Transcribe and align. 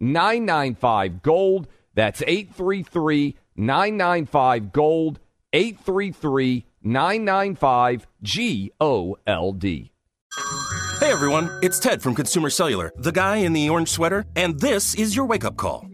995 0.00 1.22
Gold. 1.22 1.68
That's 1.94 2.22
833 2.26 3.36
995 3.56 4.72
Gold. 4.72 5.20
833 5.52 6.66
995 6.82 8.06
G 8.22 8.72
O 8.80 9.16
L 9.26 9.52
D. 9.52 9.92
Hey 11.00 11.12
everyone, 11.12 11.50
it's 11.62 11.78
Ted 11.78 12.02
from 12.02 12.14
Consumer 12.14 12.50
Cellular, 12.50 12.92
the 12.96 13.10
guy 13.10 13.36
in 13.36 13.52
the 13.52 13.68
orange 13.70 13.88
sweater, 13.88 14.26
and 14.36 14.60
this 14.60 14.94
is 14.94 15.16
your 15.16 15.24
wake 15.26 15.44
up 15.44 15.56
call. 15.56 15.89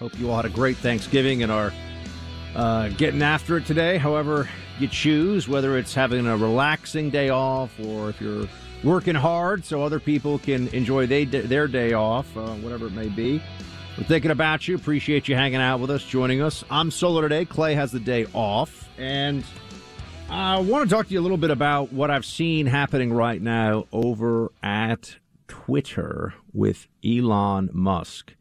Hope 0.00 0.18
you 0.18 0.30
all 0.30 0.36
had 0.36 0.46
a 0.46 0.48
great 0.48 0.78
Thanksgiving 0.78 1.42
and 1.42 1.52
are 1.52 1.72
uh, 2.56 2.88
getting 2.88 3.20
after 3.20 3.58
it 3.58 3.66
today. 3.66 3.98
However, 3.98 4.48
you 4.78 4.88
choose, 4.88 5.46
whether 5.46 5.76
it's 5.76 5.94
having 5.94 6.26
a 6.26 6.36
relaxing 6.38 7.10
day 7.10 7.28
off 7.28 7.78
or 7.84 8.08
if 8.08 8.18
you're 8.18 8.48
working 8.82 9.14
hard 9.14 9.62
so 9.62 9.82
other 9.82 10.00
people 10.00 10.38
can 10.38 10.68
enjoy 10.68 11.06
they, 11.06 11.26
their 11.26 11.68
day 11.68 11.92
off, 11.92 12.34
uh, 12.34 12.48
whatever 12.54 12.86
it 12.86 12.94
may 12.94 13.08
be. 13.08 13.42
We're 13.98 14.04
thinking 14.04 14.30
about 14.30 14.66
you. 14.66 14.74
Appreciate 14.74 15.28
you 15.28 15.34
hanging 15.34 15.60
out 15.60 15.80
with 15.80 15.90
us, 15.90 16.02
joining 16.02 16.40
us. 16.40 16.64
I'm 16.70 16.90
solo 16.90 17.20
today. 17.20 17.44
Clay 17.44 17.74
has 17.74 17.92
the 17.92 18.00
day 18.00 18.26
off. 18.32 18.88
And 18.96 19.44
I 20.30 20.60
want 20.60 20.88
to 20.88 20.96
talk 20.96 21.08
to 21.08 21.12
you 21.12 21.20
a 21.20 21.22
little 21.22 21.36
bit 21.36 21.50
about 21.50 21.92
what 21.92 22.10
I've 22.10 22.24
seen 22.24 22.64
happening 22.64 23.12
right 23.12 23.42
now 23.42 23.86
over 23.92 24.50
at 24.62 25.16
Twitter 25.46 26.32
with 26.54 26.86
Elon 27.04 27.68
Musk. 27.74 28.32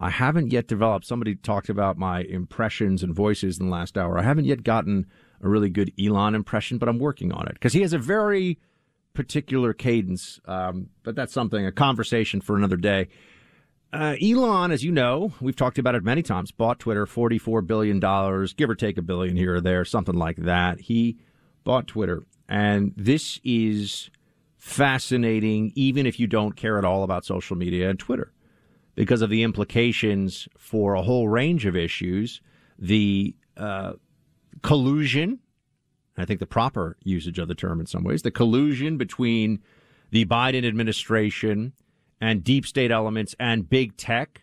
I 0.00 0.08
haven't 0.08 0.50
yet 0.50 0.66
developed. 0.66 1.04
Somebody 1.04 1.34
talked 1.34 1.68
about 1.68 1.98
my 1.98 2.22
impressions 2.22 3.02
and 3.02 3.14
voices 3.14 3.60
in 3.60 3.66
the 3.66 3.72
last 3.72 3.98
hour. 3.98 4.18
I 4.18 4.22
haven't 4.22 4.46
yet 4.46 4.64
gotten 4.64 5.06
a 5.42 5.48
really 5.48 5.68
good 5.68 5.92
Elon 6.02 6.34
impression, 6.34 6.78
but 6.78 6.88
I'm 6.88 6.98
working 6.98 7.32
on 7.32 7.46
it 7.46 7.52
because 7.52 7.74
he 7.74 7.82
has 7.82 7.92
a 7.92 7.98
very 7.98 8.58
particular 9.12 9.74
cadence. 9.74 10.40
Um, 10.46 10.88
but 11.02 11.14
that's 11.14 11.34
something, 11.34 11.66
a 11.66 11.72
conversation 11.72 12.40
for 12.40 12.56
another 12.56 12.76
day. 12.76 13.08
Uh, 13.92 14.16
Elon, 14.22 14.70
as 14.70 14.82
you 14.82 14.92
know, 14.92 15.32
we've 15.40 15.56
talked 15.56 15.78
about 15.78 15.94
it 15.94 16.02
many 16.02 16.22
times, 16.22 16.50
bought 16.50 16.78
Twitter 16.78 17.04
$44 17.06 17.66
billion, 17.66 17.98
give 18.56 18.70
or 18.70 18.74
take 18.74 18.96
a 18.96 19.02
billion 19.02 19.36
here 19.36 19.56
or 19.56 19.60
there, 19.60 19.84
something 19.84 20.14
like 20.14 20.36
that. 20.36 20.80
He 20.80 21.18
bought 21.64 21.88
Twitter. 21.88 22.22
And 22.48 22.94
this 22.96 23.38
is 23.44 24.10
fascinating, 24.56 25.72
even 25.74 26.06
if 26.06 26.18
you 26.18 26.26
don't 26.26 26.56
care 26.56 26.78
at 26.78 26.84
all 26.84 27.02
about 27.02 27.24
social 27.26 27.56
media 27.56 27.90
and 27.90 27.98
Twitter 27.98 28.32
because 29.00 29.22
of 29.22 29.30
the 29.30 29.42
implications 29.42 30.46
for 30.58 30.92
a 30.92 31.00
whole 31.00 31.26
range 31.26 31.64
of 31.64 31.74
issues. 31.74 32.42
The 32.78 33.34
uh, 33.56 33.94
collusion, 34.62 35.38
I 36.18 36.26
think 36.26 36.38
the 36.38 36.44
proper 36.44 36.98
usage 37.02 37.38
of 37.38 37.48
the 37.48 37.54
term 37.54 37.80
in 37.80 37.86
some 37.86 38.04
ways, 38.04 38.20
the 38.20 38.30
collusion 38.30 38.98
between 38.98 39.62
the 40.10 40.26
Biden 40.26 40.68
administration 40.68 41.72
and 42.20 42.44
deep 42.44 42.66
state 42.66 42.90
elements 42.90 43.34
and 43.40 43.70
big 43.70 43.96
tech 43.96 44.42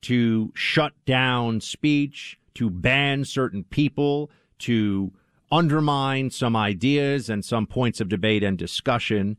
to 0.00 0.50
shut 0.52 0.94
down 1.06 1.60
speech, 1.60 2.40
to 2.54 2.70
ban 2.70 3.24
certain 3.24 3.62
people, 3.62 4.32
to 4.58 5.12
undermine 5.52 6.28
some 6.30 6.56
ideas 6.56 7.30
and 7.30 7.44
some 7.44 7.68
points 7.68 8.00
of 8.00 8.08
debate 8.08 8.42
and 8.42 8.58
discussion. 8.58 9.36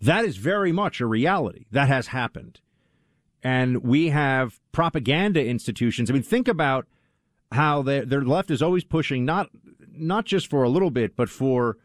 That 0.00 0.24
is 0.24 0.38
very 0.38 0.72
much 0.72 0.98
a 1.02 1.06
reality. 1.06 1.66
That 1.70 1.88
has 1.88 2.06
happened 2.06 2.62
and 3.42 3.82
we 3.82 4.08
have 4.08 4.60
propaganda 4.72 5.44
institutions. 5.44 6.10
I 6.10 6.14
mean, 6.14 6.22
think 6.22 6.48
about 6.48 6.86
how 7.52 7.82
their 7.82 8.04
their 8.04 8.22
left 8.22 8.50
is 8.50 8.62
always 8.62 8.84
pushing 8.84 9.24
not 9.24 9.50
not 9.92 10.24
just 10.24 10.48
for 10.48 10.62
a 10.62 10.68
little 10.68 10.90
bit, 10.90 11.16
but 11.16 11.28
for 11.28 11.76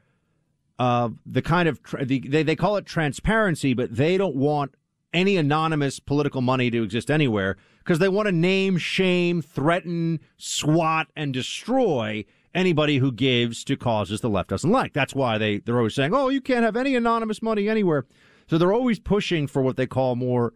uh, 0.79 1.09
the 1.25 1.41
kind 1.41 1.69
of 1.69 1.81
tra- 1.83 2.05
the, 2.05 2.19
they 2.19 2.43
they 2.43 2.55
call 2.55 2.77
it 2.77 2.85
transparency, 2.85 3.73
but 3.73 3.95
they 3.95 4.17
don't 4.17 4.35
want 4.35 4.75
any 5.13 5.37
anonymous 5.37 5.99
political 5.99 6.41
money 6.41 6.71
to 6.71 6.83
exist 6.83 7.11
anywhere 7.11 7.55
because 7.79 7.99
they 7.99 8.09
want 8.09 8.25
to 8.27 8.31
name, 8.31 8.77
shame, 8.77 9.41
threaten, 9.41 10.19
swat, 10.37 11.07
and 11.15 11.33
destroy 11.33 12.25
anybody 12.55 12.97
who 12.97 13.11
gives 13.11 13.63
to 13.63 13.75
causes 13.75 14.21
the 14.21 14.29
left 14.29 14.49
doesn't 14.49 14.71
like. 14.71 14.93
That's 14.93 15.13
why 15.13 15.37
they 15.37 15.59
they're 15.59 15.77
always 15.77 15.95
saying, 15.95 16.13
"Oh, 16.13 16.29
you 16.29 16.41
can't 16.41 16.65
have 16.65 16.75
any 16.75 16.95
anonymous 16.95 17.41
money 17.41 17.69
anywhere." 17.69 18.05
So 18.47 18.57
they're 18.57 18.73
always 18.73 18.99
pushing 18.99 19.47
for 19.47 19.61
what 19.61 19.77
they 19.77 19.87
call 19.87 20.15
more 20.15 20.53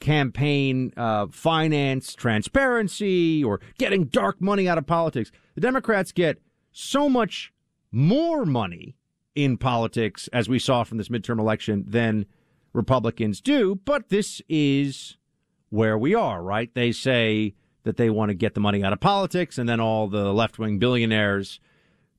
campaign 0.00 0.92
uh, 0.96 1.26
finance 1.30 2.14
transparency 2.14 3.42
or 3.42 3.60
getting 3.78 4.04
dark 4.04 4.40
money 4.40 4.68
out 4.68 4.78
of 4.78 4.86
politics. 4.86 5.32
The 5.54 5.60
Democrats 5.60 6.12
get 6.12 6.38
so 6.72 7.08
much 7.08 7.52
more 7.90 8.44
money 8.44 8.96
in 9.34 9.56
politics, 9.56 10.28
as 10.32 10.48
we 10.48 10.58
saw 10.58 10.84
from 10.84 10.98
this 10.98 11.08
midterm 11.08 11.38
election, 11.38 11.84
than 11.86 12.26
Republicans 12.72 13.40
do. 13.40 13.80
But 13.84 14.08
this 14.08 14.42
is 14.48 15.16
where 15.70 15.98
we 15.98 16.14
are, 16.14 16.42
right? 16.42 16.72
They 16.74 16.92
say 16.92 17.54
that 17.84 17.96
they 17.96 18.10
want 18.10 18.30
to 18.30 18.34
get 18.34 18.54
the 18.54 18.60
money 18.60 18.82
out 18.82 18.92
of 18.92 19.00
politics, 19.00 19.58
and 19.58 19.68
then 19.68 19.80
all 19.80 20.08
the 20.08 20.32
left 20.32 20.58
wing 20.58 20.78
billionaires 20.78 21.60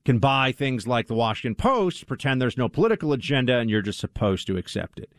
can 0.05 0.19
buy 0.19 0.51
things 0.51 0.87
like 0.87 1.07
the 1.07 1.13
Washington 1.13 1.55
Post, 1.55 2.07
pretend 2.07 2.41
there's 2.41 2.57
no 2.57 2.69
political 2.69 3.11
agenda, 3.11 3.57
and 3.57 3.69
you're 3.69 3.81
just 3.81 3.99
supposed 3.99 4.47
to 4.47 4.57
accept 4.57 4.99
it. 4.99 5.11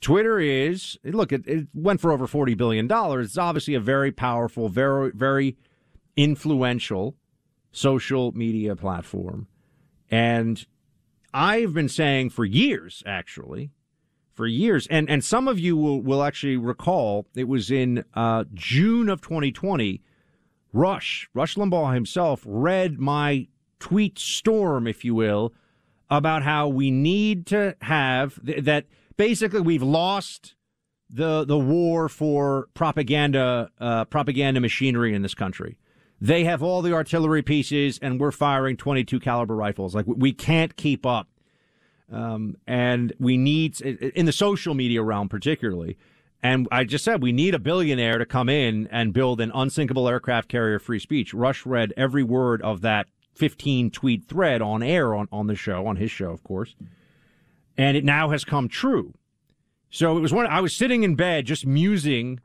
Twitter 0.00 0.38
is 0.38 0.98
look. 1.04 1.32
It, 1.32 1.46
it 1.46 1.68
went 1.74 2.00
for 2.00 2.12
over 2.12 2.26
forty 2.26 2.54
billion 2.54 2.86
dollars. 2.86 3.26
It's 3.28 3.38
obviously 3.38 3.74
a 3.74 3.80
very 3.80 4.12
powerful, 4.12 4.68
very 4.68 5.10
very 5.12 5.56
influential 6.16 7.16
social 7.72 8.32
media 8.32 8.76
platform, 8.76 9.46
and 10.10 10.66
I've 11.32 11.74
been 11.74 11.88
saying 11.88 12.30
for 12.30 12.44
years, 12.44 13.02
actually, 13.06 13.70
for 14.32 14.46
years, 14.46 14.86
and 14.88 15.08
and 15.08 15.24
some 15.24 15.48
of 15.48 15.58
you 15.58 15.76
will 15.76 16.00
will 16.00 16.22
actually 16.22 16.56
recall 16.56 17.26
it 17.34 17.48
was 17.48 17.70
in 17.70 18.04
uh, 18.14 18.44
June 18.54 19.08
of 19.08 19.20
2020. 19.20 20.02
Rush 20.72 21.28
Rush 21.32 21.54
Limbaugh 21.54 21.94
himself 21.94 22.42
read 22.44 22.98
my 22.98 23.48
tweet 23.78 24.18
storm, 24.18 24.86
if 24.86 25.04
you 25.04 25.14
will, 25.14 25.54
about 26.10 26.42
how 26.42 26.68
we 26.68 26.90
need 26.90 27.46
to 27.46 27.76
have 27.80 28.38
th- 28.44 28.64
that 28.64 28.86
basically 29.16 29.60
we've 29.60 29.82
lost 29.82 30.54
the 31.08 31.44
the 31.44 31.58
war 31.58 32.08
for 32.08 32.68
propaganda 32.74 33.70
uh, 33.80 34.04
propaganda 34.06 34.60
machinery 34.60 35.14
in 35.14 35.22
this 35.22 35.34
country. 35.34 35.78
They 36.20 36.44
have 36.44 36.62
all 36.62 36.80
the 36.80 36.94
artillery 36.94 37.42
pieces, 37.42 37.98
and 38.00 38.18
we're 38.18 38.30
firing 38.30 38.76
22 38.76 39.20
caliber 39.20 39.54
rifles. 39.54 39.94
Like 39.94 40.06
we 40.06 40.32
can't 40.32 40.76
keep 40.76 41.04
up. 41.04 41.28
Um, 42.10 42.56
and 42.68 43.12
we 43.18 43.36
need, 43.36 43.80
in 43.80 44.26
the 44.26 44.32
social 44.32 44.74
media 44.74 45.02
realm 45.02 45.28
particularly, 45.28 45.98
and 46.42 46.68
I 46.70 46.84
just 46.84 47.04
said 47.04 47.20
we 47.20 47.32
need 47.32 47.54
a 47.54 47.58
billionaire 47.58 48.18
to 48.18 48.26
come 48.26 48.48
in 48.48 48.86
and 48.92 49.12
build 49.12 49.40
an 49.40 49.50
unsinkable 49.52 50.08
aircraft 50.08 50.48
carrier 50.48 50.78
free 50.78 51.00
speech. 51.00 51.34
Rush 51.34 51.66
read 51.66 51.92
every 51.96 52.22
word 52.22 52.62
of 52.62 52.82
that 52.82 53.08
15 53.34 53.90
tweet 53.90 54.24
thread 54.24 54.62
on 54.62 54.82
air 54.82 55.14
on, 55.14 55.28
on 55.32 55.48
the 55.48 55.56
show, 55.56 55.86
on 55.86 55.96
his 55.96 56.10
show, 56.10 56.30
of 56.30 56.44
course. 56.44 56.76
And 57.78 57.96
it 57.96 58.04
now 58.04 58.30
has 58.30 58.44
come 58.44 58.68
true. 58.68 59.14
So 59.90 60.16
it 60.16 60.20
was 60.20 60.32
when 60.32 60.46
I 60.46 60.60
was 60.60 60.74
sitting 60.74 61.02
in 61.02 61.14
bed 61.14 61.46
just 61.46 61.66
musing 61.66 62.40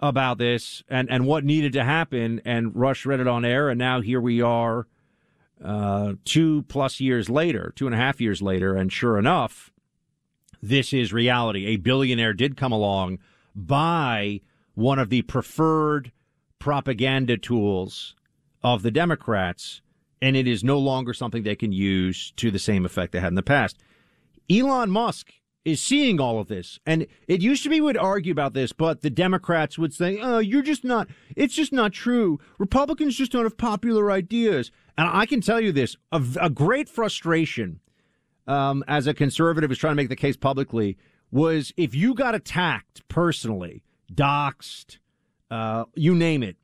about 0.00 0.38
this 0.38 0.82
and, 0.88 1.10
and 1.10 1.26
what 1.26 1.44
needed 1.44 1.72
to 1.72 1.84
happen, 1.84 2.40
and 2.44 2.74
Rush 2.74 3.04
read 3.04 3.20
it 3.20 3.26
on 3.26 3.44
air, 3.44 3.68
and 3.68 3.78
now 3.78 4.00
here 4.00 4.20
we 4.20 4.40
are 4.40 4.86
uh, 5.62 6.14
two 6.24 6.62
plus 6.68 7.00
years 7.00 7.28
later, 7.28 7.72
two 7.74 7.86
and 7.86 7.94
a 7.94 7.98
half 7.98 8.20
years 8.20 8.40
later, 8.40 8.76
and 8.76 8.92
sure 8.92 9.18
enough, 9.18 9.72
this 10.62 10.92
is 10.92 11.12
reality. 11.12 11.66
A 11.66 11.76
billionaire 11.76 12.32
did 12.32 12.56
come 12.56 12.72
along, 12.72 13.18
buy 13.54 14.40
one 14.74 14.98
of 14.98 15.10
the 15.10 15.22
preferred 15.22 16.12
propaganda 16.58 17.36
tools 17.36 18.14
of 18.62 18.82
the 18.82 18.90
Democrats, 18.90 19.80
and 20.22 20.36
it 20.36 20.46
is 20.46 20.62
no 20.62 20.78
longer 20.78 21.12
something 21.12 21.42
they 21.42 21.56
can 21.56 21.72
use 21.72 22.32
to 22.36 22.50
the 22.50 22.58
same 22.58 22.84
effect 22.84 23.12
they 23.12 23.20
had 23.20 23.28
in 23.28 23.34
the 23.34 23.42
past. 23.42 23.78
Elon 24.50 24.90
Musk 24.90 25.32
is 25.64 25.82
seeing 25.82 26.20
all 26.20 26.40
of 26.40 26.48
this. 26.48 26.78
And 26.86 27.06
it 27.26 27.42
used 27.42 27.62
to 27.64 27.68
be 27.68 27.76
we 27.76 27.82
would 27.82 27.96
argue 27.96 28.32
about 28.32 28.54
this, 28.54 28.72
but 28.72 29.02
the 29.02 29.10
Democrats 29.10 29.78
would 29.78 29.92
say, 29.92 30.18
oh, 30.20 30.38
you're 30.38 30.62
just 30.62 30.84
not, 30.84 31.08
it's 31.36 31.54
just 31.54 31.72
not 31.72 31.92
true. 31.92 32.40
Republicans 32.58 33.16
just 33.16 33.32
don't 33.32 33.44
have 33.44 33.58
popular 33.58 34.10
ideas. 34.10 34.70
And 34.96 35.08
I 35.12 35.26
can 35.26 35.40
tell 35.40 35.60
you 35.60 35.72
this 35.72 35.96
a, 36.10 36.22
a 36.40 36.50
great 36.50 36.88
frustration 36.88 37.80
um, 38.46 38.82
as 38.88 39.06
a 39.06 39.14
conservative 39.14 39.70
is 39.70 39.78
trying 39.78 39.92
to 39.92 39.96
make 39.96 40.08
the 40.08 40.16
case 40.16 40.36
publicly 40.36 40.96
was 41.30 41.72
if 41.76 41.94
you 41.94 42.14
got 42.14 42.34
attacked 42.34 43.06
personally, 43.08 43.82
doxxed, 44.12 44.98
uh, 45.50 45.84
you 45.94 46.14
name 46.14 46.42
it, 46.42 46.56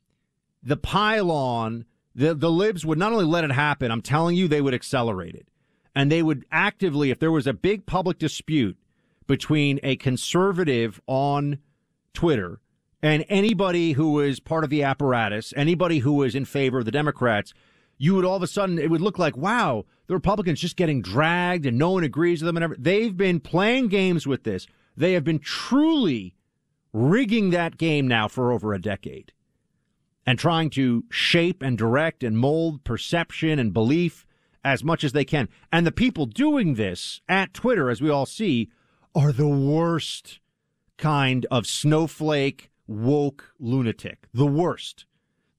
the 0.63 0.79
pylon, 0.79 1.85
the, 2.15 2.35
the 2.35 2.51
libs 2.51 2.87
would 2.87 2.99
not 2.99 3.13
only 3.13 3.27
let 3.27 3.45
it 3.45 3.53
happen, 3.53 3.91
I'm 3.91 4.01
telling 4.01 4.37
you, 4.37 4.49
they 4.49 4.63
would 4.63 4.75
accelerate 4.75 5.35
it. 5.35 5.47
And 5.94 6.11
they 6.11 6.23
would 6.23 6.44
actively, 6.50 7.11
if 7.11 7.19
there 7.19 7.31
was 7.31 7.46
a 7.46 7.52
big 7.52 7.87
public 7.87 8.19
dispute, 8.19 8.76
between 9.26 9.81
a 9.82 9.96
conservative 9.96 11.00
on 11.06 11.58
Twitter 12.12 12.61
and 13.02 13.25
anybody 13.29 13.93
who 13.93 14.12
was 14.12 14.41
part 14.41 14.64
of 14.64 14.70
the 14.70 14.82
apparatus, 14.82 15.52
anybody 15.56 15.99
who 15.99 16.14
was 16.14 16.35
in 16.35 16.44
favor 16.44 16.79
of 16.79 16.85
the 16.85 16.91
Democrats, 16.91 17.52
you 17.99 18.14
would 18.14 18.25
all 18.25 18.37
of 18.37 18.43
a 18.43 18.46
sudden, 18.46 18.79
it 18.79 18.91
would 18.91 19.00
look 19.00 19.19
like, 19.19 19.37
wow, 19.37 19.85
the 20.06 20.14
Republicans 20.14 20.61
just 20.61 20.76
getting 20.76 21.00
dragged 21.00 21.67
and 21.67 21.79
no 21.79 21.91
one 21.91 22.05
agrees 22.05 22.43
with 22.43 22.46
them. 22.46 22.56
And 22.56 22.64
everything. 22.64 22.82
they've 22.82 23.17
been 23.17 23.41
playing 23.41 23.88
games 23.88 24.26
with 24.26 24.44
this. 24.44 24.67
They 24.96 25.12
have 25.12 25.25
been 25.25 25.38
truly 25.38 26.35
rigging 26.93 27.50
that 27.50 27.76
game 27.76 28.06
now 28.06 28.29
for 28.29 28.52
over 28.52 28.73
a 28.73 28.81
decade 28.81 29.32
and 30.26 30.38
trying 30.38 30.70
to 30.70 31.05
shape 31.11 31.62
and 31.62 31.76
direct 31.76 32.23
and 32.23 32.38
mold 32.38 32.85
perception 32.85 33.58
and 33.58 33.73
belief 33.73 34.25
as 34.65 34.83
much 34.83 35.05
as 35.05 35.13
they 35.13 35.25
can. 35.25 35.49
And 35.71 35.87
the 35.87 35.93
people 35.93 36.27
doing 36.27 36.75
this 36.75 37.21
at 37.29 37.55
Twitter, 37.55 37.91
as 37.91 38.01
we 38.01 38.11
all 38.11 38.27
see, 38.27 38.71
are 39.15 39.33
the 39.33 39.49
worst 39.49 40.41
kind 40.97 41.47
of 41.51 41.67
snowflake 41.67 42.71
woke 42.87 43.53
lunatic. 43.59 44.27
The 44.33 44.47
worst. 44.47 45.07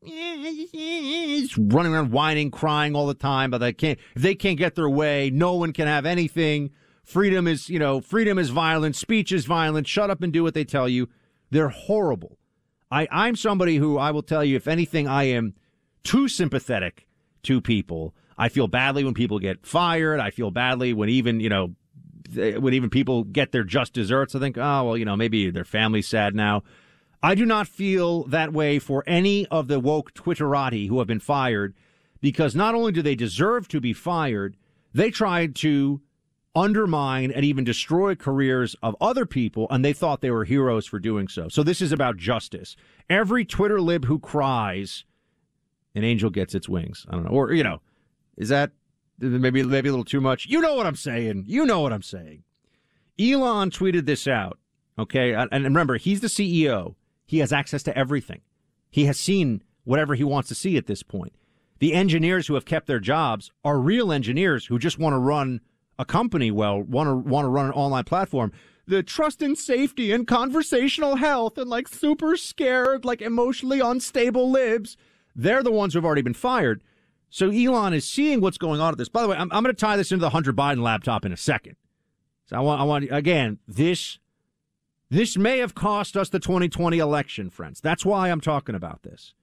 He's 0.01 1.57
running 1.57 1.93
around 1.93 2.11
whining, 2.11 2.51
crying 2.51 2.95
all 2.95 3.07
the 3.07 3.13
time, 3.13 3.49
but 3.49 3.57
they 3.57 3.73
can't 3.73 3.99
if 4.15 4.21
they 4.21 4.35
can't 4.35 4.57
get 4.57 4.75
their 4.75 4.89
way, 4.89 5.31
no 5.31 5.55
one 5.55 5.73
can 5.73 5.87
have 5.87 6.05
anything. 6.05 6.71
Freedom 7.03 7.47
is, 7.47 7.69
you 7.69 7.79
know, 7.79 8.01
freedom 8.01 8.37
is 8.37 8.49
violent, 8.49 8.95
speech 8.95 9.31
is 9.31 9.45
violent, 9.45 9.87
shut 9.87 10.09
up 10.09 10.21
and 10.21 10.33
do 10.33 10.43
what 10.43 10.53
they 10.53 10.63
tell 10.63 10.89
you. 10.89 11.09
They're 11.49 11.69
horrible. 11.69 12.37
I, 12.91 13.07
I'm 13.11 13.35
somebody 13.35 13.77
who 13.77 13.97
I 13.97 14.11
will 14.11 14.23
tell 14.23 14.43
you, 14.43 14.55
if 14.55 14.67
anything, 14.67 15.07
I 15.07 15.23
am 15.23 15.53
too 16.03 16.27
sympathetic 16.27 17.07
to 17.43 17.61
people. 17.61 18.15
I 18.37 18.49
feel 18.49 18.67
badly 18.67 19.03
when 19.03 19.13
people 19.13 19.39
get 19.39 19.65
fired. 19.65 20.19
I 20.19 20.29
feel 20.29 20.51
badly 20.51 20.93
when 20.93 21.09
even, 21.09 21.39
you 21.39 21.49
know, 21.49 21.75
when 22.33 22.73
even 22.73 22.89
people 22.89 23.23
get 23.23 23.51
their 23.51 23.63
just 23.63 23.93
desserts, 23.93 24.35
I 24.35 24.39
think, 24.39 24.57
oh, 24.57 24.83
well, 24.83 24.97
you 24.97 25.05
know, 25.05 25.15
maybe 25.15 25.49
their 25.51 25.63
family's 25.65 26.07
sad 26.07 26.35
now. 26.35 26.63
I 27.23 27.33
do 27.33 27.45
not 27.45 27.67
feel 27.67 28.25
that 28.25 28.53
way 28.53 28.77
for 28.77 29.03
any 29.07 29.47
of 29.47 29.67
the 29.67 29.79
woke 29.79 30.13
Twitterati 30.13 30.87
who 30.87 30.99
have 30.99 31.07
been 31.07 31.19
fired 31.19 31.73
because 32.21 32.55
not 32.55 32.75
only 32.75 32.91
do 32.91 33.01
they 33.01 33.15
deserve 33.15 33.67
to 33.69 33.79
be 33.79 33.93
fired, 33.93 34.57
they 34.93 35.11
tried 35.11 35.55
to 35.55 36.01
undermine 36.55 37.31
and 37.31 37.43
even 37.43 37.63
destroy 37.63 38.15
careers 38.15 38.75
of 38.81 38.95
other 39.01 39.25
people, 39.25 39.67
and 39.69 39.83
they 39.83 39.91
thought 39.93 40.21
they 40.21 40.31
were 40.31 40.45
heroes 40.45 40.85
for 40.85 40.99
doing 40.99 41.27
so. 41.27 41.49
So 41.49 41.63
this 41.63 41.81
is 41.81 41.91
about 41.91 42.17
justice. 42.17 42.75
Every 43.09 43.43
Twitter 43.43 43.81
lib 43.81 44.05
who 44.05 44.19
cries, 44.19 45.03
an 45.93 46.03
angel 46.03 46.29
gets 46.29 46.55
its 46.55 46.69
wings. 46.69 47.05
I 47.09 47.13
don't 47.13 47.25
know. 47.25 47.31
Or, 47.31 47.53
you 47.53 47.63
know, 47.63 47.81
is 48.37 48.49
that 48.49 48.71
maybe 49.19 49.63
maybe 49.63 49.89
a 49.89 49.91
little 49.91 50.05
too 50.05 50.21
much. 50.21 50.45
You 50.47 50.61
know 50.61 50.75
what 50.75 50.85
I'm 50.85 50.95
saying. 50.95 51.45
You 51.47 51.65
know 51.65 51.81
what 51.81 51.93
I'm 51.93 52.01
saying. 52.01 52.43
Elon 53.19 53.69
tweeted 53.69 54.05
this 54.05 54.27
out. 54.27 54.59
Okay, 54.97 55.33
and 55.33 55.51
remember, 55.51 55.97
he's 55.97 56.21
the 56.21 56.27
CEO. 56.27 56.95
He 57.25 57.39
has 57.39 57.51
access 57.51 57.83
to 57.83 57.97
everything. 57.97 58.41
He 58.89 59.05
has 59.05 59.19
seen 59.19 59.61
whatever 59.83 60.15
he 60.15 60.23
wants 60.23 60.47
to 60.49 60.55
see 60.55 60.77
at 60.77 60.87
this 60.87 61.03
point. 61.03 61.33
The 61.79 61.93
engineers 61.93 62.47
who 62.47 62.53
have 62.53 62.65
kept 62.65 62.87
their 62.87 62.99
jobs 62.99 63.51
are 63.63 63.77
real 63.77 64.11
engineers 64.11 64.65
who 64.65 64.79
just 64.79 64.97
want 64.97 65.13
to 65.13 65.19
run 65.19 65.59
a 65.99 66.05
company 66.05 66.51
well, 66.51 66.81
want 66.81 67.07
to 67.07 67.15
want 67.15 67.45
to 67.45 67.49
run 67.49 67.65
an 67.65 67.71
online 67.73 68.05
platform. 68.05 68.51
The 68.87 69.03
trust 69.03 69.41
and 69.41 69.57
safety 69.57 70.11
and 70.11 70.27
conversational 70.27 71.15
health 71.17 71.57
and 71.57 71.69
like 71.69 71.87
super 71.87 72.37
scared, 72.37 73.03
like 73.03 73.21
emotionally 73.21 73.79
unstable 73.79 74.49
libs, 74.49 74.95
they're 75.35 75.63
the 75.63 75.71
ones 75.71 75.93
who've 75.93 76.05
already 76.05 76.21
been 76.21 76.33
fired. 76.33 76.83
So 77.35 77.49
Elon 77.49 77.93
is 77.93 78.09
seeing 78.09 78.39
what's 78.39 78.57
going 78.57 78.79
on 78.79 78.93
at 78.93 78.97
this. 78.97 79.09
By 79.09 79.21
the 79.21 79.27
way, 79.27 79.35
I'm, 79.35 79.51
I'm 79.51 79.61
going 79.61 79.75
to 79.75 79.79
tie 79.79 79.97
this 79.97 80.13
into 80.13 80.21
the 80.21 80.29
Hunter 80.29 80.53
Biden 80.53 80.81
laptop 80.81 81.25
in 81.25 81.33
a 81.33 81.37
second. 81.37 81.75
So 82.45 82.55
I 82.55 82.61
want, 82.61 82.79
I 82.79 82.85
want 82.85 83.11
again 83.11 83.59
this. 83.67 84.19
This 85.09 85.35
may 85.35 85.57
have 85.57 85.75
cost 85.75 86.15
us 86.15 86.29
the 86.29 86.39
2020 86.39 86.97
election, 86.97 87.49
friends. 87.49 87.81
That's 87.81 88.05
why 88.05 88.31
I'm 88.31 88.39
talking 88.39 88.73
about 88.73 89.03
this. 89.03 89.33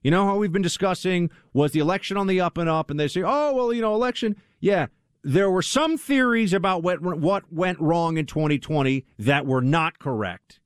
You 0.00 0.12
know 0.12 0.26
how 0.26 0.36
we've 0.36 0.52
been 0.52 0.62
discussing 0.62 1.28
was 1.52 1.72
the 1.72 1.80
election 1.80 2.16
on 2.16 2.28
the 2.28 2.40
up 2.40 2.56
and 2.56 2.70
up, 2.70 2.88
and 2.88 3.00
they 3.00 3.08
say, 3.08 3.22
oh 3.26 3.52
well, 3.52 3.72
you 3.72 3.82
know, 3.82 3.96
election. 3.96 4.36
Yeah, 4.60 4.86
there 5.24 5.50
were 5.50 5.60
some 5.60 5.98
theories 5.98 6.52
about 6.52 6.84
what 6.84 7.02
what 7.02 7.52
went 7.52 7.80
wrong 7.80 8.16
in 8.16 8.26
2020 8.26 9.04
that 9.18 9.44
were 9.44 9.60
not 9.60 9.98
correct. 9.98 10.60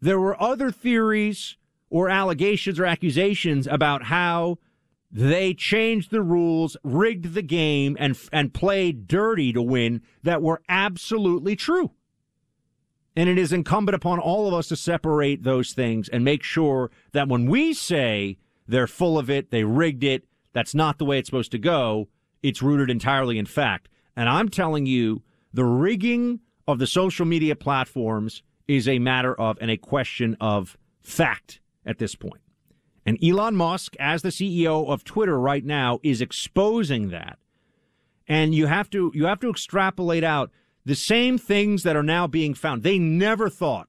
There 0.00 0.18
were 0.18 0.42
other 0.42 0.72
theories 0.72 1.56
or 1.88 2.08
allegations 2.08 2.80
or 2.80 2.84
accusations 2.84 3.68
about 3.68 4.06
how 4.06 4.58
they 5.16 5.54
changed 5.54 6.10
the 6.10 6.22
rules, 6.22 6.76
rigged 6.82 7.34
the 7.34 7.42
game, 7.42 7.96
and 8.00 8.18
and 8.32 8.52
played 8.52 9.06
dirty 9.06 9.52
to 9.52 9.62
win 9.62 10.02
that 10.24 10.42
were 10.42 10.60
absolutely 10.68 11.54
true. 11.54 11.92
And 13.16 13.28
it 13.28 13.38
is 13.38 13.52
incumbent 13.52 13.94
upon 13.94 14.18
all 14.18 14.48
of 14.48 14.54
us 14.54 14.66
to 14.68 14.76
separate 14.76 15.44
those 15.44 15.72
things 15.72 16.08
and 16.08 16.24
make 16.24 16.42
sure 16.42 16.90
that 17.12 17.28
when 17.28 17.46
we 17.46 17.72
say 17.72 18.38
they're 18.66 18.88
full 18.88 19.16
of 19.16 19.30
it, 19.30 19.52
they 19.52 19.62
rigged 19.62 20.02
it, 20.02 20.24
that's 20.52 20.74
not 20.74 20.98
the 20.98 21.04
way 21.04 21.20
it's 21.20 21.28
supposed 21.28 21.52
to 21.52 21.58
go, 21.58 22.08
it's 22.42 22.60
rooted 22.60 22.90
entirely 22.90 23.38
in 23.38 23.46
fact. 23.46 23.88
And 24.16 24.28
I'm 24.28 24.48
telling 24.48 24.84
you, 24.84 25.22
the 25.52 25.64
rigging 25.64 26.40
of 26.66 26.80
the 26.80 26.88
social 26.88 27.24
media 27.24 27.54
platforms 27.54 28.42
is 28.66 28.88
a 28.88 28.98
matter 28.98 29.38
of 29.40 29.58
and 29.60 29.70
a 29.70 29.76
question 29.76 30.36
of 30.40 30.76
fact 31.00 31.60
at 31.86 31.98
this 31.98 32.16
point. 32.16 32.43
And 33.06 33.22
Elon 33.22 33.56
Musk, 33.56 33.94
as 33.98 34.22
the 34.22 34.30
CEO 34.30 34.88
of 34.88 35.04
Twitter 35.04 35.38
right 35.38 35.64
now, 35.64 36.00
is 36.02 36.20
exposing 36.20 37.10
that. 37.10 37.38
And 38.26 38.54
you 38.54 38.66
have 38.66 38.88
to 38.90 39.12
you 39.14 39.26
have 39.26 39.40
to 39.40 39.50
extrapolate 39.50 40.24
out 40.24 40.50
the 40.84 40.94
same 40.94 41.38
things 41.38 41.82
that 41.82 41.96
are 41.96 42.02
now 42.02 42.26
being 42.26 42.54
found. 42.54 42.82
They 42.82 42.98
never 42.98 43.50
thought 43.50 43.88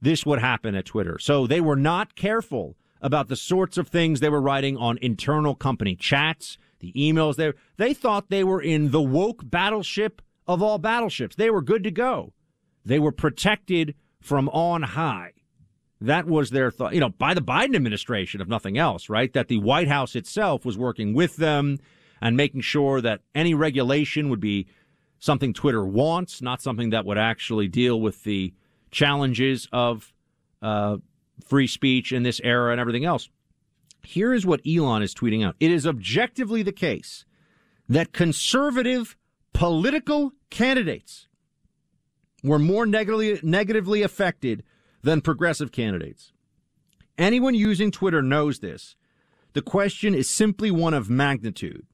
this 0.00 0.24
would 0.24 0.38
happen 0.38 0.74
at 0.74 0.86
Twitter. 0.86 1.18
So 1.18 1.46
they 1.46 1.60
were 1.60 1.76
not 1.76 2.14
careful 2.14 2.76
about 3.00 3.28
the 3.28 3.36
sorts 3.36 3.76
of 3.76 3.88
things 3.88 4.20
they 4.20 4.30
were 4.30 4.40
writing 4.40 4.76
on 4.76 4.98
internal 5.02 5.54
company 5.54 5.94
chats, 5.94 6.56
the 6.80 6.92
emails 6.92 7.36
there. 7.36 7.54
They 7.76 7.92
thought 7.92 8.30
they 8.30 8.44
were 8.44 8.62
in 8.62 8.90
the 8.90 9.02
woke 9.02 9.42
battleship 9.44 10.22
of 10.46 10.62
all 10.62 10.78
battleships. 10.78 11.36
They 11.36 11.50
were 11.50 11.62
good 11.62 11.84
to 11.84 11.90
go. 11.90 12.32
They 12.84 12.98
were 12.98 13.12
protected 13.12 13.94
from 14.20 14.48
on 14.50 14.82
high. 14.82 15.32
That 16.04 16.26
was 16.26 16.50
their 16.50 16.70
thought, 16.70 16.92
you 16.92 17.00
know, 17.00 17.08
by 17.08 17.32
the 17.32 17.40
Biden 17.40 17.74
administration, 17.74 18.42
if 18.42 18.48
nothing 18.48 18.76
else, 18.76 19.08
right? 19.08 19.32
That 19.32 19.48
the 19.48 19.58
White 19.58 19.88
House 19.88 20.14
itself 20.14 20.64
was 20.64 20.76
working 20.76 21.14
with 21.14 21.36
them 21.36 21.78
and 22.20 22.36
making 22.36 22.60
sure 22.60 23.00
that 23.00 23.22
any 23.34 23.54
regulation 23.54 24.28
would 24.28 24.40
be 24.40 24.66
something 25.18 25.54
Twitter 25.54 25.84
wants, 25.84 26.42
not 26.42 26.60
something 26.60 26.90
that 26.90 27.06
would 27.06 27.16
actually 27.16 27.68
deal 27.68 27.98
with 27.98 28.22
the 28.24 28.52
challenges 28.90 29.66
of 29.72 30.12
uh, 30.60 30.98
free 31.46 31.66
speech 31.66 32.12
in 32.12 32.22
this 32.22 32.38
era 32.44 32.70
and 32.72 32.80
everything 32.80 33.06
else. 33.06 33.30
Here 34.02 34.34
is 34.34 34.44
what 34.44 34.60
Elon 34.66 35.02
is 35.02 35.14
tweeting 35.14 35.42
out. 35.42 35.56
It 35.58 35.70
is 35.70 35.86
objectively 35.86 36.62
the 36.62 36.72
case 36.72 37.24
that 37.88 38.12
conservative 38.12 39.16
political 39.54 40.32
candidates 40.50 41.28
were 42.42 42.58
more 42.58 42.84
negatively, 42.84 43.40
negatively 43.42 44.02
affected 44.02 44.62
than 45.04 45.20
progressive 45.20 45.70
candidates. 45.70 46.32
Anyone 47.16 47.54
using 47.54 47.90
Twitter 47.90 48.22
knows 48.22 48.58
this. 48.58 48.96
The 49.52 49.62
question 49.62 50.14
is 50.14 50.28
simply 50.28 50.70
one 50.70 50.94
of 50.94 51.08
magnitude. 51.08 51.86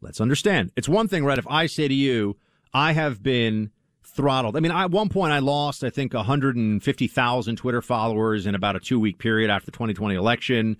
Let's 0.00 0.20
understand. 0.20 0.72
It's 0.76 0.88
one 0.88 1.08
thing, 1.08 1.24
right? 1.24 1.38
If 1.38 1.46
I 1.48 1.66
say 1.66 1.88
to 1.88 1.94
you, 1.94 2.36
I 2.72 2.92
have 2.92 3.22
been 3.22 3.72
throttled. 4.04 4.56
I 4.56 4.60
mean, 4.60 4.72
at 4.72 4.90
one 4.90 5.08
point 5.08 5.32
I 5.32 5.40
lost, 5.40 5.84
I 5.84 5.90
think, 5.90 6.14
150,000 6.14 7.56
Twitter 7.56 7.82
followers 7.82 8.46
in 8.46 8.54
about 8.54 8.76
a 8.76 8.80
two 8.80 8.98
week 8.98 9.18
period 9.18 9.50
after 9.50 9.66
the 9.66 9.72
2020 9.72 10.14
election. 10.14 10.76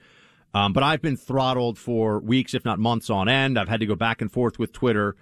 Um, 0.55 0.73
but 0.73 0.83
I've 0.83 1.03
been 1.03 1.17
throttled 1.17 1.77
for 1.77 2.21
weeks, 2.21 2.55
if 2.55 2.65
not 2.65 2.79
months 2.79 3.11
on 3.11 3.29
end. 3.29 3.59
I've 3.59 3.69
had 3.69 3.81
to 3.81 3.87
go 3.87 3.97
back 3.97 4.23
and 4.23 4.33
forth 4.33 4.59
with 4.59 4.73
Twitter. 4.73 5.15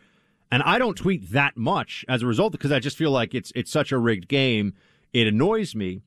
And 0.52 0.62
I 0.62 0.78
don't 0.78 0.96
tweet 0.96 1.32
that 1.32 1.56
much 1.56 2.04
as 2.08 2.22
a 2.22 2.26
result 2.26 2.52
because 2.52 2.70
I 2.70 2.78
just 2.78 2.96
feel 2.96 3.10
like 3.10 3.34
it's 3.34 3.50
it's 3.56 3.70
such 3.70 3.90
a 3.90 3.98
rigged 3.98 4.28
game. 4.28 4.74
It 5.20 5.26
annoys 5.26 5.74
me. 5.74 6.02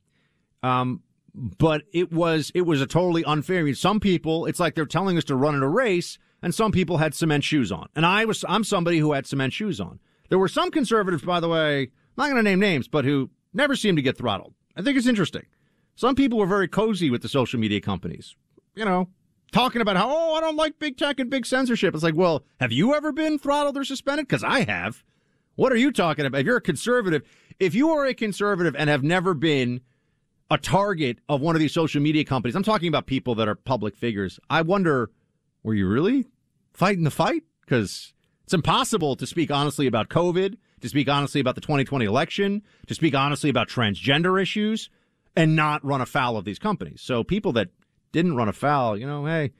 Um, 0.61 1.01
but 1.33 1.83
it 1.93 2.11
was 2.11 2.51
it 2.53 2.61
was 2.61 2.81
a 2.81 2.87
totally 2.87 3.23
unfair. 3.23 3.59
I 3.59 3.63
mean, 3.63 3.75
some 3.75 3.99
people, 3.99 4.45
it's 4.45 4.59
like 4.59 4.75
they're 4.75 4.85
telling 4.85 5.17
us 5.17 5.23
to 5.25 5.35
run 5.35 5.55
in 5.55 5.63
a 5.63 5.67
race, 5.67 6.17
and 6.41 6.53
some 6.53 6.71
people 6.71 6.97
had 6.97 7.15
cement 7.15 7.43
shoes 7.43 7.71
on. 7.71 7.87
And 7.95 8.05
I 8.05 8.25
was 8.25 8.45
I'm 8.47 8.63
somebody 8.63 8.99
who 8.99 9.13
had 9.13 9.25
cement 9.25 9.53
shoes 9.53 9.79
on. 9.79 9.99
There 10.29 10.39
were 10.39 10.47
some 10.47 10.69
conservatives, 10.69 11.23
by 11.23 11.39
the 11.39 11.49
way, 11.49 11.81
I'm 11.81 11.89
not 12.17 12.25
going 12.25 12.35
to 12.35 12.43
name 12.43 12.59
names, 12.59 12.87
but 12.87 13.03
who 13.03 13.31
never 13.53 13.75
seemed 13.75 13.97
to 13.97 14.03
get 14.03 14.17
throttled. 14.17 14.53
I 14.75 14.83
think 14.83 14.97
it's 14.97 15.07
interesting. 15.07 15.45
Some 15.95 16.13
people 16.13 16.37
were 16.37 16.45
very 16.45 16.67
cozy 16.67 17.09
with 17.09 17.23
the 17.23 17.29
social 17.29 17.59
media 17.59 17.81
companies. 17.81 18.35
You 18.75 18.85
know, 18.85 19.09
talking 19.51 19.81
about 19.81 19.97
how, 19.97 20.07
oh, 20.09 20.35
I 20.35 20.41
don't 20.41 20.55
like 20.55 20.77
big 20.77 20.97
tech 20.97 21.19
and 21.19 21.29
big 21.29 21.45
censorship. 21.45 21.95
It's 21.95 22.03
like, 22.03 22.15
well, 22.15 22.43
have 22.59 22.71
you 22.71 22.93
ever 22.93 23.11
been 23.11 23.39
throttled 23.39 23.75
or 23.75 23.83
suspended? 23.83 24.27
Because 24.27 24.43
I 24.43 24.65
have. 24.65 25.03
What 25.55 25.73
are 25.73 25.77
you 25.77 25.91
talking 25.91 26.25
about? 26.25 26.39
If 26.39 26.45
you're 26.45 26.57
a 26.57 26.61
conservative, 26.61 27.23
if 27.59 27.75
you 27.75 27.89
are 27.91 28.05
a 28.05 28.13
conservative 28.13 28.75
and 28.75 28.89
have 28.89 29.03
never 29.03 29.33
been 29.33 29.81
a 30.49 30.57
target 30.57 31.19
of 31.27 31.41
one 31.41 31.55
of 31.55 31.59
these 31.59 31.73
social 31.73 32.01
media 32.01 32.23
companies, 32.23 32.55
I'm 32.55 32.63
talking 32.63 32.87
about 32.87 33.05
people 33.05 33.35
that 33.35 33.47
are 33.47 33.55
public 33.55 33.95
figures. 33.95 34.39
I 34.49 34.61
wonder, 34.61 35.11
were 35.63 35.73
you 35.73 35.87
really 35.87 36.25
fighting 36.73 37.03
the 37.03 37.11
fight? 37.11 37.43
Because 37.61 38.13
it's 38.43 38.53
impossible 38.53 39.15
to 39.17 39.27
speak 39.27 39.51
honestly 39.51 39.85
about 39.85 40.09
COVID, 40.09 40.57
to 40.81 40.89
speak 40.89 41.07
honestly 41.07 41.41
about 41.41 41.55
the 41.55 41.61
2020 41.61 42.05
election, 42.05 42.63
to 42.87 42.95
speak 42.95 43.13
honestly 43.13 43.49
about 43.49 43.67
transgender 43.67 44.41
issues, 44.41 44.89
and 45.35 45.55
not 45.55 45.85
run 45.85 46.01
afoul 46.01 46.37
of 46.37 46.45
these 46.45 46.59
companies. 46.59 47.01
So 47.01 47.23
people 47.23 47.51
that 47.53 47.69
didn't 48.11 48.35
run 48.35 48.49
afoul, 48.49 48.97
you 48.97 49.05
know, 49.05 49.25
hey, 49.25 49.51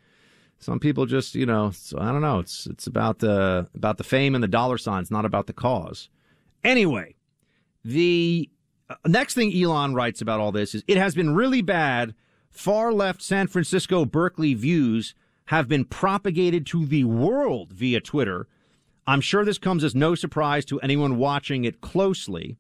some 0.58 0.80
people 0.80 1.06
just, 1.06 1.36
you 1.36 1.46
know, 1.46 1.72
so 1.72 2.00
I 2.00 2.12
don't 2.12 2.22
know. 2.22 2.40
It's 2.40 2.66
it's 2.66 2.88
about 2.88 3.20
the 3.20 3.68
about 3.76 3.98
the 3.98 4.04
fame 4.04 4.36
and 4.36 4.44
the 4.44 4.48
dollar 4.48 4.78
signs, 4.78 5.12
not 5.12 5.26
about 5.26 5.48
the 5.48 5.54
cause. 5.54 6.10
Anyway, 6.64 7.16
the 7.84 8.50
uh, 8.90 8.96
next 9.08 9.34
thing 9.34 9.54
Elon 9.54 9.94
writes 9.94 10.22
about 10.22 10.40
all 10.40 10.52
this 10.52 10.76
is 10.76 10.84
it 10.88 10.98
has 10.98 11.16
been 11.16 11.36
really 11.36 11.62
bad. 11.62 12.14
Far 12.50 12.92
left 12.92 13.22
San 13.22 13.48
Francisco 13.48 14.06
Berkeley 14.06 14.54
views 14.54 15.14
have 15.46 15.68
been 15.68 15.86
propagated 15.86 16.66
to 16.68 16.86
the 16.86 17.04
world 17.04 17.72
via 17.72 18.00
Twitter 18.00 18.48
I'm 19.10 19.22
sure 19.22 19.44
this 19.44 19.58
comes 19.58 19.84
as 19.84 19.96
no 19.96 20.14
surprise 20.14 20.66
to 20.66 20.80
anyone 20.82 21.18
watching 21.18 21.66
it 21.66 21.82
closely. 21.82 22.60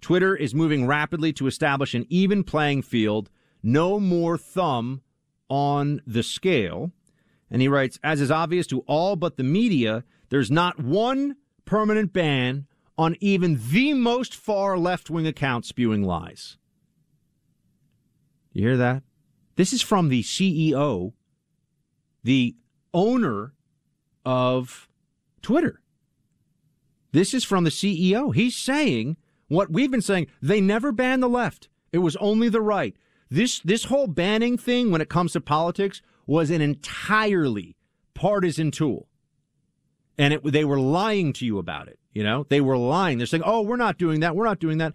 Twitter 0.00 0.34
is 0.34 0.52
moving 0.52 0.88
rapidly 0.88 1.32
to 1.34 1.46
establish 1.46 1.94
an 1.94 2.04
even 2.08 2.42
playing 2.42 2.82
field, 2.82 3.30
no 3.62 4.00
more 4.00 4.36
thumb 4.36 5.02
on 5.48 6.00
the 6.04 6.24
scale. 6.24 6.90
And 7.48 7.62
he 7.62 7.68
writes, 7.68 8.00
as 8.02 8.20
is 8.20 8.32
obvious 8.32 8.66
to 8.68 8.80
all 8.88 9.14
but 9.14 9.36
the 9.36 9.44
media, 9.44 10.02
there's 10.30 10.50
not 10.50 10.80
one 10.80 11.36
permanent 11.64 12.12
ban 12.12 12.66
on 12.96 13.16
even 13.20 13.60
the 13.70 13.92
most 13.94 14.34
far 14.34 14.78
left 14.78 15.10
wing 15.10 15.26
account 15.26 15.64
spewing 15.64 16.02
lies. 16.02 16.56
You 18.52 18.62
hear 18.62 18.76
that? 18.76 19.02
This 19.56 19.72
is 19.72 19.82
from 19.82 20.08
the 20.08 20.22
CEO, 20.22 21.12
the 22.22 22.56
owner 22.92 23.54
of 24.24 24.88
Twitter. 25.42 25.80
This 27.12 27.34
is 27.34 27.44
from 27.44 27.64
the 27.64 27.70
CEO. 27.70 28.34
He's 28.34 28.56
saying 28.56 29.16
what 29.48 29.70
we've 29.70 29.90
been 29.90 30.00
saying. 30.00 30.28
They 30.40 30.60
never 30.60 30.90
banned 30.90 31.22
the 31.22 31.28
left. 31.28 31.68
It 31.92 31.98
was 31.98 32.16
only 32.16 32.48
the 32.48 32.60
right. 32.60 32.96
This 33.30 33.60
this 33.60 33.84
whole 33.84 34.06
banning 34.06 34.58
thing 34.58 34.90
when 34.90 35.00
it 35.00 35.08
comes 35.08 35.32
to 35.32 35.40
politics 35.40 36.02
was 36.26 36.50
an 36.50 36.60
entirely 36.60 37.76
partisan 38.14 38.70
tool. 38.70 39.08
And 40.16 40.34
it, 40.34 40.44
they 40.44 40.64
were 40.64 40.78
lying 40.78 41.32
to 41.34 41.46
you 41.46 41.58
about 41.58 41.88
it. 41.88 41.98
You 42.14 42.22
know, 42.22 42.46
they 42.48 42.60
were 42.60 42.78
lying. 42.78 43.18
They're 43.18 43.26
saying, 43.26 43.42
"Oh, 43.44 43.62
we're 43.62 43.76
not 43.76 43.98
doing 43.98 44.20
that. 44.20 44.34
We're 44.34 44.46
not 44.46 44.60
doing 44.60 44.78
that," 44.78 44.94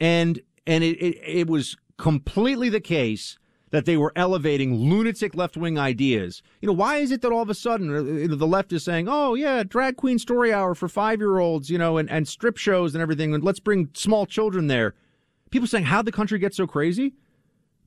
and 0.00 0.40
and 0.66 0.82
it, 0.82 0.96
it, 0.98 1.20
it 1.24 1.46
was 1.48 1.76
completely 1.98 2.68
the 2.68 2.80
case 2.80 3.38
that 3.70 3.84
they 3.84 3.96
were 3.96 4.12
elevating 4.14 4.74
lunatic 4.74 5.34
left 5.34 5.56
wing 5.56 5.78
ideas. 5.78 6.42
You 6.60 6.68
know, 6.68 6.72
why 6.72 6.96
is 6.96 7.10
it 7.10 7.20
that 7.22 7.32
all 7.32 7.42
of 7.42 7.50
a 7.50 7.54
sudden 7.54 7.94
uh, 7.94 8.34
the 8.36 8.46
left 8.46 8.72
is 8.72 8.84
saying, 8.84 9.06
oh, 9.08 9.34
yeah, 9.34 9.62
drag 9.64 9.96
queen 9.96 10.18
story 10.18 10.52
hour 10.52 10.74
for 10.74 10.88
five 10.88 11.20
year 11.20 11.38
olds, 11.38 11.68
you 11.68 11.78
know, 11.78 11.98
and, 11.98 12.08
and 12.08 12.28
strip 12.28 12.56
shows 12.56 12.94
and 12.94 13.02
everything, 13.02 13.34
and 13.34 13.42
let's 13.42 13.60
bring 13.60 13.90
small 13.92 14.24
children 14.24 14.68
there? 14.68 14.94
People 15.50 15.66
saying, 15.66 15.84
how'd 15.84 16.04
the 16.04 16.12
country 16.12 16.38
get 16.38 16.54
so 16.54 16.66
crazy? 16.66 17.14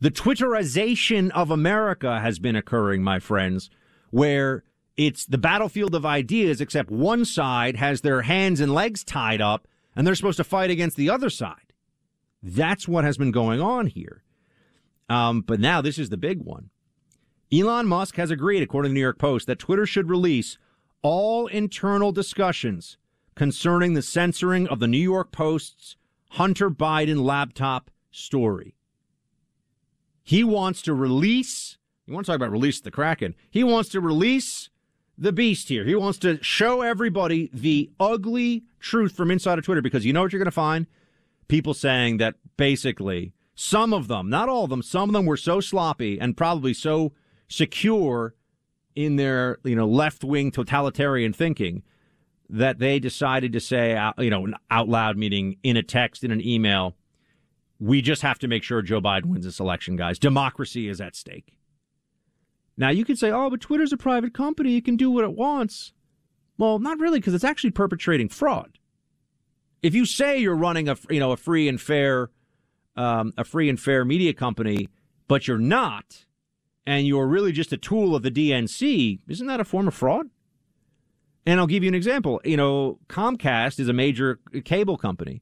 The 0.01 0.11
Twitterization 0.11 1.29
of 1.31 1.51
America 1.51 2.19
has 2.19 2.39
been 2.39 2.55
occurring, 2.55 3.03
my 3.03 3.19
friends, 3.19 3.69
where 4.11 4.63
it's 4.99 5.25
the 5.25 5.37
battlefield 5.37 5.95
of 5.95 6.05
ideas, 6.05 6.59
except 6.59 6.91
one 6.91 7.23
side 7.23 7.77
has 7.77 8.01
their 8.01 8.23
hands 8.23 8.59
and 8.59 8.73
legs 8.73 9.01
tied 9.01 9.39
up 9.39 9.65
and 9.95 10.05
they're 10.05 10.13
supposed 10.13 10.35
to 10.37 10.43
fight 10.43 10.69
against 10.69 10.97
the 10.97 11.09
other 11.09 11.29
side. 11.29 11.71
That's 12.43 12.85
what 12.85 13.05
has 13.05 13.17
been 13.17 13.31
going 13.31 13.61
on 13.61 13.87
here. 13.87 14.23
Um, 15.07 15.39
but 15.39 15.61
now 15.61 15.79
this 15.79 15.97
is 15.97 16.09
the 16.09 16.17
big 16.17 16.41
one. 16.41 16.69
Elon 17.49 17.87
Musk 17.87 18.17
has 18.17 18.29
agreed, 18.29 18.61
according 18.61 18.89
to 18.89 18.91
the 18.91 18.95
New 18.95 18.99
York 18.99 19.17
Post, 19.17 19.47
that 19.47 19.57
Twitter 19.57 19.85
should 19.85 20.09
release 20.09 20.57
all 21.01 21.47
internal 21.47 22.11
discussions 22.11 22.97
concerning 23.35 23.93
the 23.93 24.01
censoring 24.01 24.67
of 24.67 24.79
the 24.79 24.87
New 24.87 24.97
York 24.97 25.31
Post's 25.31 25.95
Hunter 26.31 26.69
Biden 26.69 27.23
laptop 27.23 27.89
story. 28.11 28.75
He 30.23 30.43
wants 30.43 30.81
to 30.81 30.93
release, 30.93 31.77
you 32.05 32.13
want 32.13 32.25
to 32.25 32.33
talk 32.33 32.35
about 32.35 32.51
release 32.51 32.81
the 32.81 32.91
Kraken. 32.91 33.33
He 33.49 33.63
wants 33.63 33.87
to 33.91 34.01
release 34.01 34.69
the 35.19 35.33
beast 35.33 35.67
here. 35.67 35.83
He 35.83 35.95
wants 35.95 36.17
to 36.19 36.41
show 36.41 36.81
everybody 36.81 37.49
the 37.53 37.91
ugly 37.99 38.63
truth 38.79 39.15
from 39.15 39.29
inside 39.29 39.59
of 39.59 39.65
Twitter 39.65 39.81
because 39.81 40.05
you 40.05 40.13
know 40.13 40.21
what 40.21 40.31
you're 40.31 40.39
going 40.39 40.45
to 40.45 40.51
find? 40.51 40.87
People 41.47 41.73
saying 41.73 42.17
that 42.17 42.35
basically 42.57 43.33
some 43.53 43.93
of 43.93 44.07
them, 44.07 44.29
not 44.29 44.47
all 44.47 44.63
of 44.63 44.69
them, 44.69 44.81
some 44.81 45.09
of 45.09 45.13
them 45.13 45.25
were 45.25 45.37
so 45.37 45.59
sloppy 45.59 46.19
and 46.19 46.37
probably 46.37 46.73
so 46.73 47.11
secure 47.49 48.33
in 48.95 49.17
their, 49.17 49.59
you 49.63 49.75
know, 49.75 49.87
left-wing 49.87 50.51
totalitarian 50.51 51.33
thinking 51.33 51.83
that 52.49 52.79
they 52.79 52.99
decided 52.99 53.53
to 53.53 53.59
say, 53.59 53.99
you 54.17 54.29
know, 54.29 54.47
out 54.71 54.87
loud, 54.87 55.17
meaning 55.17 55.57
in 55.63 55.75
a 55.77 55.83
text, 55.83 56.23
in 56.23 56.31
an 56.31 56.45
email, 56.45 56.95
we 57.79 58.01
just 58.01 58.21
have 58.21 58.39
to 58.39 58.47
make 58.47 58.63
sure 58.63 58.81
Joe 58.81 59.01
Biden 59.01 59.25
wins 59.25 59.45
this 59.45 59.59
election, 59.59 59.95
guys. 59.95 60.17
Democracy 60.17 60.87
is 60.87 60.99
at 60.99 61.15
stake. 61.15 61.58
Now, 62.79 62.89
you 62.89 63.03
could 63.03 63.19
say, 63.19 63.29
oh, 63.29 63.49
but 63.49 63.59
Twitter's 63.59 63.91
a 63.91 63.97
private 63.97 64.33
company. 64.33 64.77
It 64.77 64.85
can 64.85 64.95
do 64.95 65.11
what 65.11 65.25
it 65.25 65.33
wants. 65.33 65.91
Well, 66.57 66.79
not 66.79 66.97
really, 66.97 67.19
because 67.19 67.33
it's 67.33 67.43
actually 67.43 67.71
perpetrating 67.71 68.29
fraud. 68.29 68.79
If 69.83 69.93
you 69.93 70.05
say 70.05 70.39
you're 70.39 70.55
running 70.55 70.87
a, 70.87 70.95
you 71.09 71.19
know, 71.19 71.31
a 71.31 71.37
free 71.37 71.67
and 71.67 71.79
fair 71.79 72.29
um, 72.95 73.33
a 73.37 73.43
free 73.43 73.69
and 73.69 73.79
fair 73.79 74.03
media 74.03 74.33
company, 74.33 74.89
but 75.27 75.47
you're 75.47 75.57
not, 75.57 76.25
and 76.85 77.05
you're 77.05 77.27
really 77.27 77.51
just 77.51 77.71
a 77.71 77.77
tool 77.77 78.15
of 78.15 78.23
the 78.23 78.31
DNC, 78.31 79.19
isn't 79.27 79.47
that 79.47 79.59
a 79.59 79.65
form 79.65 79.87
of 79.87 79.93
fraud? 79.93 80.27
And 81.45 81.59
I'll 81.59 81.67
give 81.67 81.83
you 81.83 81.89
an 81.89 81.95
example. 81.95 82.41
You 82.43 82.57
know, 82.57 82.99
Comcast 83.07 83.79
is 83.79 83.87
a 83.87 83.93
major 83.93 84.39
cable 84.65 84.97
company. 84.97 85.41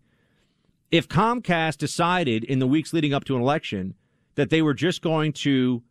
If 0.91 1.07
Comcast 1.07 1.77
decided 1.77 2.43
in 2.43 2.59
the 2.59 2.67
weeks 2.67 2.93
leading 2.93 3.13
up 3.13 3.25
to 3.25 3.35
an 3.35 3.41
election 3.41 3.95
that 4.35 4.49
they 4.49 4.61
were 4.61 4.75
just 4.75 5.01
going 5.01 5.33
to 5.33 5.83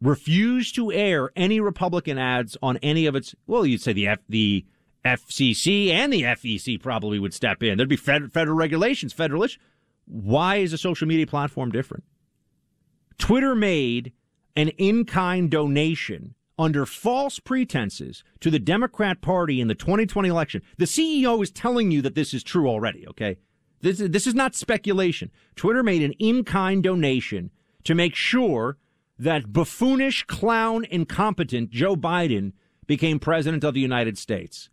refuse 0.00 0.72
to 0.72 0.92
air 0.92 1.30
any 1.36 1.60
Republican 1.60 2.18
ads 2.18 2.56
on 2.62 2.76
any 2.78 3.06
of 3.06 3.14
its, 3.14 3.34
well, 3.46 3.64
you'd 3.64 3.80
say 3.80 3.92
the 3.92 4.08
F, 4.08 4.18
the 4.28 4.64
FCC 5.04 5.90
and 5.90 6.12
the 6.12 6.22
FEC 6.22 6.80
probably 6.82 7.18
would 7.18 7.32
step 7.32 7.62
in. 7.62 7.76
There'd 7.76 7.88
be 7.88 7.96
federal, 7.96 8.30
federal 8.30 8.56
regulations, 8.56 9.12
federal. 9.12 9.46
Why 10.06 10.56
is 10.56 10.72
a 10.72 10.78
social 10.78 11.06
media 11.06 11.26
platform 11.26 11.70
different? 11.70 12.04
Twitter 13.18 13.54
made 13.54 14.12
an 14.54 14.68
in 14.70 15.04
kind 15.04 15.50
donation 15.50 16.34
under 16.58 16.86
false 16.86 17.38
pretenses 17.38 18.24
to 18.40 18.50
the 18.50 18.58
Democrat 18.58 19.20
Party 19.20 19.60
in 19.60 19.68
the 19.68 19.74
2020 19.74 20.28
election. 20.28 20.62
The 20.78 20.86
CEO 20.86 21.42
is 21.42 21.50
telling 21.50 21.90
you 21.90 22.02
that 22.02 22.14
this 22.14 22.32
is 22.32 22.42
true 22.42 22.68
already, 22.68 23.06
okay? 23.08 23.36
This 23.82 23.98
this 23.98 24.26
is 24.26 24.34
not 24.34 24.54
speculation. 24.54 25.30
Twitter 25.54 25.82
made 25.82 26.02
an 26.02 26.12
in 26.12 26.44
kind 26.44 26.82
donation 26.82 27.50
to 27.84 27.94
make 27.94 28.14
sure 28.14 28.78
that 29.18 29.52
buffoonish, 29.52 30.26
clown, 30.26 30.84
incompetent 30.90 31.70
Joe 31.70 31.96
Biden 31.96 32.52
became 32.86 33.18
president 33.18 33.64
of 33.64 33.74
the 33.74 33.80
United 33.80 34.18
States. 34.18 34.68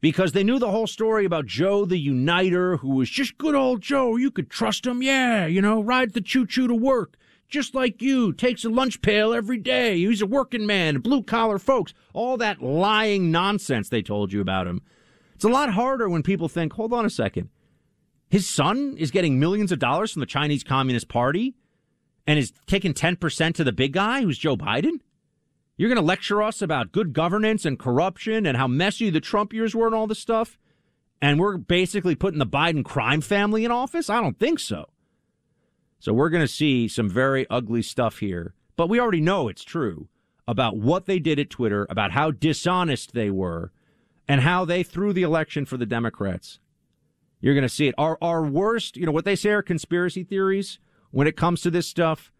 because 0.00 0.32
they 0.32 0.42
knew 0.44 0.58
the 0.58 0.70
whole 0.70 0.86
story 0.86 1.24
about 1.26 1.44
Joe 1.46 1.84
the 1.84 1.98
Uniter, 1.98 2.78
who 2.78 2.94
was 2.94 3.10
just 3.10 3.36
good 3.38 3.54
old 3.54 3.82
Joe. 3.82 4.16
You 4.16 4.30
could 4.30 4.48
trust 4.50 4.86
him. 4.86 5.02
Yeah, 5.02 5.46
you 5.46 5.60
know, 5.60 5.82
ride 5.82 6.14
the 6.14 6.20
choo 6.22 6.46
choo 6.46 6.66
to 6.66 6.74
work. 6.74 7.16
Just 7.48 7.74
like 7.74 8.00
you, 8.00 8.32
takes 8.32 8.64
a 8.64 8.70
lunch 8.70 9.02
pail 9.02 9.34
every 9.34 9.58
day. 9.58 9.98
He's 9.98 10.22
a 10.22 10.26
working 10.26 10.66
man, 10.66 11.00
blue 11.00 11.22
collar 11.22 11.58
folks. 11.58 11.92
All 12.14 12.36
that 12.38 12.62
lying 12.62 13.30
nonsense 13.30 13.88
they 13.88 14.02
told 14.02 14.32
you 14.32 14.40
about 14.40 14.66
him. 14.68 14.82
It's 15.34 15.44
a 15.44 15.48
lot 15.48 15.72
harder 15.72 16.08
when 16.08 16.22
people 16.22 16.48
think, 16.48 16.74
hold 16.74 16.92
on 16.92 17.04
a 17.04 17.10
second. 17.10 17.48
His 18.28 18.48
son 18.48 18.94
is 18.96 19.10
getting 19.10 19.40
millions 19.40 19.72
of 19.72 19.80
dollars 19.80 20.12
from 20.12 20.20
the 20.20 20.26
Chinese 20.26 20.62
Communist 20.62 21.08
Party 21.08 21.56
and 22.26 22.38
is 22.38 22.52
taking 22.66 22.94
10% 22.94 23.54
to 23.54 23.64
the 23.64 23.72
big 23.72 23.92
guy 23.92 24.22
who's 24.22 24.38
Joe 24.38 24.56
Biden? 24.56 25.00
You're 25.76 25.88
going 25.88 25.96
to 25.96 26.02
lecture 26.02 26.42
us 26.42 26.60
about 26.60 26.92
good 26.92 27.12
governance 27.12 27.64
and 27.64 27.78
corruption 27.78 28.44
and 28.44 28.56
how 28.56 28.66
messy 28.66 29.08
the 29.08 29.20
Trump 29.20 29.52
years 29.52 29.74
were 29.74 29.86
and 29.86 29.94
all 29.94 30.06
this 30.06 30.18
stuff? 30.18 30.58
And 31.22 31.40
we're 31.40 31.56
basically 31.56 32.14
putting 32.14 32.38
the 32.38 32.46
Biden 32.46 32.84
crime 32.84 33.20
family 33.20 33.64
in 33.64 33.70
office? 33.70 34.10
I 34.10 34.20
don't 34.20 34.38
think 34.38 34.58
so. 34.58 34.90
So 35.98 36.12
we're 36.12 36.30
going 36.30 36.44
to 36.44 36.48
see 36.48 36.88
some 36.88 37.08
very 37.08 37.46
ugly 37.48 37.82
stuff 37.82 38.18
here. 38.18 38.54
But 38.76 38.88
we 38.88 39.00
already 39.00 39.20
know 39.20 39.48
it's 39.48 39.64
true 39.64 40.08
about 40.48 40.76
what 40.76 41.06
they 41.06 41.18
did 41.18 41.38
at 41.38 41.50
Twitter, 41.50 41.86
about 41.90 42.12
how 42.12 42.30
dishonest 42.30 43.12
they 43.12 43.30
were, 43.30 43.72
and 44.26 44.40
how 44.40 44.64
they 44.64 44.82
threw 44.82 45.12
the 45.12 45.22
election 45.22 45.64
for 45.64 45.76
the 45.76 45.86
Democrats. 45.86 46.58
You're 47.40 47.54
going 47.54 47.62
to 47.62 47.68
see 47.68 47.88
it. 47.88 47.94
Our, 47.98 48.18
our 48.20 48.42
worst, 48.44 48.96
you 48.96 49.06
know, 49.06 49.12
what 49.12 49.24
they 49.24 49.36
say 49.36 49.50
are 49.50 49.62
conspiracy 49.62 50.24
theories 50.24 50.78
when 51.10 51.26
it 51.26 51.36
comes 51.36 51.60
to 51.62 51.70
this 51.70 51.86
stuff, 51.86 52.32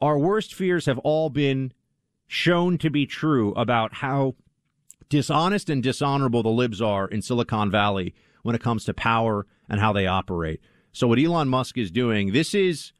our 0.00 0.18
worst 0.18 0.54
fears 0.54 0.86
have 0.86 0.98
all 0.98 1.30
been 1.30 1.72
shown 2.26 2.78
to 2.78 2.90
be 2.90 3.06
true 3.06 3.52
about 3.52 3.94
how 3.94 4.34
dishonest 5.08 5.68
and 5.68 5.82
dishonorable 5.82 6.42
the 6.42 6.48
libs 6.48 6.80
are 6.80 7.06
in 7.08 7.22
Silicon 7.22 7.70
Valley 7.70 8.14
when 8.42 8.54
it 8.54 8.62
comes 8.62 8.84
to 8.84 8.94
power 8.94 9.46
and 9.68 9.80
how 9.80 9.92
they 9.92 10.06
operate. 10.06 10.60
So 10.92 11.08
what 11.08 11.18
Elon 11.18 11.48
Musk 11.48 11.78
is 11.78 11.90
doing, 11.90 12.32
this 12.32 12.54
is, 12.54 12.92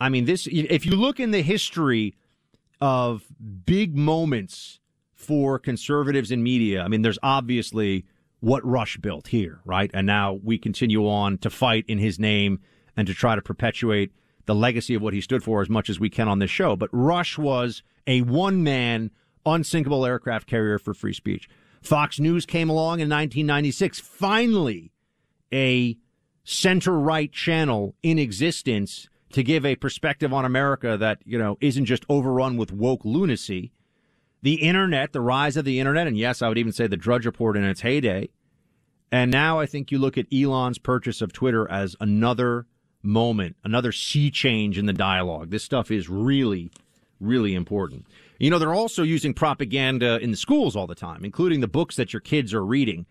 I 0.00 0.08
mean, 0.08 0.24
this, 0.24 0.46
if 0.50 0.84
you 0.84 0.96
look 0.96 1.20
in 1.20 1.30
the 1.30 1.42
history 1.42 2.14
of 2.80 3.24
big 3.64 3.96
moments 3.96 4.80
for 5.14 5.58
conservatives 5.58 6.30
in 6.30 6.42
media, 6.42 6.82
I 6.82 6.88
mean, 6.88 7.02
there's 7.02 7.18
obviously 7.22 8.04
what 8.40 8.64
Rush 8.64 8.96
built 8.96 9.28
here, 9.28 9.60
right? 9.64 9.90
And 9.92 10.06
now 10.06 10.38
we 10.42 10.58
continue 10.58 11.06
on 11.08 11.38
to 11.38 11.50
fight 11.50 11.84
in 11.88 11.98
his 11.98 12.18
name 12.18 12.60
and 12.96 13.06
to 13.06 13.14
try 13.14 13.34
to 13.34 13.42
perpetuate 13.42 14.12
the 14.50 14.54
legacy 14.56 14.96
of 14.96 15.02
what 15.02 15.14
he 15.14 15.20
stood 15.20 15.44
for 15.44 15.62
as 15.62 15.70
much 15.70 15.88
as 15.88 16.00
we 16.00 16.10
can 16.10 16.26
on 16.26 16.40
this 16.40 16.50
show. 16.50 16.74
But 16.74 16.90
Rush 16.92 17.38
was 17.38 17.84
a 18.08 18.22
one 18.22 18.64
man, 18.64 19.12
unsinkable 19.46 20.04
aircraft 20.04 20.48
carrier 20.48 20.76
for 20.76 20.92
free 20.92 21.12
speech. 21.12 21.48
Fox 21.82 22.18
News 22.18 22.46
came 22.46 22.68
along 22.68 22.94
in 22.94 23.08
1996, 23.08 24.00
finally 24.00 24.90
a 25.52 25.96
center 26.42 26.98
right 26.98 27.30
channel 27.30 27.94
in 28.02 28.18
existence 28.18 29.08
to 29.34 29.44
give 29.44 29.64
a 29.64 29.76
perspective 29.76 30.32
on 30.32 30.44
America 30.44 30.96
that, 30.96 31.20
you 31.24 31.38
know, 31.38 31.56
isn't 31.60 31.84
just 31.84 32.04
overrun 32.08 32.56
with 32.56 32.72
woke 32.72 33.04
lunacy. 33.04 33.70
The 34.42 34.54
internet, 34.54 35.12
the 35.12 35.20
rise 35.20 35.56
of 35.56 35.64
the 35.64 35.78
internet, 35.78 36.08
and 36.08 36.18
yes, 36.18 36.42
I 36.42 36.48
would 36.48 36.58
even 36.58 36.72
say 36.72 36.88
the 36.88 36.96
Drudge 36.96 37.24
Report 37.24 37.56
in 37.56 37.62
its 37.62 37.82
heyday. 37.82 38.30
And 39.12 39.30
now 39.30 39.60
I 39.60 39.66
think 39.66 39.92
you 39.92 40.00
look 40.00 40.18
at 40.18 40.26
Elon's 40.34 40.78
purchase 40.78 41.22
of 41.22 41.32
Twitter 41.32 41.70
as 41.70 41.94
another 42.00 42.66
moment, 43.02 43.56
another 43.64 43.92
sea 43.92 44.30
change 44.30 44.78
in 44.78 44.86
the 44.86 44.92
dialogue. 44.92 45.50
This 45.50 45.64
stuff 45.64 45.90
is 45.90 46.08
really, 46.08 46.70
really 47.20 47.54
important. 47.54 48.06
You 48.38 48.50
know, 48.50 48.58
they're 48.58 48.74
also 48.74 49.02
using 49.02 49.34
propaganda 49.34 50.18
in 50.18 50.30
the 50.30 50.36
schools 50.36 50.74
all 50.74 50.86
the 50.86 50.94
time, 50.94 51.24
including 51.24 51.60
the 51.60 51.68
books 51.68 51.96
that 51.96 52.12
your 52.12 52.20
kids 52.20 52.54
are 52.54 52.64
reading. 52.64 53.06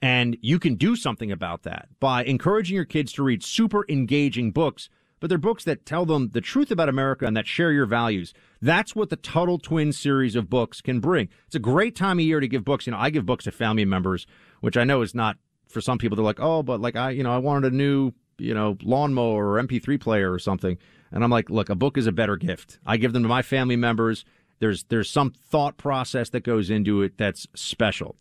And 0.00 0.36
you 0.42 0.58
can 0.58 0.74
do 0.74 0.96
something 0.96 1.30
about 1.30 1.62
that 1.62 1.88
by 2.00 2.24
encouraging 2.24 2.74
your 2.74 2.84
kids 2.84 3.12
to 3.12 3.22
read 3.22 3.44
super 3.44 3.86
engaging 3.88 4.50
books, 4.50 4.88
but 5.20 5.28
they're 5.28 5.38
books 5.38 5.62
that 5.62 5.86
tell 5.86 6.04
them 6.04 6.30
the 6.32 6.40
truth 6.40 6.72
about 6.72 6.88
America 6.88 7.24
and 7.24 7.36
that 7.36 7.46
share 7.46 7.70
your 7.70 7.86
values. 7.86 8.34
That's 8.60 8.96
what 8.96 9.10
the 9.10 9.16
Tuttle 9.16 9.58
Twin 9.58 9.92
series 9.92 10.34
of 10.34 10.50
books 10.50 10.80
can 10.80 10.98
bring. 10.98 11.28
It's 11.46 11.54
a 11.54 11.60
great 11.60 11.94
time 11.94 12.18
of 12.18 12.24
year 12.24 12.40
to 12.40 12.48
give 12.48 12.64
books. 12.64 12.88
You 12.88 12.90
know, 12.90 12.98
I 12.98 13.10
give 13.10 13.24
books 13.24 13.44
to 13.44 13.52
family 13.52 13.84
members, 13.84 14.26
which 14.60 14.76
I 14.76 14.82
know 14.82 15.02
is 15.02 15.14
not 15.14 15.36
for 15.68 15.80
some 15.80 15.98
people. 15.98 16.16
They're 16.16 16.24
like, 16.24 16.40
oh, 16.40 16.64
but 16.64 16.80
like 16.80 16.96
I, 16.96 17.10
you 17.10 17.22
know, 17.22 17.32
I 17.32 17.38
wanted 17.38 17.72
a 17.72 17.76
new 17.76 18.12
you 18.42 18.54
know, 18.54 18.76
lawnmower 18.82 19.52
or 19.54 19.62
MP3 19.62 20.00
player 20.00 20.32
or 20.32 20.38
something. 20.38 20.76
And 21.10 21.22
I'm 21.22 21.30
like, 21.30 21.50
look, 21.50 21.68
a 21.68 21.74
book 21.74 21.96
is 21.96 22.06
a 22.06 22.12
better 22.12 22.36
gift. 22.36 22.78
I 22.84 22.96
give 22.96 23.12
them 23.12 23.22
to 23.22 23.28
my 23.28 23.42
family 23.42 23.76
members. 23.76 24.24
There's 24.58 24.84
there's 24.84 25.10
some 25.10 25.30
thought 25.30 25.76
process 25.76 26.30
that 26.30 26.44
goes 26.44 26.70
into 26.70 27.02
it 27.02 27.18
that's 27.18 27.46
special. 27.54 28.16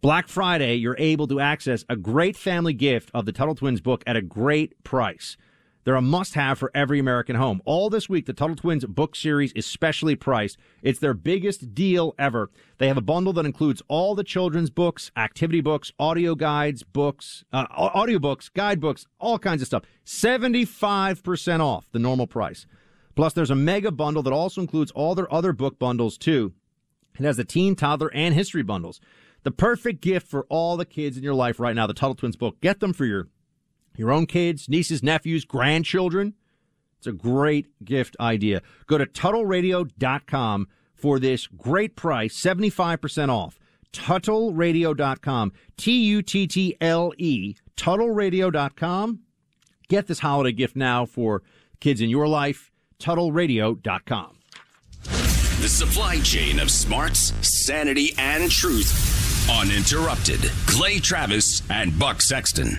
Black 0.00 0.28
Friday, 0.28 0.76
you're 0.76 0.96
able 0.98 1.26
to 1.26 1.40
access 1.40 1.84
a 1.88 1.96
great 1.96 2.36
family 2.36 2.72
gift 2.72 3.10
of 3.12 3.26
the 3.26 3.32
Tuttle 3.32 3.54
Twins 3.54 3.80
book 3.80 4.02
at 4.06 4.16
a 4.16 4.22
great 4.22 4.82
price. 4.82 5.36
They're 5.84 5.94
a 5.94 6.02
must 6.02 6.34
have 6.34 6.58
for 6.58 6.70
every 6.74 6.98
American 6.98 7.36
home. 7.36 7.62
All 7.64 7.88
this 7.88 8.08
week, 8.08 8.26
the 8.26 8.32
Tuttle 8.32 8.56
Twins 8.56 8.84
book 8.84 9.16
series 9.16 9.52
is 9.52 9.64
specially 9.64 10.14
priced. 10.14 10.58
It's 10.82 10.98
their 10.98 11.14
biggest 11.14 11.74
deal 11.74 12.14
ever. 12.18 12.50
They 12.78 12.88
have 12.88 12.98
a 12.98 13.02
bundle 13.02 13.32
that 13.34 13.46
includes 13.46 13.82
all 13.88 14.14
the 14.14 14.24
children's 14.24 14.70
books, 14.70 15.10
activity 15.16 15.60
books, 15.60 15.92
audio 15.98 16.34
guides, 16.34 16.82
books, 16.82 17.44
uh, 17.52 17.66
audiobooks, 17.68 18.52
guidebooks, 18.52 19.06
all 19.18 19.38
kinds 19.38 19.62
of 19.62 19.66
stuff. 19.66 19.84
75% 20.04 21.60
off 21.60 21.86
the 21.92 21.98
normal 21.98 22.26
price. 22.26 22.66
Plus, 23.16 23.32
there's 23.32 23.50
a 23.50 23.56
mega 23.56 23.90
bundle 23.90 24.22
that 24.22 24.32
also 24.32 24.60
includes 24.60 24.90
all 24.92 25.14
their 25.14 25.32
other 25.32 25.52
book 25.52 25.78
bundles, 25.78 26.18
too. 26.18 26.52
It 27.18 27.24
has 27.24 27.38
the 27.38 27.44
teen, 27.44 27.74
toddler, 27.74 28.10
and 28.14 28.34
history 28.34 28.62
bundles. 28.62 29.00
The 29.42 29.50
perfect 29.50 30.02
gift 30.02 30.26
for 30.26 30.44
all 30.50 30.76
the 30.76 30.84
kids 30.84 31.16
in 31.16 31.22
your 31.22 31.34
life 31.34 31.58
right 31.58 31.74
now, 31.74 31.86
the 31.86 31.94
Tuttle 31.94 32.14
Twins 32.14 32.36
book. 32.36 32.60
Get 32.60 32.80
them 32.80 32.92
for 32.92 33.06
your 33.06 33.28
your 34.00 34.10
own 34.10 34.26
kids, 34.26 34.68
nieces, 34.68 35.02
nephews, 35.02 35.44
grandchildren. 35.44 36.34
It's 36.98 37.06
a 37.06 37.12
great 37.12 37.66
gift 37.84 38.16
idea. 38.18 38.62
Go 38.86 38.98
to 38.98 39.06
TuttleRadio.com 39.06 40.68
for 40.94 41.18
this 41.18 41.46
great 41.46 41.96
price, 41.96 42.38
75% 42.38 43.28
off. 43.28 43.58
TuttleRadio.com. 43.92 45.52
T 45.76 46.04
U 46.04 46.22
T 46.22 46.46
T 46.46 46.76
L 46.80 47.12
E. 47.18 47.56
TuttleRadio.com. 47.76 49.20
Get 49.88 50.06
this 50.06 50.20
holiday 50.20 50.52
gift 50.52 50.76
now 50.76 51.06
for 51.06 51.42
kids 51.80 52.00
in 52.00 52.08
your 52.10 52.28
life. 52.28 52.70
TuttleRadio.com. 53.00 54.36
The 55.02 55.68
supply 55.68 56.20
chain 56.20 56.60
of 56.60 56.70
smarts, 56.70 57.32
sanity, 57.46 58.14
and 58.16 58.50
truth. 58.50 59.48
Uninterrupted. 59.50 60.40
Clay 60.66 61.00
Travis 61.00 61.62
and 61.70 61.98
Buck 61.98 62.22
Sexton. 62.22 62.78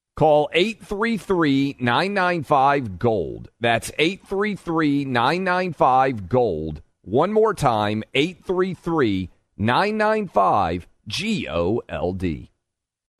Call 0.15 0.49
833 0.53 1.77
995 1.79 2.99
Gold. 2.99 3.49
That's 3.59 3.91
833 3.97 5.05
995 5.05 6.29
Gold. 6.29 6.81
One 7.01 7.33
more 7.33 7.53
time 7.53 8.03
833 8.13 9.29
995 9.57 10.87
G 11.07 11.47
O 11.49 11.81
L 11.89 12.13
D. 12.13 12.51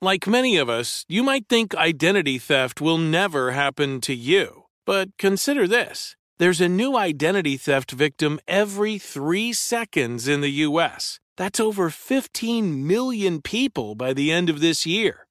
Like 0.01 0.27
many 0.27 0.57
of 0.57 0.69
us, 0.69 1.05
you 1.07 1.23
might 1.23 1.47
think 1.47 1.75
identity 1.75 2.39
theft 2.39 2.81
will 2.81 2.97
never 2.97 3.51
happen 3.51 4.01
to 4.01 4.15
you. 4.15 4.63
But 4.85 5.17
consider 5.17 5.67
this 5.67 6.15
There's 6.39 6.61
a 6.61 6.69
new 6.69 6.97
identity 6.97 7.57
theft 7.57 7.91
victim 7.91 8.39
every 8.47 8.97
three 8.97 9.53
seconds 9.53 10.27
in 10.27 10.41
the 10.41 10.65
U.S. 10.67 11.19
That's 11.37 11.59
over 11.59 11.89
15 11.89 12.85
million 12.85 13.41
people 13.41 13.95
by 13.95 14.13
the 14.13 14.31
end 14.31 14.49
of 14.49 14.59
this 14.59 14.85
year, 14.85 15.27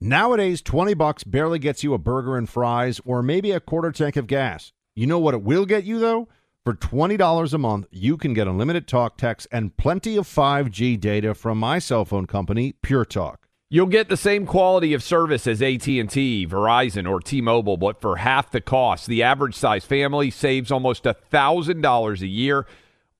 Nowadays, 0.00 0.60
20 0.60 0.94
bucks 0.94 1.24
barely 1.24 1.58
gets 1.58 1.82
you 1.82 1.94
a 1.94 1.98
burger 1.98 2.36
and 2.36 2.48
fries 2.48 3.00
or 3.04 3.22
maybe 3.22 3.52
a 3.52 3.60
quarter 3.60 3.92
tank 3.92 4.16
of 4.16 4.26
gas. 4.26 4.72
You 4.94 5.06
know 5.06 5.18
what 5.18 5.34
it 5.34 5.42
will 5.42 5.64
get 5.64 5.84
you, 5.84 5.98
though? 5.98 6.28
For 6.64 6.74
$20 6.74 7.54
a 7.54 7.58
month, 7.58 7.86
you 7.90 8.16
can 8.16 8.34
get 8.34 8.48
unlimited 8.48 8.88
talk, 8.88 9.16
text, 9.16 9.46
and 9.52 9.76
plenty 9.76 10.16
of 10.16 10.26
5G 10.26 10.98
data 10.98 11.34
from 11.34 11.58
my 11.58 11.78
cell 11.78 12.04
phone 12.04 12.26
company, 12.26 12.74
Pure 12.82 13.06
Talk. 13.06 13.48
You'll 13.70 13.86
get 13.86 14.08
the 14.08 14.16
same 14.16 14.46
quality 14.46 14.94
of 14.94 15.02
service 15.02 15.46
as 15.46 15.60
AT&T, 15.60 16.46
Verizon, 16.46 17.10
or 17.10 17.20
T-Mobile, 17.20 17.76
but 17.76 18.00
for 18.00 18.16
half 18.16 18.50
the 18.50 18.60
cost. 18.60 19.06
The 19.06 19.22
average 19.22 19.54
size 19.54 19.84
family 19.84 20.30
saves 20.30 20.70
almost 20.70 21.04
$1,000 21.04 22.20
a 22.20 22.26
year, 22.26 22.66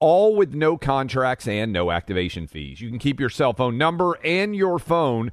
all 0.00 0.36
with 0.36 0.54
no 0.54 0.76
contracts 0.76 1.48
and 1.48 1.72
no 1.72 1.90
activation 1.90 2.46
fees. 2.46 2.80
You 2.80 2.88
can 2.88 2.98
keep 2.98 3.20
your 3.20 3.30
cell 3.30 3.52
phone 3.52 3.78
number 3.78 4.18
and 4.24 4.54
your 4.54 4.78
phone 4.78 5.32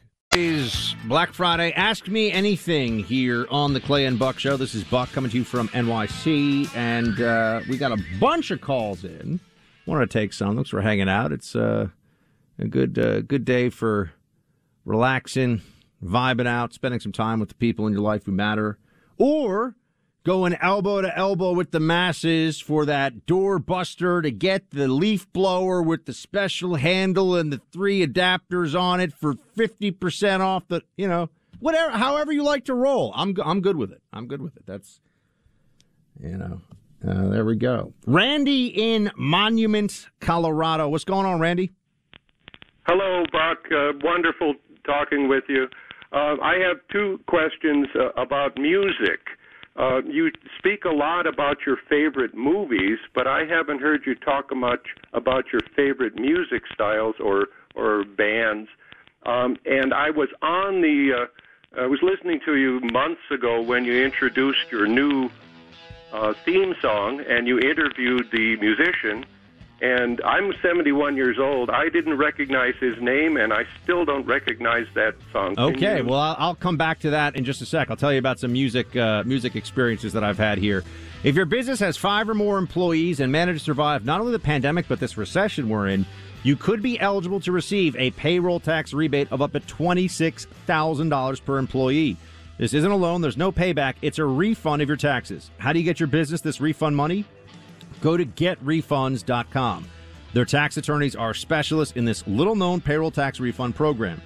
Is 0.33 0.95
Black 1.07 1.33
Friday. 1.33 1.73
Ask 1.73 2.07
me 2.07 2.31
anything 2.31 2.99
here 2.99 3.45
on 3.51 3.73
the 3.73 3.81
Clay 3.81 4.05
and 4.05 4.17
Buck 4.17 4.39
Show. 4.39 4.55
This 4.55 4.73
is 4.73 4.85
Buck 4.85 5.11
coming 5.11 5.29
to 5.29 5.35
you 5.35 5.43
from 5.43 5.67
NYC, 5.67 6.73
and 6.73 7.19
uh, 7.19 7.59
we 7.67 7.77
got 7.77 7.91
a 7.91 8.01
bunch 8.17 8.49
of 8.49 8.61
calls 8.61 9.03
in. 9.03 9.41
Wanted 9.85 10.09
to 10.09 10.19
take 10.19 10.31
some. 10.31 10.55
Thanks 10.55 10.69
for 10.69 10.79
hanging 10.79 11.09
out. 11.09 11.33
It's 11.33 11.53
uh, 11.53 11.89
a 12.57 12.65
good 12.65 12.97
uh, 12.97 13.21
good 13.23 13.43
day 13.43 13.67
for 13.67 14.13
relaxing, 14.85 15.63
vibing 16.01 16.47
out, 16.47 16.73
spending 16.73 17.01
some 17.01 17.11
time 17.11 17.41
with 17.41 17.49
the 17.49 17.55
people 17.55 17.85
in 17.85 17.91
your 17.91 18.01
life 18.01 18.25
who 18.25 18.31
matter, 18.31 18.77
or 19.17 19.75
going 20.23 20.55
elbow 20.61 21.01
to 21.01 21.17
elbow 21.17 21.51
with 21.51 21.71
the 21.71 21.79
masses 21.79 22.59
for 22.59 22.85
that 22.85 23.25
door 23.25 23.59
buster 23.59 24.21
to 24.21 24.31
get 24.31 24.69
the 24.71 24.87
leaf 24.87 25.31
blower 25.33 25.81
with 25.81 26.05
the 26.05 26.13
special 26.13 26.75
handle 26.75 27.35
and 27.35 27.51
the 27.51 27.61
three 27.71 28.05
adapters 28.05 28.79
on 28.79 28.99
it 28.99 29.13
for 29.13 29.33
50% 29.33 30.39
off 30.41 30.67
the, 30.67 30.81
you 30.95 31.07
know, 31.07 31.29
whatever, 31.59 31.91
however 31.97 32.31
you 32.31 32.43
like 32.43 32.65
to 32.65 32.73
roll. 32.73 33.11
I'm, 33.15 33.35
I'm 33.43 33.61
good 33.61 33.77
with 33.77 33.91
it. 33.91 34.01
I'm 34.13 34.27
good 34.27 34.41
with 34.41 34.55
it. 34.57 34.65
That's, 34.65 34.99
you 36.19 36.37
know, 36.37 36.61
uh, 37.07 37.29
there 37.29 37.45
we 37.45 37.55
go. 37.55 37.93
Randy 38.05 38.67
in 38.67 39.11
Monument, 39.15 40.07
Colorado. 40.19 40.87
What's 40.87 41.05
going 41.05 41.25
on, 41.25 41.39
Randy? 41.39 41.71
Hello, 42.87 43.23
Buck. 43.31 43.59
Uh, 43.71 43.93
wonderful 44.03 44.53
talking 44.85 45.27
with 45.27 45.43
you. 45.47 45.67
Uh, 46.11 46.35
I 46.41 46.55
have 46.67 46.77
two 46.91 47.19
questions 47.27 47.87
uh, 47.95 48.09
about 48.21 48.57
music. 48.57 49.19
Uh, 49.75 50.01
you 50.03 50.31
speak 50.57 50.83
a 50.85 50.89
lot 50.89 51.25
about 51.25 51.57
your 51.65 51.77
favorite 51.89 52.35
movies, 52.35 52.99
but 53.15 53.25
I 53.25 53.45
haven't 53.45 53.81
heard 53.81 54.05
you 54.05 54.15
talk 54.15 54.53
much 54.55 54.85
about 55.13 55.45
your 55.51 55.61
favorite 55.75 56.15
music 56.15 56.63
styles 56.73 57.15
or 57.19 57.47
or 57.73 58.03
bands. 58.03 58.69
Um, 59.25 59.57
and 59.65 59.93
I 59.93 60.09
was 60.09 60.29
on 60.41 60.81
the, 60.81 61.27
uh, 61.77 61.81
I 61.81 61.85
was 61.85 61.99
listening 62.01 62.41
to 62.45 62.55
you 62.57 62.79
months 62.81 63.21
ago 63.29 63.61
when 63.61 63.85
you 63.85 64.03
introduced 64.03 64.71
your 64.71 64.87
new 64.87 65.29
uh, 66.11 66.33
theme 66.43 66.75
song, 66.81 67.21
and 67.21 67.47
you 67.47 67.59
interviewed 67.59 68.29
the 68.31 68.57
musician. 68.57 69.25
And 69.81 70.21
I'm 70.23 70.53
71 70.61 71.15
years 71.15 71.39
old. 71.39 71.71
I 71.71 71.89
didn't 71.89 72.17
recognize 72.17 72.75
his 72.79 73.01
name, 73.01 73.35
and 73.35 73.51
I 73.51 73.65
still 73.83 74.05
don't 74.05 74.25
recognize 74.27 74.85
that 74.93 75.15
song. 75.33 75.55
Can 75.55 75.63
Okay, 75.75 75.97
you- 75.97 76.05
well, 76.05 76.19
I'll, 76.19 76.35
I'll 76.37 76.55
come 76.55 76.77
back 76.77 76.99
to 76.99 77.09
that 77.09 77.35
in 77.35 77.45
just 77.45 77.61
a 77.63 77.65
sec. 77.65 77.89
I'll 77.89 77.97
tell 77.97 78.13
you 78.13 78.19
about 78.19 78.39
some 78.39 78.51
music 78.53 78.95
uh, 78.95 79.23
music 79.25 79.55
experiences 79.55 80.13
that 80.13 80.23
I've 80.23 80.37
had 80.37 80.59
here. 80.59 80.83
If 81.23 81.35
your 81.35 81.45
business 81.45 81.79
has 81.79 81.97
five 81.97 82.29
or 82.29 82.35
more 82.35 82.59
employees 82.59 83.19
and 83.19 83.31
managed 83.31 83.59
to 83.59 83.65
survive 83.65 84.05
not 84.05 84.19
only 84.19 84.31
the 84.33 84.39
pandemic 84.39 84.87
but 84.87 84.99
this 84.99 85.17
recession 85.17 85.67
we're 85.69 85.87
in, 85.87 86.05
you 86.43 86.55
could 86.55 86.81
be 86.83 86.99
eligible 86.99 87.39
to 87.41 87.51
receive 87.51 87.95
a 87.95 88.11
payroll 88.11 88.59
tax 88.59 88.93
rebate 88.93 89.31
of 89.31 89.41
up 89.41 89.51
to 89.53 89.59
twenty 89.61 90.07
six 90.07 90.45
thousand 90.67 91.09
dollars 91.09 91.39
per 91.39 91.57
employee. 91.57 92.17
This 92.59 92.75
isn't 92.75 92.91
a 92.91 92.95
loan. 92.95 93.21
There's 93.21 93.37
no 93.37 93.51
payback. 93.51 93.95
It's 94.03 94.19
a 94.19 94.25
refund 94.25 94.83
of 94.83 94.87
your 94.87 94.97
taxes. 94.97 95.49
How 95.57 95.73
do 95.73 95.79
you 95.79 95.85
get 95.85 95.99
your 95.99 96.05
business 96.05 96.41
this 96.41 96.61
refund 96.61 96.95
money? 96.95 97.25
Go 98.01 98.17
to 98.17 98.25
getrefunds.com. 98.25 99.87
Their 100.33 100.45
tax 100.45 100.77
attorneys 100.77 101.15
are 101.15 101.33
specialists 101.33 101.95
in 101.95 102.05
this 102.05 102.25
little 102.25 102.55
known 102.55 102.81
payroll 102.81 103.11
tax 103.11 103.39
refund 103.39 103.75
program. 103.75 104.21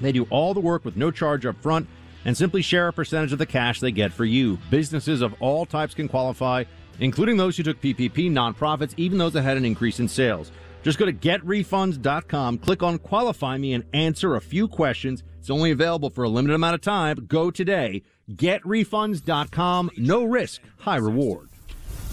They 0.00 0.12
do 0.12 0.26
all 0.30 0.54
the 0.54 0.60
work 0.60 0.84
with 0.84 0.96
no 0.96 1.10
charge 1.10 1.46
up 1.46 1.60
front 1.60 1.88
and 2.24 2.36
simply 2.36 2.62
share 2.62 2.88
a 2.88 2.92
percentage 2.92 3.32
of 3.32 3.38
the 3.38 3.46
cash 3.46 3.80
they 3.80 3.92
get 3.92 4.12
for 4.12 4.24
you. 4.24 4.58
Businesses 4.70 5.22
of 5.22 5.34
all 5.40 5.66
types 5.66 5.94
can 5.94 6.08
qualify, 6.08 6.64
including 7.00 7.36
those 7.36 7.56
who 7.56 7.62
took 7.62 7.80
PPP, 7.80 8.30
nonprofits, 8.30 8.94
even 8.96 9.18
those 9.18 9.32
that 9.32 9.42
had 9.42 9.56
an 9.56 9.64
increase 9.64 10.00
in 10.00 10.08
sales. 10.08 10.50
Just 10.82 10.98
go 10.98 11.06
to 11.06 11.12
getrefunds.com, 11.12 12.58
click 12.58 12.82
on 12.82 12.98
qualify 12.98 13.56
me, 13.56 13.72
and 13.72 13.84
answer 13.94 14.36
a 14.36 14.40
few 14.40 14.68
questions. 14.68 15.22
It's 15.38 15.50
only 15.50 15.70
available 15.70 16.10
for 16.10 16.24
a 16.24 16.28
limited 16.28 16.54
amount 16.54 16.74
of 16.74 16.80
time. 16.80 17.26
Go 17.26 17.50
today. 17.50 18.02
Getrefunds.com. 18.30 19.90
No 19.96 20.24
risk, 20.24 20.60
high 20.78 20.96
reward. 20.96 21.48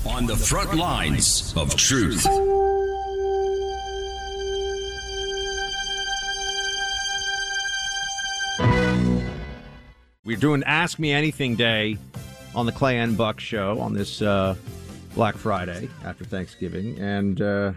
On 0.05 0.25
the 0.25 0.35
front 0.35 0.73
lines 0.75 1.53
of 1.55 1.75
truth. 1.75 2.25
We're 10.23 10.37
doing 10.37 10.63
Ask 10.63 10.97
Me 10.97 11.11
Anything 11.11 11.55
Day 11.55 11.97
on 12.55 12.65
the 12.65 12.71
Clay 12.71 12.97
and 12.97 13.17
Buck 13.17 13.39
show 13.39 13.79
on 13.79 13.93
this 13.93 14.21
uh, 14.21 14.55
Black 15.13 15.35
Friday 15.35 15.89
after 16.03 16.25
Thanksgiving. 16.25 16.97
And 16.99 17.41
uh, 17.41 17.73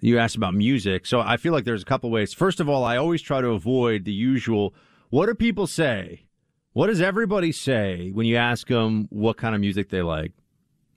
you 0.00 0.18
asked 0.18 0.36
about 0.36 0.54
music. 0.54 1.04
So 1.06 1.20
I 1.20 1.36
feel 1.36 1.52
like 1.52 1.64
there's 1.64 1.82
a 1.82 1.86
couple 1.86 2.10
ways. 2.10 2.32
First 2.32 2.60
of 2.60 2.68
all, 2.68 2.84
I 2.84 2.96
always 2.96 3.22
try 3.22 3.40
to 3.40 3.48
avoid 3.48 4.04
the 4.04 4.12
usual 4.12 4.74
what 5.10 5.26
do 5.26 5.34
people 5.34 5.66
say? 5.66 6.26
What 6.72 6.88
does 6.88 7.00
everybody 7.00 7.52
say 7.52 8.10
when 8.12 8.26
you 8.26 8.36
ask 8.36 8.66
them 8.68 9.06
what 9.10 9.36
kind 9.36 9.54
of 9.54 9.60
music 9.60 9.90
they 9.90 10.02
like? 10.02 10.32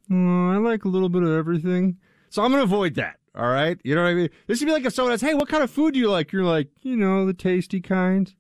"Mm, 0.10 0.54
I 0.54 0.58
like 0.58 0.86
a 0.86 0.89
little 0.89 1.10
bit 1.10 1.24
of 1.24 1.30
everything. 1.30 1.98
So 2.30 2.43
I'm 2.43 2.52
going 2.52 2.60
to 2.60 2.63
avoid 2.65 2.96
that. 2.96 3.17
All 3.36 3.48
right. 3.48 3.80
You 3.84 3.96
know 3.96 4.04
what 4.04 4.10
I 4.10 4.13
mean? 4.15 4.30
This 4.48 4.60
would 4.60 4.65
be 4.65 4.72
like 4.72 4.86
if 4.86 4.93
someone 4.93 5.13
asks, 5.13 5.24
Hey, 5.24 5.34
what 5.34 5.48
kind 5.48 5.63
of 5.63 5.72
food 5.72 5.93
do 5.93 6.00
you 6.00 6.10
like? 6.10 6.32
You're 6.32 6.43
like, 6.43 6.70
you 6.82 6.96
know, 6.98 7.26
the 7.26 7.34
tasty 7.34 7.80
kind. 7.80 8.34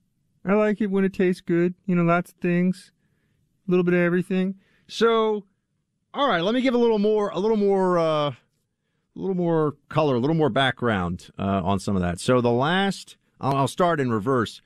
I 0.45 0.53
like 0.53 0.81
it 0.81 0.87
when 0.87 1.03
it 1.03 1.13
tastes 1.13 1.41
good. 1.41 1.75
You 1.85 1.95
know, 1.95 2.03
lots 2.03 2.31
of 2.31 2.37
things, 2.37 2.91
a 3.67 3.71
little 3.71 3.83
bit 3.83 3.93
of 3.93 3.99
everything. 3.99 4.55
So, 4.87 5.43
all 6.13 6.27
right, 6.27 6.41
let 6.41 6.55
me 6.55 6.61
give 6.61 6.73
a 6.73 6.77
little 6.77 6.99
more, 6.99 7.29
a 7.29 7.39
little 7.39 7.57
more, 7.57 7.99
uh, 7.99 8.29
a 8.29 8.35
little 9.15 9.35
more 9.35 9.75
color, 9.89 10.15
a 10.15 10.19
little 10.19 10.35
more 10.35 10.49
background 10.49 11.29
uh, 11.37 11.61
on 11.63 11.79
some 11.79 11.95
of 11.95 12.01
that. 12.01 12.19
So 12.19 12.39
the 12.39 12.51
last, 12.51 13.17
I'll, 13.41 13.55
I'll 13.55 13.67
start 13.67 13.99
in 13.99 14.09
reverse. 14.09 14.61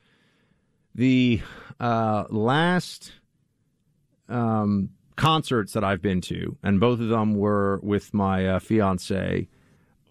The 0.94 1.40
uh, 1.80 2.24
last 2.30 3.12
um, 4.28 4.90
concerts 5.16 5.72
that 5.72 5.84
I've 5.84 6.02
been 6.02 6.20
to, 6.22 6.56
and 6.62 6.80
both 6.80 7.00
of 7.00 7.08
them 7.08 7.34
were 7.34 7.80
with 7.82 8.12
my 8.14 8.46
uh, 8.46 8.58
fiance, 8.58 9.48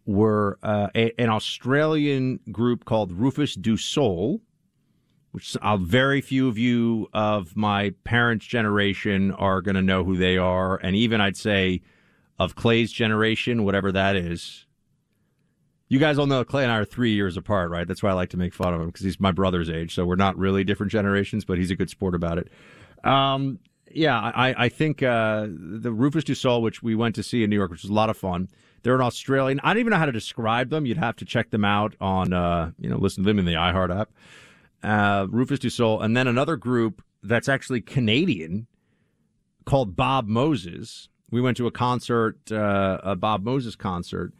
were 0.06 0.58
uh, 0.64 0.88
a, 0.96 1.20
an 1.20 1.30
Australian 1.30 2.40
group 2.52 2.86
called 2.86 3.12
Rufus 3.12 3.56
Du 3.56 3.78
Sol, 3.78 4.42
which 5.32 5.56
uh, 5.58 5.78
very 5.78 6.22
few 6.22 6.48
of 6.48 6.58
you 6.58 7.08
of 7.14 7.56
my 7.56 7.94
parents' 8.04 8.46
generation 8.46 9.32
are 9.32 9.62
going 9.62 9.76
to 9.76 9.82
know 9.82 10.04
who 10.04 10.18
they 10.18 10.38
are, 10.38 10.78
and 10.78 10.96
even 10.96 11.22
I'd 11.22 11.38
say 11.38 11.82
of 12.40 12.56
Clay's 12.56 12.92
generation, 12.92 13.64
whatever 13.64 13.92
that 13.92 14.16
is. 14.16 14.66
You 15.90 16.00
guys 16.00 16.18
all 16.18 16.26
know 16.26 16.44
Clay 16.44 16.64
and 16.64 16.72
I 16.72 16.78
are 16.78 16.86
three 16.86 17.12
years 17.12 17.36
apart, 17.36 17.70
right? 17.70 17.88
That's 17.88 18.02
why 18.02 18.12
I 18.12 18.14
like 18.14 18.30
to 18.30 18.38
make 18.38 18.54
fun 18.54 18.74
of 18.74 18.80
him 18.80 18.88
because 18.88 19.04
he's 19.04 19.20
my 19.20 19.32
brother's 19.32 19.70
age, 19.70 19.94
so 19.94 20.06
we're 20.06 20.16
not 20.16 20.38
really 20.38 20.64
different 20.64 20.92
generations, 20.92 21.46
but 21.46 21.58
he's 21.58 21.70
a 21.70 21.76
good 21.76 21.90
sport 21.90 22.16
about 22.16 22.38
it. 22.38 22.50
Um, 23.04 23.60
yeah, 23.94 24.20
I, 24.20 24.66
I 24.66 24.70
think 24.70 25.04
uh, 25.04 25.48
the 25.50 25.92
Rufus 25.92 26.24
Du 26.24 26.36
Sol, 26.36 26.62
which 26.62 26.82
we 26.84 26.96
went 26.96 27.16
to 27.16 27.24
see 27.24 27.44
in 27.44 27.50
New 27.50 27.56
York, 27.56 27.72
which 27.72 27.84
was 27.84 27.92
a 27.92 27.94
lot 27.94 28.10
of 28.10 28.18
fun. 28.18 28.50
They're 28.84 28.96
an 28.96 29.02
Australian. 29.02 29.60
I 29.64 29.74
don't 29.74 29.80
even 29.80 29.92
know 29.92 29.98
how 29.98 30.06
to 30.06 30.12
describe 30.12 30.70
them. 30.70 30.86
You'd 30.86 30.98
have 30.98 31.16
to 31.18 31.26
check 31.26 31.52
them 31.52 31.64
out 31.64 31.96
on, 32.02 32.34
uh, 32.34 32.72
you 32.80 32.90
know, 32.90 32.98
listen 32.98 33.24
to 33.24 33.28
them 33.28 33.40
in 33.40 33.46
the 33.46 33.54
iHeart 33.54 33.96
app. 33.96 34.10
Uh, 34.84 35.28
Rufus 35.30 35.60
Du 35.60 35.70
Sol, 35.70 36.02
and 36.02 36.18
then 36.18 36.28
another 36.28 36.56
group 36.56 37.04
that's 37.22 37.48
actually 37.48 37.82
Canadian 37.82 38.66
called 39.66 39.96
Bob 39.96 40.28
Moses 40.28 41.10
we 41.32 41.42
went 41.42 41.58
to 41.58 41.68
a 41.68 41.72
concert, 41.72 42.52
uh, 42.52 43.00
a 43.04 43.16
Bob 43.16 43.44
Moses 43.44 43.76
concert. 43.76 44.34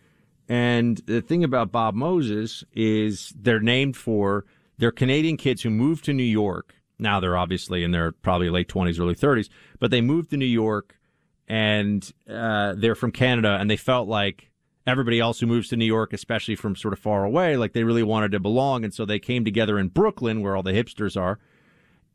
And 0.48 0.98
the 1.06 1.22
thing 1.22 1.44
about 1.44 1.72
Bob 1.72 1.96
Moses 1.96 2.64
is 2.74 3.34
they're 3.40 3.62
named 3.62 3.96
for 3.96 4.46
they're 4.78 4.92
Canadian 4.92 5.38
kids 5.38 5.62
who 5.62 5.70
moved 5.70 6.04
to 6.06 6.14
New 6.14 6.24
York. 6.24 6.76
Now 7.02 7.20
they're 7.20 7.38
obviously 7.38 7.84
in 7.84 7.92
their 7.92 8.12
probably 8.12 8.50
late 8.50 8.68
20s, 8.68 9.00
early 9.00 9.16
30s, 9.16 9.50
but 9.80 9.92
they 9.92 10.02
moved 10.02 10.30
to 10.32 10.38
New 10.38 10.46
York 10.46 11.00
and 11.48 12.12
uh, 12.30 12.74
they're 12.78 12.96
from 12.96 13.12
Canada 13.12 13.58
and 13.60 13.70
they 13.70 13.78
felt 13.78 14.08
like 14.08 14.52
everybody 14.88 15.20
else 15.20 15.40
who 15.40 15.48
moves 15.48 15.70
to 15.70 15.76
New 15.76 15.86
York, 15.86 16.14
especially 16.14 16.56
from 16.56 16.76
sort 16.76 16.94
of 16.94 17.00
far 17.00 17.24
away, 17.24 17.58
like 17.58 17.74
they 17.74 17.84
really 17.84 18.04
wanted 18.04 18.32
to 18.32 18.40
belong. 18.40 18.84
And 18.84 18.94
so 18.94 19.06
they 19.06 19.20
came 19.20 19.44
together 19.46 19.78
in 19.78 19.90
Brooklyn, 19.90 20.42
where 20.42 20.56
all 20.56 20.64
the 20.64 20.72
hipsters 20.72 21.20
are 21.20 21.40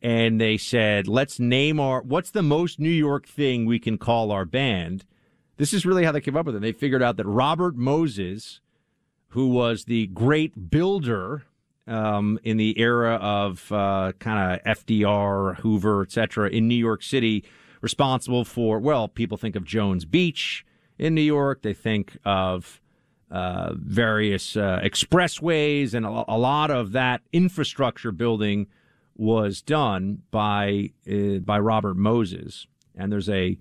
and 0.03 0.41
they 0.41 0.57
said, 0.57 1.09
let's 1.09 1.41
name 1.41 1.81
our, 1.81 2.03
what's 2.03 2.31
the 2.31 2.43
most 2.43 2.79
New 2.79 2.89
York 2.89 3.27
thing 3.27 3.67
we 3.67 3.79
can 3.79 3.99
call 3.99 4.31
our 4.31 4.45
band? 4.45 5.05
This 5.57 5.73
is 5.73 5.87
really 5.87 6.05
how 6.05 6.13
they 6.13 6.21
came 6.21 6.37
up 6.37 6.47
with 6.47 6.57
it. 6.57 6.63
They 6.63 6.73
figured 6.73 7.03
out 7.03 7.17
that 7.17 7.27
Robert 7.27 7.77
Moses, 7.77 8.61
who 9.29 9.49
was 9.49 9.85
the 9.85 10.07
great 10.09 10.71
builder 10.71 11.45
um, 11.87 12.39
in 12.43 12.57
the 12.57 12.79
era 12.79 13.15
of 13.17 13.71
uh, 13.71 14.13
kind 14.19 14.61
of 14.67 14.79
FDR, 14.79 15.57
Hoover, 15.61 16.03
etc., 16.03 16.49
in 16.51 16.69
New 16.69 16.75
York 16.75 17.03
City, 17.03 17.45
responsible 17.81 18.45
for, 18.45 18.79
well, 18.79 19.09
people 19.09 19.37
think 19.37 19.57
of 19.57 19.65
Jones 19.65 20.05
Beach 20.05 20.65
in 20.99 21.15
New 21.15 21.23
York. 21.23 21.63
They 21.63 21.75
think 21.75 22.19
of 22.25 22.81
uh, 23.31 23.75
various 23.75 24.57
uh, 24.57 24.81
expressways 24.83 25.95
and 25.95 26.07
a, 26.07 26.25
a 26.29 26.39
lot 26.39 26.71
of 26.71 26.93
that 26.93 27.23
infrastructure 27.33 28.13
building 28.13 28.69
was 29.17 29.63
done 29.63 30.23
by 30.31 30.91
uh, 31.11 31.39
by 31.39 31.59
Robert 31.59 31.97
Moses, 31.97 32.67
and 32.95 33.11
there's 33.11 33.29
a 33.29 33.59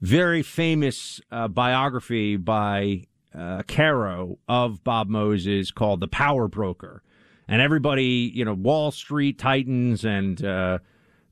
very 0.00 0.42
famous 0.42 1.20
uh, 1.30 1.48
biography 1.48 2.36
by 2.36 3.04
uh, 3.36 3.62
Caro 3.66 4.38
of 4.48 4.84
Bob 4.84 5.08
Moses 5.08 5.70
called 5.70 6.00
"The 6.00 6.08
Power 6.08 6.48
Broker," 6.48 7.02
and 7.48 7.60
everybody, 7.60 8.30
you 8.34 8.44
know, 8.44 8.54
Wall 8.54 8.90
Street 8.90 9.38
titans 9.38 10.04
and 10.04 10.44
uh, 10.44 10.78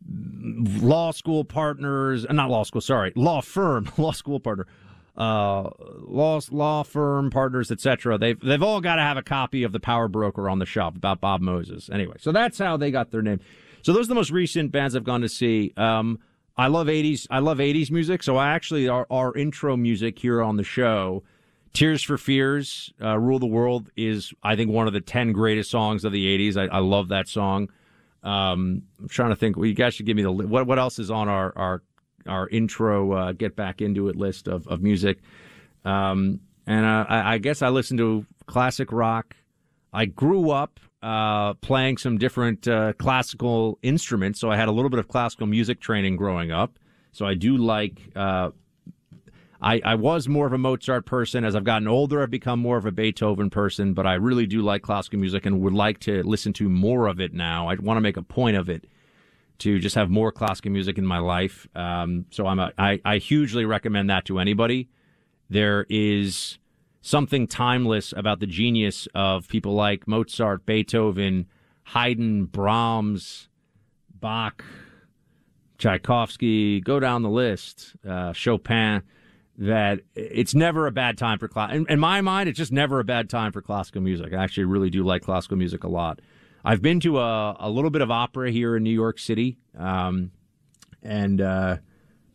law 0.08 1.10
school 1.10 1.44
partners, 1.44 2.26
uh, 2.26 2.32
not 2.32 2.50
law 2.50 2.62
school, 2.62 2.80
sorry, 2.80 3.12
law 3.16 3.40
firm, 3.40 3.90
law 3.96 4.12
school 4.12 4.40
partner, 4.40 4.66
uh, 5.16 5.68
law 6.06 6.40
law 6.50 6.82
firm 6.82 7.30
partners, 7.30 7.70
etc. 7.70 8.18
They've 8.18 8.38
they've 8.40 8.62
all 8.62 8.80
got 8.80 8.96
to 8.96 9.02
have 9.02 9.16
a 9.16 9.22
copy 9.22 9.62
of 9.62 9.72
the 9.72 9.80
Power 9.80 10.08
Broker 10.08 10.48
on 10.48 10.58
the 10.58 10.66
shelf 10.66 10.96
about 10.96 11.20
Bob 11.20 11.40
Moses. 11.40 11.90
Anyway, 11.92 12.16
so 12.18 12.32
that's 12.32 12.58
how 12.58 12.76
they 12.76 12.90
got 12.90 13.10
their 13.10 13.22
name. 13.22 13.40
So 13.82 13.92
those 13.92 14.06
are 14.06 14.10
the 14.10 14.14
most 14.14 14.30
recent 14.30 14.70
bands 14.72 14.94
I've 14.94 15.04
gone 15.04 15.22
to 15.22 15.28
see. 15.28 15.72
Um, 15.76 16.18
I 16.56 16.68
love 16.68 16.86
'80s. 16.86 17.26
I 17.30 17.38
love 17.38 17.58
'80s 17.58 17.90
music. 17.90 18.22
So 18.22 18.36
I 18.36 18.52
actually 18.52 18.88
our, 18.88 19.06
our 19.10 19.36
intro 19.36 19.76
music 19.76 20.18
here 20.18 20.42
on 20.42 20.56
the 20.56 20.64
show. 20.64 21.22
Tears 21.72 22.02
for 22.02 22.18
Fears, 22.18 22.92
uh, 23.00 23.18
Rule 23.18 23.38
the 23.38 23.46
World 23.46 23.90
is, 23.96 24.34
I 24.42 24.56
think, 24.56 24.70
one 24.70 24.86
of 24.86 24.92
the 24.92 25.00
10 25.00 25.32
greatest 25.32 25.70
songs 25.70 26.04
of 26.04 26.12
the 26.12 26.38
80s. 26.38 26.56
I, 26.56 26.74
I 26.74 26.80
love 26.80 27.08
that 27.08 27.28
song. 27.28 27.70
Um, 28.22 28.82
I'm 29.00 29.08
trying 29.08 29.30
to 29.30 29.36
think. 29.36 29.56
Well, 29.56 29.66
you 29.66 29.74
guys 29.74 29.94
should 29.94 30.06
give 30.06 30.16
me 30.16 30.22
the 30.22 30.30
what. 30.30 30.66
What 30.66 30.78
else 30.78 30.98
is 30.98 31.10
on 31.10 31.28
our 31.28 31.52
our 31.56 31.82
our 32.26 32.48
intro? 32.48 33.12
Uh, 33.12 33.32
get 33.32 33.56
back 33.56 33.80
into 33.80 34.08
it 34.08 34.16
list 34.16 34.46
of 34.46 34.68
of 34.68 34.80
music. 34.80 35.18
Um, 35.84 36.40
and 36.66 36.86
uh, 36.86 37.04
I, 37.08 37.34
I, 37.34 37.38
guess 37.38 37.60
I 37.60 37.70
listen 37.70 37.96
to 37.96 38.24
classic 38.46 38.92
rock. 38.92 39.34
I 39.92 40.04
grew 40.04 40.50
up 40.50 40.78
uh, 41.02 41.54
playing 41.54 41.96
some 41.96 42.18
different 42.18 42.68
uh, 42.68 42.92
classical 42.92 43.80
instruments, 43.82 44.38
so 44.38 44.48
I 44.48 44.56
had 44.56 44.68
a 44.68 44.70
little 44.70 44.88
bit 44.88 45.00
of 45.00 45.08
classical 45.08 45.48
music 45.48 45.80
training 45.80 46.14
growing 46.14 46.52
up. 46.52 46.78
So 47.10 47.26
I 47.26 47.34
do 47.34 47.56
like. 47.56 48.00
I, 49.62 49.80
I 49.84 49.94
was 49.94 50.28
more 50.28 50.46
of 50.46 50.52
a 50.52 50.58
Mozart 50.58 51.06
person. 51.06 51.44
As 51.44 51.54
I've 51.54 51.64
gotten 51.64 51.86
older, 51.86 52.20
I've 52.20 52.30
become 52.30 52.58
more 52.58 52.76
of 52.76 52.84
a 52.84 52.90
Beethoven 52.90 53.48
person, 53.48 53.94
but 53.94 54.06
I 54.06 54.14
really 54.14 54.44
do 54.44 54.60
like 54.60 54.82
classical 54.82 55.20
music 55.20 55.46
and 55.46 55.60
would 55.60 55.72
like 55.72 56.00
to 56.00 56.22
listen 56.24 56.52
to 56.54 56.68
more 56.68 57.06
of 57.06 57.20
it 57.20 57.32
now. 57.32 57.68
I 57.68 57.76
want 57.76 57.96
to 57.96 58.00
make 58.00 58.16
a 58.16 58.22
point 58.22 58.56
of 58.56 58.68
it 58.68 58.86
to 59.58 59.78
just 59.78 59.94
have 59.94 60.10
more 60.10 60.32
classical 60.32 60.72
music 60.72 60.98
in 60.98 61.06
my 61.06 61.18
life. 61.18 61.68
Um, 61.76 62.26
so 62.30 62.46
I'm 62.48 62.58
a, 62.58 62.72
I, 62.76 63.00
I 63.04 63.18
hugely 63.18 63.64
recommend 63.64 64.10
that 64.10 64.24
to 64.24 64.40
anybody. 64.40 64.88
There 65.48 65.86
is 65.88 66.58
something 67.00 67.46
timeless 67.46 68.12
about 68.16 68.40
the 68.40 68.46
genius 68.46 69.06
of 69.14 69.46
people 69.46 69.74
like 69.74 70.08
Mozart, 70.08 70.66
Beethoven, 70.66 71.46
Haydn, 71.84 72.46
Brahms, 72.46 73.48
Bach, 74.12 74.64
Tchaikovsky, 75.78 76.80
go 76.80 76.98
down 76.98 77.22
the 77.22 77.30
list, 77.30 77.94
uh, 78.08 78.32
Chopin 78.32 79.02
that 79.58 80.00
it's 80.14 80.54
never 80.54 80.86
a 80.86 80.90
bad 80.90 81.18
time 81.18 81.38
for 81.38 81.48
class. 81.48 81.72
In, 81.72 81.86
in, 81.88 82.00
my 82.00 82.20
mind, 82.20 82.48
it's 82.48 82.58
just 82.58 82.72
never 82.72 83.00
a 83.00 83.04
bad 83.04 83.28
time 83.28 83.52
for 83.52 83.60
classical 83.60 84.00
music. 84.00 84.32
I 84.32 84.42
actually 84.42 84.64
really 84.64 84.90
do 84.90 85.04
like 85.04 85.22
classical 85.22 85.56
music 85.56 85.84
a 85.84 85.88
lot. 85.88 86.20
I've 86.64 86.80
been 86.80 87.00
to 87.00 87.18
a, 87.18 87.56
a 87.60 87.70
little 87.70 87.90
bit 87.90 88.02
of 88.02 88.10
opera 88.10 88.50
here 88.50 88.76
in 88.76 88.82
New 88.82 88.90
York 88.90 89.18
City, 89.18 89.58
um, 89.78 90.30
and 91.02 91.40
uh, 91.40 91.78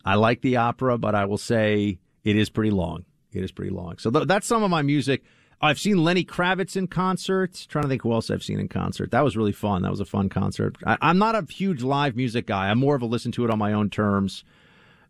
I 0.04 0.14
like 0.14 0.42
the 0.42 0.56
opera, 0.56 0.98
but 0.98 1.14
I 1.14 1.24
will 1.24 1.38
say 1.38 1.98
it 2.24 2.36
is 2.36 2.50
pretty 2.50 2.70
long. 2.70 3.04
It 3.32 3.42
is 3.42 3.52
pretty 3.52 3.70
long. 3.70 3.98
So 3.98 4.10
th- 4.10 4.26
that's 4.26 4.46
some 4.46 4.62
of 4.62 4.70
my 4.70 4.82
music. 4.82 5.22
I've 5.60 5.80
seen 5.80 6.04
Lenny 6.04 6.24
Kravitz 6.24 6.76
in 6.76 6.86
concert. 6.86 7.66
Trying 7.68 7.82
to 7.82 7.88
think 7.88 8.02
who 8.02 8.12
else 8.12 8.30
I've 8.30 8.42
seen 8.42 8.60
in 8.60 8.68
concert. 8.68 9.10
That 9.10 9.24
was 9.24 9.36
really 9.36 9.52
fun. 9.52 9.82
That 9.82 9.90
was 9.90 10.00
a 10.00 10.04
fun 10.04 10.28
concert. 10.28 10.76
I- 10.86 10.98
I'm 11.00 11.18
not 11.18 11.34
a 11.34 11.44
huge 11.50 11.82
live 11.82 12.16
music 12.16 12.46
guy. 12.46 12.68
I'm 12.68 12.78
more 12.78 12.94
of 12.94 13.02
a 13.02 13.06
listen 13.06 13.32
to 13.32 13.44
it 13.44 13.50
on 13.50 13.58
my 13.58 13.72
own 13.72 13.90
terms. 13.90 14.44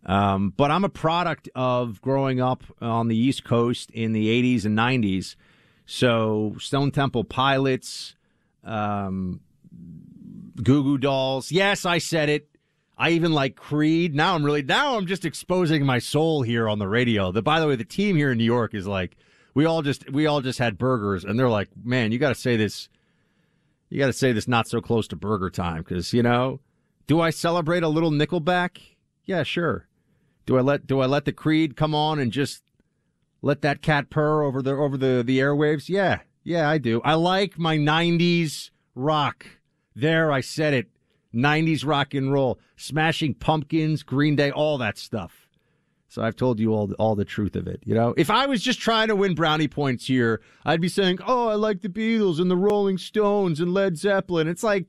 Um, 0.06 0.54
but 0.56 0.70
I'm 0.70 0.84
a 0.84 0.88
product 0.88 1.48
of 1.54 2.00
growing 2.00 2.40
up 2.40 2.64
on 2.80 3.08
the 3.08 3.16
East 3.16 3.44
Coast 3.44 3.90
in 3.90 4.12
the 4.12 4.28
80s 4.28 4.64
and 4.64 4.78
90s. 4.78 5.37
So 5.87 6.54
Stone 6.58 6.92
Temple 6.92 7.24
Pilots, 7.24 8.14
um, 8.64 9.40
Goo 10.62 10.82
Goo 10.82 10.98
Dolls. 10.98 11.50
Yes, 11.50 11.84
I 11.84 11.98
said 11.98 12.28
it. 12.28 12.48
I 12.98 13.11
even 13.11 13.32
like 13.32 13.54
Creed. 13.56 14.14
Now 14.14 14.34
I'm 14.34 14.44
really 14.44 14.62
now 14.62 14.96
I'm 14.96 15.06
just 15.06 15.24
exposing 15.24 15.87
my 15.87 15.98
soul 15.98 16.42
here 16.42 16.68
on 16.68 16.78
the 16.78 16.88
radio. 16.88 17.30
The 17.30 17.42
by 17.42 17.61
the 17.61 17.68
way, 17.68 17.76
the 17.76 17.84
team 17.84 18.16
here 18.16 18.32
in 18.32 18.38
New 18.38 18.44
York 18.44 18.74
is 18.74 18.87
like 18.87 19.16
we 19.54 19.64
all 19.64 19.82
just 19.82 20.11
we 20.11 20.26
all 20.26 20.40
just 20.40 20.58
had 20.58 20.78
burgers 20.78 21.24
and 21.24 21.38
they're 21.38 21.48
like, 21.48 21.68
"Man, 21.82 22.12
you 22.12 22.18
got 22.18 22.30
to 22.30 22.34
say 22.34 22.56
this 22.56 22.88
you 23.88 23.98
got 23.98 24.08
to 24.08 24.12
say 24.12 24.32
this 24.32 24.48
not 24.48 24.68
so 24.68 24.80
close 24.80 25.08
to 25.08 25.16
burger 25.16 25.48
time 25.48 25.84
cuz 25.84 26.12
you 26.12 26.22
know, 26.22 26.61
do 27.06 27.20
I 27.20 27.30
celebrate 27.30 27.82
a 27.82 27.88
little 27.88 28.11
Nickelback? 28.11 28.78
Yeah, 29.24 29.44
sure. 29.44 29.88
Do 30.48 30.56
I 30.56 30.62
let 30.62 30.87
do 30.87 31.00
I 31.00 31.06
let 31.06 31.26
the 31.26 31.32
Creed 31.32 31.76
come 31.76 31.94
on 31.94 32.18
and 32.18 32.32
just 32.32 32.62
let 33.42 33.61
that 33.61 33.82
cat 33.82 34.08
purr 34.08 34.42
over 34.42 34.62
the 34.62 34.70
over 34.70 34.96
the 34.96 35.22
the 35.22 35.40
airwaves? 35.40 35.90
Yeah. 35.90 36.20
Yeah, 36.42 36.70
I 36.70 36.78
do. 36.78 37.02
I 37.04 37.16
like 37.16 37.58
my 37.58 37.76
90s 37.76 38.70
rock. 38.94 39.44
There, 39.94 40.32
I 40.32 40.40
said 40.40 40.72
it. 40.72 40.88
90s 41.34 41.84
rock 41.84 42.14
and 42.14 42.32
roll, 42.32 42.58
Smashing 42.76 43.34
Pumpkins, 43.34 44.02
Green 44.02 44.37
Day, 44.37 44.50
all 44.50 44.78
that 44.78 44.96
stuff. 44.96 45.50
So 46.08 46.22
I've 46.22 46.37
told 46.37 46.58
you 46.58 46.72
all 46.72 46.90
all 46.98 47.14
the 47.14 47.26
truth 47.26 47.54
of 47.54 47.66
it. 47.66 47.82
You 47.84 47.94
know, 47.94 48.14
if 48.16 48.30
I 48.30 48.46
was 48.46 48.62
just 48.62 48.80
trying 48.80 49.08
to 49.08 49.16
win 49.16 49.34
brownie 49.34 49.68
points 49.68 50.06
here, 50.06 50.40
I'd 50.64 50.80
be 50.80 50.88
saying, 50.88 51.18
"Oh, 51.26 51.48
I 51.48 51.56
like 51.56 51.82
the 51.82 51.90
Beatles 51.90 52.40
and 52.40 52.50
the 52.50 52.56
Rolling 52.56 52.96
Stones 52.96 53.61
and 53.61 53.74
Led 53.74 53.98
Zeppelin." 53.98 54.48
It's 54.48 54.62
like 54.62 54.87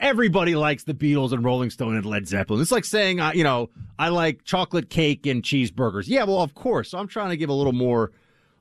everybody 0.00 0.54
likes 0.54 0.84
the 0.84 0.94
Beatles 0.94 1.32
and 1.32 1.44
Rolling 1.44 1.70
Stone 1.70 1.96
and 1.96 2.04
Led 2.04 2.26
Zeppelin. 2.26 2.60
It's 2.60 2.72
like 2.72 2.84
saying, 2.84 3.20
uh, 3.20 3.32
you 3.34 3.44
know, 3.44 3.70
I 3.98 4.08
like 4.08 4.44
chocolate 4.44 4.90
cake 4.90 5.26
and 5.26 5.42
cheeseburgers. 5.42 6.04
Yeah, 6.08 6.24
well, 6.24 6.40
of 6.40 6.54
course. 6.54 6.90
So 6.90 6.98
I'm 6.98 7.06
trying 7.06 7.30
to 7.30 7.36
give 7.36 7.50
a 7.50 7.54
little 7.54 7.72
more, 7.72 8.10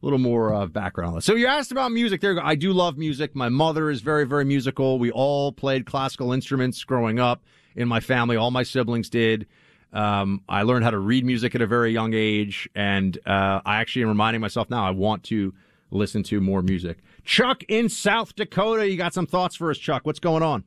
little 0.02 0.20
more 0.20 0.54
uh, 0.54 0.68
background 0.68 1.10
on 1.10 1.16
this. 1.16 1.26
So 1.26 1.36
you 1.36 1.48
asked 1.48 1.72
about 1.72 1.92
music. 1.92 2.22
There, 2.22 2.44
I 2.44 2.56
do 2.56 2.74
love 2.74 2.98
music. 2.98 3.36
My 3.36 3.50
mother 3.50 3.90
is 3.90 4.02
very, 4.02 4.26
very 4.26 4.46
musical. 4.46 5.00
We 5.00 5.12
all 5.12 5.52
played 5.52 5.86
classical 5.86 6.34
instruments 6.34 6.84
growing 6.84 7.20
up 7.20 7.42
in 7.76 7.88
my 7.88 8.02
family. 8.02 8.36
All 8.36 8.52
my 8.52 8.64
siblings 8.64 9.10
did. 9.10 9.48
Um, 9.92 10.44
I 10.48 10.64
learned 10.64 10.84
how 10.84 10.92
to 10.92 11.00
read 11.00 11.26
music 11.26 11.56
at 11.56 11.62
a 11.62 11.68
very 11.68 11.92
young 11.92 12.14
age, 12.14 12.70
and 12.76 13.18
uh, 13.26 13.62
I 13.66 13.78
actually 13.78 14.04
am 14.04 14.10
reminding 14.10 14.40
myself 14.40 14.70
now 14.70 14.86
I 14.86 14.92
want 14.92 15.24
to 15.26 15.54
listen 15.90 16.22
to 16.22 16.40
more 16.40 16.62
music. 16.62 17.00
Chuck 17.24 17.64
in 17.68 17.90
South 17.90 18.36
Dakota, 18.36 18.88
you 18.88 18.98
got 18.98 19.16
some 19.16 19.26
thoughts 19.26 19.56
for 19.56 19.72
us, 19.72 19.80
Chuck? 19.80 20.06
What's 20.06 20.20
going 20.20 20.44
on? 20.44 20.64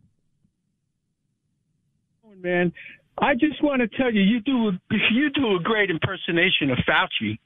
Man, 2.42 2.72
I 3.18 3.34
just 3.34 3.62
want 3.62 3.82
to 3.82 3.88
tell 3.96 4.12
you, 4.12 4.20
you 4.20 4.40
do 4.40 4.68
a, 4.68 4.72
you 5.12 5.30
do 5.30 5.56
a 5.56 5.60
great 5.60 5.90
impersonation 5.90 6.70
of 6.70 6.78
Fauci. 6.78 7.38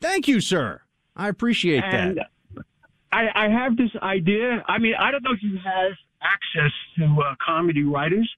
Thank 0.00 0.26
you, 0.26 0.40
sir. 0.40 0.80
I 1.16 1.28
appreciate 1.28 1.84
and 1.84 2.18
that. 2.18 2.30
I, 3.12 3.46
I 3.46 3.48
have 3.48 3.76
this 3.76 3.90
idea. 4.02 4.64
I 4.66 4.78
mean, 4.78 4.94
I 4.98 5.12
don't 5.12 5.22
know 5.22 5.32
if 5.32 5.42
you 5.42 5.56
have 5.64 5.92
access 6.20 6.72
to 6.98 7.04
uh, 7.04 7.34
comedy 7.44 7.84
writers, 7.84 8.28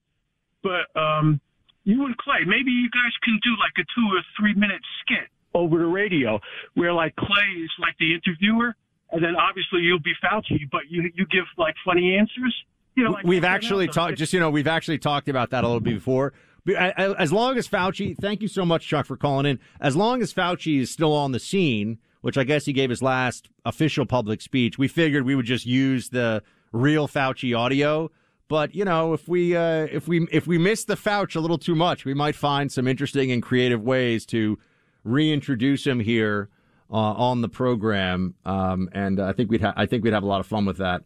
but 0.62 0.84
um, 1.00 1.40
you 1.84 2.04
and 2.04 2.16
Clay, 2.18 2.44
maybe 2.46 2.70
you 2.70 2.90
guys 2.90 3.12
can 3.22 3.38
do 3.42 3.50
like 3.58 3.72
a 3.78 3.86
two 3.94 4.14
or 4.14 4.20
three 4.38 4.54
minute 4.54 4.82
skit 5.00 5.28
over 5.54 5.78
the 5.78 5.86
radio 5.86 6.38
where 6.74 6.92
like 6.92 7.16
Clay 7.16 7.62
is 7.62 7.70
like 7.80 7.94
the 7.98 8.12
interviewer, 8.12 8.74
and 9.12 9.24
then 9.24 9.34
obviously 9.36 9.80
you'll 9.80 10.00
be 10.00 10.12
Fauci, 10.22 10.68
but 10.70 10.82
you 10.90 11.10
you 11.14 11.24
give 11.30 11.44
like 11.56 11.74
funny 11.84 12.16
answers. 12.16 12.54
You 12.96 13.04
know, 13.04 13.10
like 13.10 13.24
we've 13.24 13.44
actually 13.44 13.88
talked. 13.88 14.16
Just 14.16 14.32
you 14.32 14.40
know, 14.40 14.50
we've 14.50 14.66
actually 14.66 14.98
talked 14.98 15.28
about 15.28 15.50
that 15.50 15.64
a 15.64 15.66
little 15.66 15.80
bit 15.80 15.94
before. 15.94 16.32
As 16.76 17.32
long 17.32 17.56
as 17.58 17.68
Fauci, 17.68 18.16
thank 18.16 18.42
you 18.42 18.48
so 18.48 18.64
much, 18.64 18.88
Chuck, 18.88 19.06
for 19.06 19.16
calling 19.16 19.46
in. 19.46 19.60
As 19.80 19.94
long 19.94 20.20
as 20.22 20.32
Fauci 20.32 20.80
is 20.80 20.90
still 20.90 21.12
on 21.12 21.30
the 21.30 21.38
scene, 21.38 21.98
which 22.22 22.36
I 22.36 22.42
guess 22.42 22.64
he 22.64 22.72
gave 22.72 22.90
his 22.90 23.02
last 23.02 23.50
official 23.64 24.04
public 24.06 24.40
speech, 24.40 24.78
we 24.78 24.88
figured 24.88 25.24
we 25.24 25.36
would 25.36 25.46
just 25.46 25.66
use 25.66 26.08
the 26.08 26.42
real 26.72 27.06
Fauci 27.06 27.56
audio. 27.56 28.10
But 28.48 28.74
you 28.74 28.84
know, 28.84 29.12
if 29.12 29.28
we 29.28 29.54
uh, 29.54 29.86
if 29.92 30.08
we 30.08 30.26
if 30.32 30.46
we 30.46 30.56
miss 30.56 30.84
the 30.84 30.96
Fauci 30.96 31.36
a 31.36 31.40
little 31.40 31.58
too 31.58 31.74
much, 31.74 32.04
we 32.04 32.14
might 32.14 32.34
find 32.34 32.72
some 32.72 32.88
interesting 32.88 33.30
and 33.30 33.42
creative 33.42 33.82
ways 33.82 34.24
to 34.26 34.58
reintroduce 35.04 35.86
him 35.86 36.00
here 36.00 36.48
uh, 36.90 36.94
on 36.94 37.42
the 37.42 37.48
program. 37.48 38.34
Um, 38.44 38.88
and 38.92 39.20
I 39.20 39.32
think 39.32 39.50
we'd 39.50 39.60
ha- 39.60 39.74
I 39.76 39.86
think 39.86 40.02
we'd 40.02 40.14
have 40.14 40.22
a 40.22 40.26
lot 40.26 40.40
of 40.40 40.46
fun 40.46 40.64
with 40.64 40.78
that. 40.78 41.02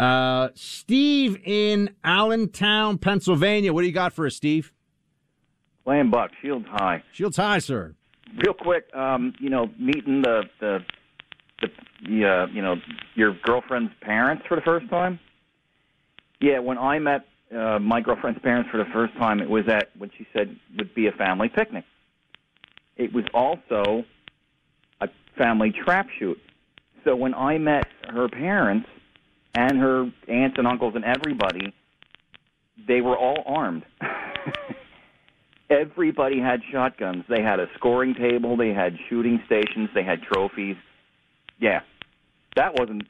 Uh, 0.00 0.48
Steve 0.54 1.38
in 1.44 1.90
Allentown, 2.02 2.96
Pennsylvania. 2.96 3.70
What 3.70 3.82
do 3.82 3.86
you 3.86 3.92
got 3.92 4.14
for 4.14 4.24
us, 4.24 4.34
Steve? 4.34 4.72
Playing 5.84 6.08
Buck, 6.08 6.30
Shields 6.40 6.64
High. 6.70 7.02
Shields 7.12 7.36
High, 7.36 7.58
sir. 7.58 7.94
Real 8.38 8.54
quick, 8.54 8.86
um, 8.94 9.34
you 9.38 9.50
know, 9.50 9.68
meeting 9.78 10.22
the 10.22 10.44
the 10.58 10.78
the, 11.60 11.68
the 12.08 12.24
uh, 12.26 12.46
you 12.46 12.62
know 12.62 12.76
your 13.14 13.36
girlfriend's 13.42 13.92
parents 14.00 14.42
for 14.48 14.54
the 14.54 14.62
first 14.62 14.88
time. 14.88 15.20
Yeah, 16.40 16.60
when 16.60 16.78
I 16.78 16.98
met 16.98 17.26
uh, 17.54 17.78
my 17.78 18.00
girlfriend's 18.00 18.40
parents 18.40 18.70
for 18.70 18.78
the 18.78 18.90
first 18.94 19.14
time, 19.18 19.40
it 19.40 19.50
was 19.50 19.68
at 19.68 19.90
what 19.98 20.08
she 20.16 20.26
said 20.32 20.56
would 20.78 20.94
be 20.94 21.08
a 21.08 21.12
family 21.12 21.50
picnic. 21.50 21.84
It 22.96 23.12
was 23.12 23.26
also 23.34 24.04
a 25.02 25.08
family 25.36 25.74
trap 25.84 26.06
shoot. 26.18 26.38
So 27.04 27.14
when 27.14 27.34
I 27.34 27.58
met 27.58 27.84
her 28.08 28.28
parents 28.30 28.88
and 29.54 29.78
her 29.78 30.10
aunts 30.28 30.58
and 30.58 30.66
uncles 30.66 30.94
and 30.94 31.04
everybody, 31.04 31.72
they 32.86 33.00
were 33.00 33.16
all 33.16 33.42
armed. 33.46 33.84
everybody 35.70 36.40
had 36.40 36.60
shotguns. 36.70 37.24
They 37.28 37.42
had 37.42 37.60
a 37.60 37.66
scoring 37.76 38.14
table, 38.14 38.56
they 38.56 38.72
had 38.72 38.96
shooting 39.08 39.42
stations, 39.46 39.88
they 39.94 40.02
had 40.02 40.22
trophies. 40.22 40.76
Yeah, 41.60 41.80
that 42.56 42.78
wasn't 42.78 43.04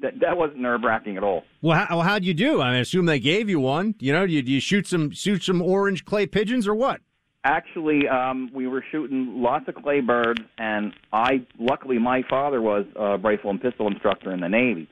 that, 0.00 0.18
that 0.20 0.36
wasn't 0.36 0.60
nerve 0.60 0.82
wracking 0.82 1.16
at 1.16 1.22
all. 1.22 1.44
Well, 1.60 1.86
how, 1.86 2.00
how'd 2.00 2.24
you 2.24 2.34
do? 2.34 2.60
I 2.60 2.72
mean, 2.72 2.80
assume 2.80 3.06
they 3.06 3.20
gave 3.20 3.48
you 3.48 3.60
one. 3.60 3.94
You 4.00 4.12
know, 4.12 4.26
do 4.26 4.32
you, 4.32 4.42
do 4.42 4.50
you 4.50 4.60
shoot 4.60 4.86
some 4.86 5.10
shoot 5.12 5.42
some 5.44 5.62
orange 5.62 6.04
clay 6.04 6.26
pigeons 6.26 6.66
or 6.66 6.74
what? 6.74 7.00
Actually, 7.44 8.06
um, 8.06 8.50
we 8.54 8.68
were 8.68 8.84
shooting 8.92 9.42
lots 9.42 9.66
of 9.66 9.74
clay 9.74 10.00
birds, 10.00 10.40
and 10.58 10.92
I 11.12 11.44
luckily 11.58 11.98
my 11.98 12.22
father 12.28 12.62
was 12.62 12.86
a 12.94 13.18
rifle 13.18 13.50
and 13.50 13.60
pistol 13.60 13.88
instructor 13.88 14.32
in 14.32 14.40
the 14.40 14.48
Navy, 14.48 14.88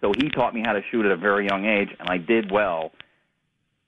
so 0.00 0.12
he 0.18 0.28
taught 0.28 0.54
me 0.54 0.62
how 0.64 0.72
to 0.72 0.80
shoot 0.90 1.04
at 1.04 1.12
a 1.12 1.16
very 1.16 1.46
young 1.46 1.66
age, 1.66 1.88
and 1.98 2.08
I 2.08 2.16
did 2.16 2.50
well. 2.50 2.92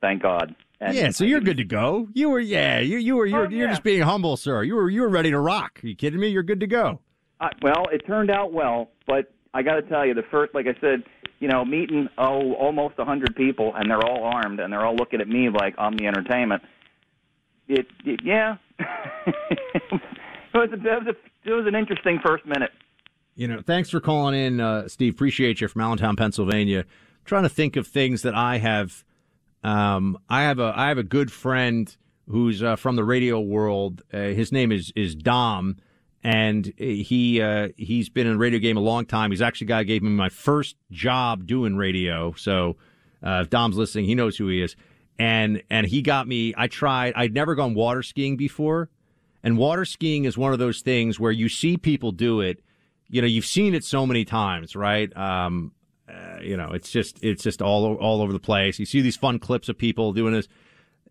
Thank 0.01 0.23
God. 0.23 0.55
And 0.81 0.97
yeah, 0.97 1.11
so 1.11 1.25
you're 1.25 1.41
good 1.41 1.59
to 1.59 1.65
go. 1.65 2.09
You 2.13 2.31
were, 2.31 2.41
yeah, 2.41 2.81
you 2.81 2.99
you 2.99 3.15
were 3.15 3.27
you're, 3.27 3.47
Oh, 3.47 3.49
you're 3.49 3.69
just 3.69 3.85
being 3.85 4.03
humble, 4.03 4.37
sir. 4.37 4.65
You 4.65 4.75
were 4.75 4.91
you 4.91 5.03
were 5.03 5.09
ready 5.09 5.31
to 5.31 5.39
rock. 5.39 5.81
Are 5.83 5.87
you 5.87 5.95
kidding 5.95 6.19
me? 6.19 6.29
You're 6.29 6.43
good 6.43 6.61
to 6.61 6.67
go. 6.67 6.99
Uh, 7.41 7.49
well, 7.63 7.87
it 7.93 8.05
turned 8.07 8.31
out 8.31 8.53
well, 8.53 8.91
but 9.07 9.33
I 9.55 9.63
got 9.63 9.75
to 9.75 9.83
tell 9.83 10.05
you, 10.05 10.15
the 10.15 10.25
first, 10.31 10.55
like 10.55 10.67
I 10.67 10.75
said, 10.81 11.05
you 11.39 11.49
know, 11.49 11.65
meeting 11.65 12.09
oh 12.19 12.55
almost 12.55 12.95
a 12.99 13.05
hundred 13.05 13.37
people, 13.37 13.73
and 13.77 13.91
they're 13.91 14.05
all 14.05 14.25
armed, 14.25 14.61
and 14.61 14.73
they're 14.73 14.85
all 14.85 14.97
looking 14.97 15.21
at 15.21 15.29
me 15.29 15.49
like 15.51 15.75
I'm 15.79 15.97
the 15.97 16.07
entertainment. 16.07 16.63
It, 17.69 17.87
it 18.05 18.21
yeah, 18.25 18.57
it 18.79 20.01
was 20.53 20.69
a, 20.73 20.75
it 20.75 21.05
was 21.05 21.07
a, 21.07 21.49
it 21.49 21.53
was 21.53 21.67
an 21.67 21.77
interesting 21.77 22.19
first 22.25 22.45
minute. 22.45 22.71
You 23.35 23.49
know, 23.49 23.63
thanks 23.63 23.89
for 23.89 24.01
calling 24.01 24.35
in, 24.35 24.61
uh, 24.61 24.89
Steve. 24.89 25.15
Appreciate 25.15 25.61
you 25.61 25.69
from 25.69 25.81
Allentown, 25.81 26.17
Pennsylvania. 26.17 26.85
trying 27.25 27.45
to 27.45 27.49
think 27.49 27.77
of 27.77 27.87
things 27.87 28.23
that 28.23 28.35
I 28.35 28.59
have. 28.59 29.05
Um, 29.65 30.19
I 30.29 30.43
have 30.43 30.59
a 30.59 30.73
I 30.77 30.89
have 30.89 30.99
a 30.99 31.03
good 31.05 31.31
friend 31.33 31.95
who's 32.29 32.63
uh, 32.63 32.77
from 32.77 32.97
the 32.97 33.05
radio 33.05 33.41
world. 33.41 34.03
Uh, 34.13 34.19
his 34.19 34.53
name 34.53 34.71
is 34.71 34.93
is 34.97 35.15
Dom, 35.15 35.77
and 36.23 36.73
he 36.77 37.41
uh, 37.41 37.69
he's 37.77 38.09
been 38.09 38.27
in 38.27 38.35
the 38.35 38.39
radio 38.39 38.59
game 38.59 38.77
a 38.77 38.81
long 38.81 39.07
time. 39.07 39.31
He's 39.31 39.41
actually 39.43 39.67
the 39.67 39.73
guy 39.73 39.85
gave 39.85 40.03
me 40.03 40.11
my 40.11 40.29
first 40.29 40.77
job 40.91 41.47
doing 41.47 41.77
radio. 41.77 42.33
So 42.35 42.77
uh, 43.25 43.41
if 43.43 43.51
Dom's 43.51 43.77
listening, 43.77 44.07
he 44.07 44.15
knows 44.15 44.37
who 44.37 44.49
he 44.49 44.61
is. 44.61 44.77
And 45.19 45.63
and 45.71 45.87
he 45.87 46.03
got 46.03 46.27
me. 46.27 46.53
I 46.57 46.67
tried. 46.67 47.13
I'd 47.17 47.33
never 47.33 47.55
gone 47.55 47.75
water 47.75 48.03
skiing 48.03 48.37
before, 48.37 48.91
and 49.43 49.57
water 49.57 49.85
skiing 49.85 50.25
is 50.25 50.37
one 50.37 50.53
of 50.53 50.59
those 50.59 50.81
things 50.81 51.21
where 51.21 51.33
you 51.33 51.49
see 51.49 51.77
people 51.77 52.13
do 52.13 52.41
it. 52.41 52.61
You 53.13 53.21
know, 53.21 53.29
you've 53.29 53.45
seen 53.45 53.75
it 53.75 53.85
so 53.85 54.07
many 54.07 54.25
times, 54.25 54.75
right? 54.75 55.15
Um, 55.15 55.73
uh, 56.09 56.39
you 56.43 56.57
know, 56.57 56.71
it's 56.73 56.91
just 56.91 57.23
it's 57.23 57.43
just 57.43 57.61
all 57.61 57.95
all 57.97 58.23
over 58.23 58.33
the 58.33 58.41
place. 58.41 58.79
You 58.79 58.87
see 58.87 59.03
these 59.03 59.17
fun 59.17 59.39
clips 59.39 59.69
of 59.69 59.77
people 59.77 60.15
doing 60.15 60.33
this. 60.33 60.49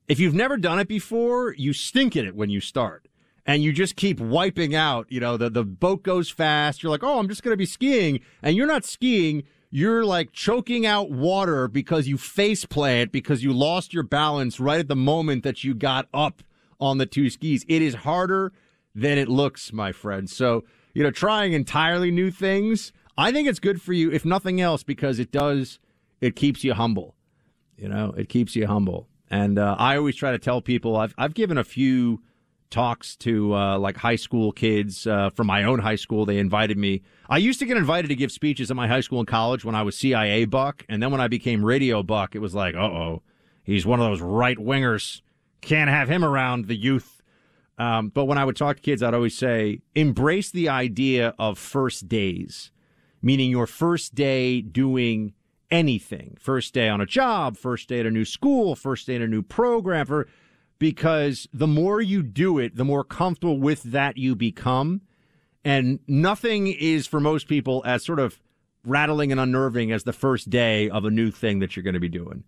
If 0.07 0.19
you've 0.19 0.33
never 0.33 0.57
done 0.57 0.79
it 0.79 0.87
before, 0.87 1.53
you 1.53 1.73
stink 1.73 2.17
at 2.17 2.25
it 2.25 2.35
when 2.35 2.49
you 2.49 2.59
start, 2.59 3.07
and 3.45 3.61
you 3.61 3.71
just 3.71 3.95
keep 3.95 4.19
wiping 4.19 4.73
out. 4.73 5.05
You 5.09 5.19
know, 5.19 5.37
the 5.37 5.51
the 5.51 5.63
boat 5.63 6.01
goes 6.01 6.27
fast. 6.31 6.81
You're 6.81 6.91
like, 6.91 7.03
oh, 7.03 7.19
I'm 7.19 7.29
just 7.29 7.43
going 7.43 7.53
to 7.53 7.57
be 7.57 7.67
skiing, 7.67 8.19
and 8.41 8.55
you're 8.55 8.65
not 8.65 8.83
skiing. 8.83 9.43
You're 9.69 10.03
like 10.03 10.33
choking 10.33 10.87
out 10.87 11.11
water 11.11 11.67
because 11.67 12.07
you 12.07 12.17
face 12.17 12.65
plant 12.65 13.11
because 13.11 13.43
you 13.43 13.53
lost 13.53 13.93
your 13.93 14.03
balance 14.03 14.59
right 14.59 14.79
at 14.79 14.87
the 14.87 14.95
moment 14.95 15.43
that 15.43 15.63
you 15.63 15.75
got 15.75 16.07
up 16.15 16.41
on 16.79 16.97
the 16.97 17.05
two 17.05 17.29
skis. 17.29 17.63
It 17.69 17.83
is 17.83 17.93
harder 17.93 18.51
than 18.95 19.19
it 19.19 19.29
looks, 19.29 19.71
my 19.71 19.91
friend. 19.91 20.27
So, 20.27 20.65
you 20.93 21.03
know, 21.03 21.11
trying 21.11 21.53
entirely 21.53 22.11
new 22.11 22.31
things, 22.31 22.91
I 23.17 23.31
think 23.31 23.47
it's 23.47 23.59
good 23.59 23.81
for 23.81 23.93
you, 23.93 24.11
if 24.11 24.25
nothing 24.25 24.61
else, 24.61 24.83
because 24.83 25.19
it 25.19 25.31
does, 25.31 25.79
it 26.19 26.35
keeps 26.35 26.63
you 26.63 26.73
humble. 26.73 27.15
You 27.77 27.89
know, 27.89 28.13
it 28.17 28.29
keeps 28.29 28.55
you 28.55 28.67
humble. 28.67 29.07
And 29.29 29.57
uh, 29.57 29.75
I 29.79 29.97
always 29.97 30.15
try 30.15 30.31
to 30.31 30.39
tell 30.39 30.61
people, 30.61 30.97
I've, 30.97 31.15
I've 31.17 31.33
given 31.33 31.57
a 31.57 31.63
few 31.63 32.21
talks 32.71 33.15
to 33.17 33.53
uh, 33.55 33.77
like 33.77 33.97
high 33.97 34.15
school 34.15 34.51
kids 34.51 35.05
uh, 35.05 35.29
from 35.29 35.47
my 35.47 35.63
own 35.63 35.79
high 35.79 35.95
school. 35.95 36.25
They 36.25 36.39
invited 36.39 36.77
me. 36.77 37.03
I 37.29 37.37
used 37.37 37.59
to 37.59 37.65
get 37.65 37.77
invited 37.77 38.07
to 38.07 38.15
give 38.15 38.31
speeches 38.31 38.71
at 38.71 38.77
my 38.77 38.87
high 38.87 39.01
school 39.01 39.19
and 39.19 39.27
college 39.27 39.63
when 39.63 39.75
I 39.75 39.83
was 39.83 39.97
CIA 39.97 40.45
buck. 40.45 40.83
And 40.89 41.03
then 41.03 41.11
when 41.11 41.21
I 41.21 41.27
became 41.27 41.63
radio 41.63 42.01
buck, 42.01 42.35
it 42.35 42.39
was 42.39 42.55
like, 42.55 42.73
uh 42.75 42.79
oh, 42.79 43.21
he's 43.63 43.85
one 43.85 43.99
of 43.99 44.07
those 44.09 44.21
right 44.21 44.57
wingers. 44.57 45.21
Can't 45.61 45.89
have 45.89 46.09
him 46.09 46.25
around 46.25 46.65
the 46.65 46.75
youth. 46.75 47.20
Um, 47.81 48.09
but 48.09 48.25
when 48.25 48.37
I 48.37 48.45
would 48.45 48.55
talk 48.55 48.75
to 48.75 48.81
kids, 48.83 49.01
I'd 49.01 49.15
always 49.15 49.35
say, 49.35 49.81
embrace 49.95 50.51
the 50.51 50.69
idea 50.69 51.33
of 51.39 51.57
first 51.57 52.07
days, 52.07 52.69
meaning 53.23 53.49
your 53.49 53.65
first 53.65 54.13
day 54.13 54.61
doing 54.61 55.33
anything. 55.71 56.37
First 56.39 56.75
day 56.75 56.89
on 56.89 57.01
a 57.01 57.07
job, 57.07 57.57
first 57.57 57.89
day 57.89 57.99
at 57.99 58.05
a 58.05 58.11
new 58.11 58.23
school, 58.23 58.75
first 58.75 59.07
day 59.07 59.15
in 59.15 59.23
a 59.23 59.27
new 59.27 59.41
program. 59.41 60.05
For, 60.05 60.27
because 60.77 61.47
the 61.51 61.65
more 61.65 62.01
you 62.01 62.21
do 62.21 62.59
it, 62.59 62.75
the 62.75 62.85
more 62.85 63.03
comfortable 63.03 63.57
with 63.57 63.81
that 63.81 64.15
you 64.15 64.35
become. 64.35 65.01
And 65.65 66.01
nothing 66.07 66.67
is 66.67 67.07
for 67.07 67.19
most 67.19 67.47
people 67.47 67.81
as 67.83 68.05
sort 68.05 68.19
of 68.19 68.39
rattling 68.85 69.31
and 69.31 69.41
unnerving 69.41 69.91
as 69.91 70.03
the 70.03 70.13
first 70.13 70.51
day 70.51 70.87
of 70.87 71.03
a 71.03 71.09
new 71.09 71.31
thing 71.31 71.57
that 71.59 71.75
you're 71.75 71.83
going 71.83 71.95
to 71.95 71.99
be 71.99 72.09
doing. 72.09 72.43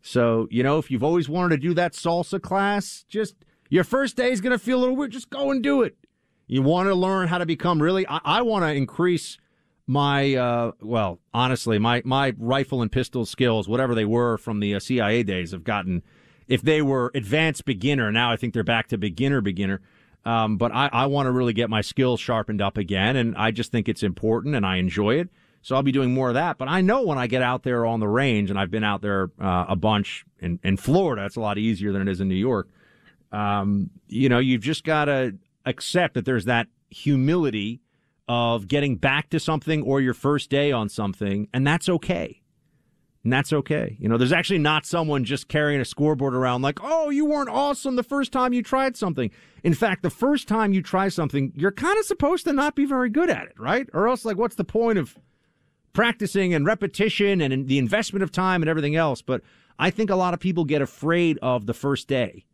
So, 0.00 0.48
you 0.50 0.62
know, 0.62 0.78
if 0.78 0.90
you've 0.90 1.04
always 1.04 1.28
wanted 1.28 1.56
to 1.56 1.68
do 1.68 1.74
that 1.74 1.92
salsa 1.92 2.40
class, 2.40 3.04
just 3.10 3.34
your 3.70 3.84
first 3.84 4.16
day 4.16 4.30
is 4.32 4.40
going 4.40 4.52
to 4.52 4.58
feel 4.58 4.78
a 4.78 4.80
little 4.80 4.96
weird. 4.96 5.12
Just 5.12 5.30
go 5.30 5.50
and 5.50 5.62
do 5.62 5.82
it. 5.82 5.96
You 6.46 6.62
want 6.62 6.88
to 6.88 6.94
learn 6.94 7.28
how 7.28 7.38
to 7.38 7.46
become 7.46 7.80
really, 7.80 8.06
I, 8.06 8.20
I 8.24 8.42
want 8.42 8.64
to 8.64 8.74
increase 8.74 9.38
my, 9.86 10.34
uh, 10.34 10.72
well, 10.80 11.20
honestly, 11.32 11.78
my, 11.78 12.02
my 12.04 12.34
rifle 12.36 12.82
and 12.82 12.90
pistol 12.90 13.24
skills, 13.24 13.68
whatever 13.68 13.94
they 13.94 14.04
were 14.04 14.36
from 14.36 14.60
the 14.60 14.74
uh, 14.74 14.80
CIA 14.80 15.22
days, 15.22 15.52
have 15.52 15.64
gotten, 15.64 16.02
if 16.48 16.60
they 16.60 16.82
were 16.82 17.12
advanced 17.14 17.64
beginner, 17.64 18.10
now 18.10 18.32
I 18.32 18.36
think 18.36 18.52
they're 18.52 18.64
back 18.64 18.88
to 18.88 18.98
beginner 18.98 19.40
beginner. 19.40 19.80
Um, 20.24 20.58
but 20.58 20.72
I, 20.72 20.90
I 20.92 21.06
want 21.06 21.28
to 21.28 21.32
really 21.32 21.52
get 21.52 21.70
my 21.70 21.80
skills 21.80 22.20
sharpened 22.20 22.60
up 22.60 22.76
again, 22.76 23.16
and 23.16 23.36
I 23.36 23.52
just 23.52 23.72
think 23.72 23.88
it's 23.88 24.02
important, 24.02 24.54
and 24.54 24.66
I 24.66 24.76
enjoy 24.76 25.14
it. 25.14 25.30
So 25.62 25.76
I'll 25.76 25.82
be 25.82 25.92
doing 25.92 26.12
more 26.12 26.28
of 26.28 26.34
that. 26.34 26.58
But 26.58 26.68
I 26.68 26.80
know 26.80 27.02
when 27.02 27.18
I 27.18 27.26
get 27.26 27.42
out 27.42 27.62
there 27.62 27.86
on 27.86 28.00
the 28.00 28.08
range, 28.08 28.50
and 28.50 28.58
I've 28.58 28.70
been 28.70 28.84
out 28.84 29.02
there 29.02 29.30
uh, 29.40 29.66
a 29.68 29.76
bunch 29.76 30.24
in, 30.40 30.58
in 30.62 30.76
Florida, 30.76 31.24
it's 31.24 31.36
a 31.36 31.40
lot 31.40 31.58
easier 31.58 31.92
than 31.92 32.02
it 32.02 32.08
is 32.08 32.20
in 32.20 32.28
New 32.28 32.34
York. 32.34 32.68
Um, 33.32 33.90
you 34.08 34.28
know, 34.28 34.38
you've 34.38 34.62
just 34.62 34.84
got 34.84 35.06
to 35.06 35.36
accept 35.66 36.14
that 36.14 36.24
there's 36.24 36.46
that 36.46 36.66
humility 36.90 37.80
of 38.28 38.68
getting 38.68 38.96
back 38.96 39.30
to 39.30 39.40
something 39.40 39.82
or 39.82 40.00
your 40.00 40.14
first 40.14 40.50
day 40.50 40.72
on 40.72 40.88
something, 40.88 41.48
and 41.52 41.66
that's 41.66 41.88
okay. 41.88 42.40
And 43.22 43.32
that's 43.32 43.52
okay. 43.52 43.96
You 44.00 44.08
know, 44.08 44.16
there's 44.16 44.32
actually 44.32 44.60
not 44.60 44.86
someone 44.86 45.24
just 45.24 45.48
carrying 45.48 45.80
a 45.80 45.84
scoreboard 45.84 46.34
around 46.34 46.62
like, 46.62 46.78
oh, 46.82 47.10
you 47.10 47.26
weren't 47.26 47.50
awesome 47.50 47.96
the 47.96 48.02
first 48.02 48.32
time 48.32 48.54
you 48.54 48.62
tried 48.62 48.96
something. 48.96 49.30
In 49.62 49.74
fact, 49.74 50.02
the 50.02 50.10
first 50.10 50.48
time 50.48 50.72
you 50.72 50.80
try 50.80 51.08
something, 51.08 51.52
you're 51.54 51.70
kind 51.70 51.98
of 51.98 52.06
supposed 52.06 52.44
to 52.44 52.52
not 52.54 52.74
be 52.74 52.86
very 52.86 53.10
good 53.10 53.28
at 53.28 53.46
it, 53.46 53.58
right? 53.58 53.86
Or 53.92 54.08
else, 54.08 54.24
like, 54.24 54.38
what's 54.38 54.54
the 54.54 54.64
point 54.64 54.98
of 54.98 55.18
practicing 55.92 56.54
and 56.54 56.64
repetition 56.64 57.42
and 57.42 57.68
the 57.68 57.78
investment 57.78 58.22
of 58.22 58.32
time 58.32 58.62
and 58.62 58.70
everything 58.70 58.96
else? 58.96 59.20
But 59.20 59.42
I 59.78 59.90
think 59.90 60.08
a 60.08 60.16
lot 60.16 60.32
of 60.32 60.40
people 60.40 60.64
get 60.64 60.80
afraid 60.80 61.38
of 61.42 61.66
the 61.66 61.74
first 61.74 62.08
day. 62.08 62.46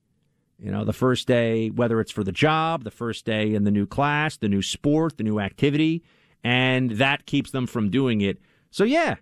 You 0.58 0.70
know, 0.70 0.84
the 0.84 0.92
first 0.92 1.26
day, 1.26 1.68
whether 1.68 2.00
it's 2.00 2.12
for 2.12 2.24
the 2.24 2.32
job, 2.32 2.84
the 2.84 2.90
first 2.90 3.24
day 3.24 3.54
in 3.54 3.64
the 3.64 3.70
new 3.70 3.86
class, 3.86 4.36
the 4.36 4.48
new 4.48 4.62
sport, 4.62 5.18
the 5.18 5.24
new 5.24 5.38
activity, 5.38 6.02
and 6.42 6.92
that 6.92 7.26
keeps 7.26 7.50
them 7.50 7.66
from 7.66 7.90
doing 7.90 8.22
it. 8.22 8.38
So, 8.70 8.84
yeah, 8.84 9.16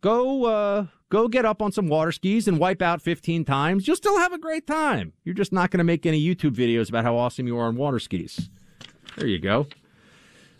go 0.00 0.46
uh, 0.46 0.86
go 1.10 1.28
get 1.28 1.44
up 1.44 1.60
on 1.60 1.72
some 1.72 1.88
water 1.88 2.10
skis 2.10 2.48
and 2.48 2.58
wipe 2.58 2.80
out 2.80 3.02
15 3.02 3.44
times. 3.44 3.86
You'll 3.86 3.96
still 3.96 4.18
have 4.18 4.32
a 4.32 4.38
great 4.38 4.66
time. 4.66 5.12
You're 5.24 5.34
just 5.34 5.52
not 5.52 5.70
going 5.70 5.78
to 5.78 5.84
make 5.84 6.06
any 6.06 6.22
YouTube 6.22 6.54
videos 6.54 6.88
about 6.88 7.04
how 7.04 7.16
awesome 7.16 7.46
you 7.46 7.58
are 7.58 7.66
on 7.66 7.76
water 7.76 7.98
skis. 7.98 8.48
There 9.16 9.26
you 9.26 9.38
go. 9.38 9.66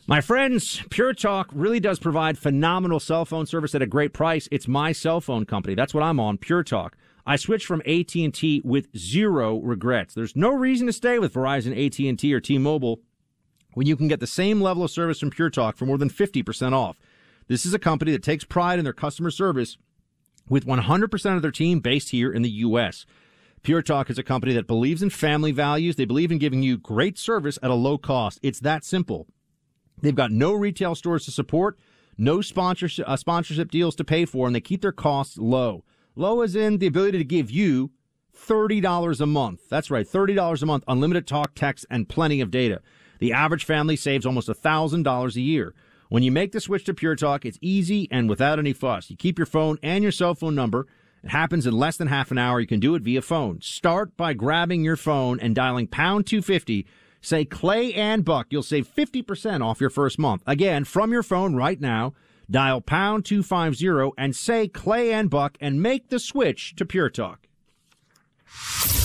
My 0.06 0.20
friends, 0.20 0.82
Pure 0.90 1.14
Talk 1.14 1.48
really 1.52 1.80
does 1.80 1.98
provide 2.00 2.36
phenomenal 2.36 3.00
cell 3.00 3.24
phone 3.24 3.46
service 3.46 3.74
at 3.74 3.82
a 3.82 3.86
great 3.86 4.12
price. 4.12 4.48
It's 4.50 4.68
my 4.68 4.92
cell 4.92 5.20
phone 5.20 5.46
company. 5.46 5.74
That's 5.74 5.94
what 5.94 6.02
I'm 6.02 6.20
on, 6.20 6.38
Pure 6.38 6.64
Talk. 6.64 6.96
I 7.26 7.36
switched 7.36 7.66
from 7.66 7.82
AT&T 7.86 8.62
with 8.64 8.96
zero 8.96 9.58
regrets. 9.58 10.14
There's 10.14 10.34
no 10.34 10.50
reason 10.50 10.86
to 10.88 10.92
stay 10.92 11.18
with 11.18 11.34
Verizon, 11.34 11.72
AT&T, 11.72 12.34
or 12.34 12.40
T-Mobile 12.40 13.00
when 13.74 13.86
you 13.86 13.96
can 13.96 14.08
get 14.08 14.20
the 14.20 14.26
same 14.26 14.60
level 14.60 14.82
of 14.82 14.90
service 14.90 15.20
from 15.20 15.30
Pure 15.30 15.50
Talk 15.50 15.76
for 15.76 15.86
more 15.86 15.98
than 15.98 16.10
50% 16.10 16.72
off. 16.72 16.98
This 17.48 17.64
is 17.64 17.74
a 17.74 17.78
company 17.78 18.12
that 18.12 18.22
takes 18.22 18.44
pride 18.44 18.78
in 18.78 18.84
their 18.84 18.92
customer 18.92 19.30
service 19.30 19.78
with 20.48 20.66
100% 20.66 21.36
of 21.36 21.42
their 21.42 21.50
team 21.50 21.80
based 21.80 22.10
here 22.10 22.32
in 22.32 22.42
the 22.42 22.50
U.S. 22.50 23.06
Pure 23.62 23.82
Talk 23.82 24.10
is 24.10 24.18
a 24.18 24.24
company 24.24 24.52
that 24.54 24.66
believes 24.66 25.02
in 25.02 25.10
family 25.10 25.52
values. 25.52 25.96
They 25.96 26.04
believe 26.04 26.32
in 26.32 26.38
giving 26.38 26.62
you 26.62 26.76
great 26.76 27.18
service 27.18 27.58
at 27.62 27.70
a 27.70 27.74
low 27.74 27.98
cost. 27.98 28.40
It's 28.42 28.60
that 28.60 28.84
simple. 28.84 29.26
They've 30.00 30.14
got 30.14 30.32
no 30.32 30.52
retail 30.52 30.96
stores 30.96 31.24
to 31.26 31.30
support, 31.30 31.78
no 32.18 32.40
sponsorship, 32.40 33.08
uh, 33.08 33.16
sponsorship 33.16 33.70
deals 33.70 33.94
to 33.96 34.04
pay 34.04 34.24
for, 34.24 34.46
and 34.46 34.54
they 34.54 34.60
keep 34.60 34.82
their 34.82 34.92
costs 34.92 35.38
low. 35.38 35.84
Low 36.14 36.42
as 36.42 36.54
in 36.54 36.78
the 36.78 36.86
ability 36.86 37.18
to 37.18 37.24
give 37.24 37.50
you 37.50 37.90
$30 38.36 39.20
a 39.20 39.26
month. 39.26 39.68
That's 39.68 39.90
right, 39.90 40.06
$30 40.06 40.62
a 40.62 40.66
month, 40.66 40.84
unlimited 40.88 41.26
talk, 41.26 41.54
text, 41.54 41.86
and 41.90 42.08
plenty 42.08 42.40
of 42.40 42.50
data. 42.50 42.80
The 43.18 43.32
average 43.32 43.64
family 43.64 43.96
saves 43.96 44.26
almost 44.26 44.48
$1,000 44.48 45.36
a 45.36 45.40
year. 45.40 45.74
When 46.08 46.22
you 46.22 46.30
make 46.30 46.52
the 46.52 46.60
switch 46.60 46.84
to 46.84 46.94
Pure 46.94 47.16
Talk, 47.16 47.46
it's 47.46 47.58
easy 47.62 48.06
and 48.10 48.28
without 48.28 48.58
any 48.58 48.74
fuss. 48.74 49.08
You 49.08 49.16
keep 49.16 49.38
your 49.38 49.46
phone 49.46 49.78
and 49.82 50.02
your 50.02 50.12
cell 50.12 50.34
phone 50.34 50.54
number. 50.54 50.86
It 51.24 51.30
happens 51.30 51.66
in 51.66 51.72
less 51.72 51.96
than 51.96 52.08
half 52.08 52.30
an 52.30 52.36
hour. 52.36 52.60
You 52.60 52.66
can 52.66 52.80
do 52.80 52.94
it 52.94 53.02
via 53.02 53.22
phone. 53.22 53.62
Start 53.62 54.14
by 54.16 54.34
grabbing 54.34 54.84
your 54.84 54.96
phone 54.96 55.40
and 55.40 55.54
dialing 55.54 55.86
pound 55.86 56.26
250. 56.26 56.86
Say 57.22 57.44
Clay 57.44 57.94
and 57.94 58.24
Buck. 58.24 58.48
You'll 58.50 58.62
save 58.62 58.92
50% 58.92 59.64
off 59.64 59.80
your 59.80 59.88
first 59.88 60.18
month. 60.18 60.42
Again, 60.46 60.84
from 60.84 61.12
your 61.12 61.22
phone 61.22 61.54
right 61.54 61.80
now. 61.80 62.12
Dial 62.50 62.80
pound 62.80 63.24
250 63.24 64.12
and 64.18 64.36
say 64.36 64.68
Clay 64.68 65.12
and 65.12 65.30
Buck 65.30 65.56
and 65.60 65.82
make 65.82 66.08
the 66.08 66.18
switch 66.18 66.74
to 66.76 66.84
Pure 66.84 67.10
Talk. 67.10 67.46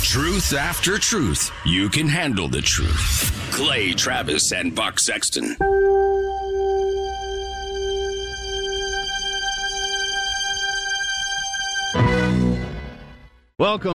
Truth 0.04 0.54
after 0.54 0.98
truth. 0.98 1.52
You 1.66 1.90
can 1.90 2.08
handle 2.08 2.48
the 2.48 2.62
truth. 2.62 3.32
Clay 3.52 3.92
Travis 3.92 4.52
and 4.52 4.74
Buck 4.74 5.00
Sexton. 5.00 5.56
Welcome. 13.60 13.97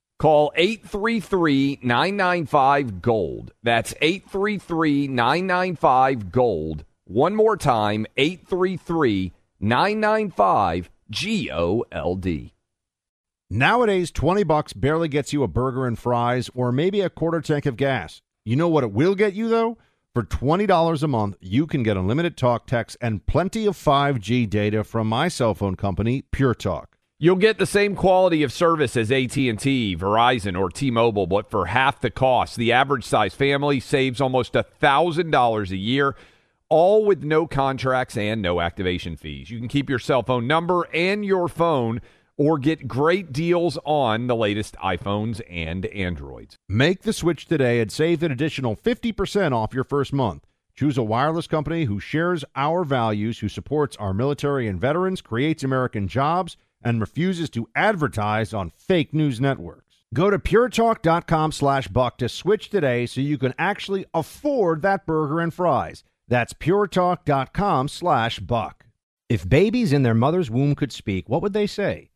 Call 0.21 0.51
833 0.55 1.79
995 1.81 3.01
Gold. 3.01 3.53
That's 3.63 3.95
833 3.99 5.07
995 5.07 6.31
Gold. 6.31 6.85
One 7.05 7.35
more 7.35 7.57
time 7.57 8.05
833 8.15 9.33
995 9.59 10.91
G 11.09 11.49
O 11.51 11.83
L 11.91 12.15
D. 12.17 12.53
Nowadays, 13.49 14.11
20 14.11 14.43
bucks 14.43 14.73
barely 14.73 15.07
gets 15.07 15.33
you 15.33 15.41
a 15.41 15.47
burger 15.47 15.87
and 15.87 15.97
fries 15.97 16.51
or 16.53 16.71
maybe 16.71 17.01
a 17.01 17.09
quarter 17.09 17.41
tank 17.41 17.65
of 17.65 17.75
gas. 17.75 18.21
You 18.45 18.55
know 18.55 18.69
what 18.69 18.83
it 18.83 18.91
will 18.91 19.15
get 19.15 19.33
you, 19.33 19.49
though? 19.49 19.79
For 20.13 20.21
$20 20.21 21.01
a 21.01 21.07
month, 21.07 21.37
you 21.41 21.65
can 21.65 21.81
get 21.81 21.97
unlimited 21.97 22.37
talk, 22.37 22.67
text, 22.67 22.95
and 23.01 23.25
plenty 23.25 23.65
of 23.65 23.75
5G 23.75 24.47
data 24.47 24.83
from 24.83 25.07
my 25.07 25.29
cell 25.29 25.55
phone 25.55 25.75
company, 25.75 26.21
Pure 26.31 26.53
Talk. 26.53 26.90
You'll 27.23 27.35
get 27.35 27.59
the 27.59 27.67
same 27.67 27.95
quality 27.95 28.41
of 28.41 28.51
service 28.51 28.97
as 28.97 29.11
AT&T, 29.11 29.95
Verizon, 29.95 30.59
or 30.59 30.71
T-Mobile, 30.71 31.27
but 31.27 31.51
for 31.51 31.67
half 31.67 32.01
the 32.01 32.09
cost. 32.09 32.55
The 32.55 32.71
average 32.71 33.03
size 33.03 33.35
family 33.35 33.79
saves 33.79 34.19
almost 34.19 34.53
$1,000 34.53 35.69
a 35.69 35.77
year, 35.77 36.15
all 36.67 37.05
with 37.05 37.21
no 37.21 37.45
contracts 37.45 38.17
and 38.17 38.41
no 38.41 38.59
activation 38.59 39.15
fees. 39.17 39.51
You 39.51 39.59
can 39.59 39.67
keep 39.67 39.87
your 39.87 39.99
cell 39.99 40.23
phone 40.23 40.47
number 40.47 40.87
and 40.95 41.23
your 41.23 41.47
phone 41.47 42.01
or 42.37 42.57
get 42.57 42.87
great 42.87 43.31
deals 43.31 43.77
on 43.85 44.25
the 44.25 44.35
latest 44.35 44.75
iPhones 44.83 45.41
and 45.47 45.85
Androids. 45.85 46.57
Make 46.67 47.03
the 47.03 47.13
switch 47.13 47.45
today 47.45 47.81
and 47.81 47.91
save 47.91 48.23
an 48.23 48.31
additional 48.31 48.75
50% 48.75 49.51
off 49.51 49.75
your 49.75 49.83
first 49.83 50.11
month. 50.11 50.47
Choose 50.73 50.97
a 50.97 51.03
wireless 51.03 51.45
company 51.45 51.85
who 51.85 51.99
shares 51.99 52.43
our 52.55 52.83
values, 52.83 53.37
who 53.37 53.47
supports 53.47 53.95
our 53.97 54.11
military 54.11 54.67
and 54.67 54.81
veterans, 54.81 55.21
creates 55.21 55.63
American 55.63 56.07
jobs, 56.07 56.57
and 56.83 56.99
refuses 56.99 57.49
to 57.51 57.69
advertise 57.75 58.53
on 58.53 58.71
fake 58.71 59.13
news 59.13 59.39
networks. 59.39 60.03
Go 60.13 60.29
to 60.29 60.39
puretalk.com 60.39 61.51
slash 61.51 61.87
buck 61.87 62.17
to 62.17 62.27
switch 62.27 62.69
today 62.69 63.05
so 63.05 63.21
you 63.21 63.37
can 63.37 63.53
actually 63.57 64.05
afford 64.13 64.81
that 64.81 65.05
burger 65.05 65.39
and 65.39 65.53
fries. 65.53 66.03
That's 66.27 66.53
puretalk.com 66.53 67.87
slash 67.87 68.39
buck. 68.39 68.85
If 69.29 69.47
babies 69.47 69.93
in 69.93 70.03
their 70.03 70.13
mother's 70.13 70.51
womb 70.51 70.75
could 70.75 70.91
speak, 70.91 71.29
what 71.29 71.41
would 71.41 71.53
they 71.53 71.67
say? 71.67 72.09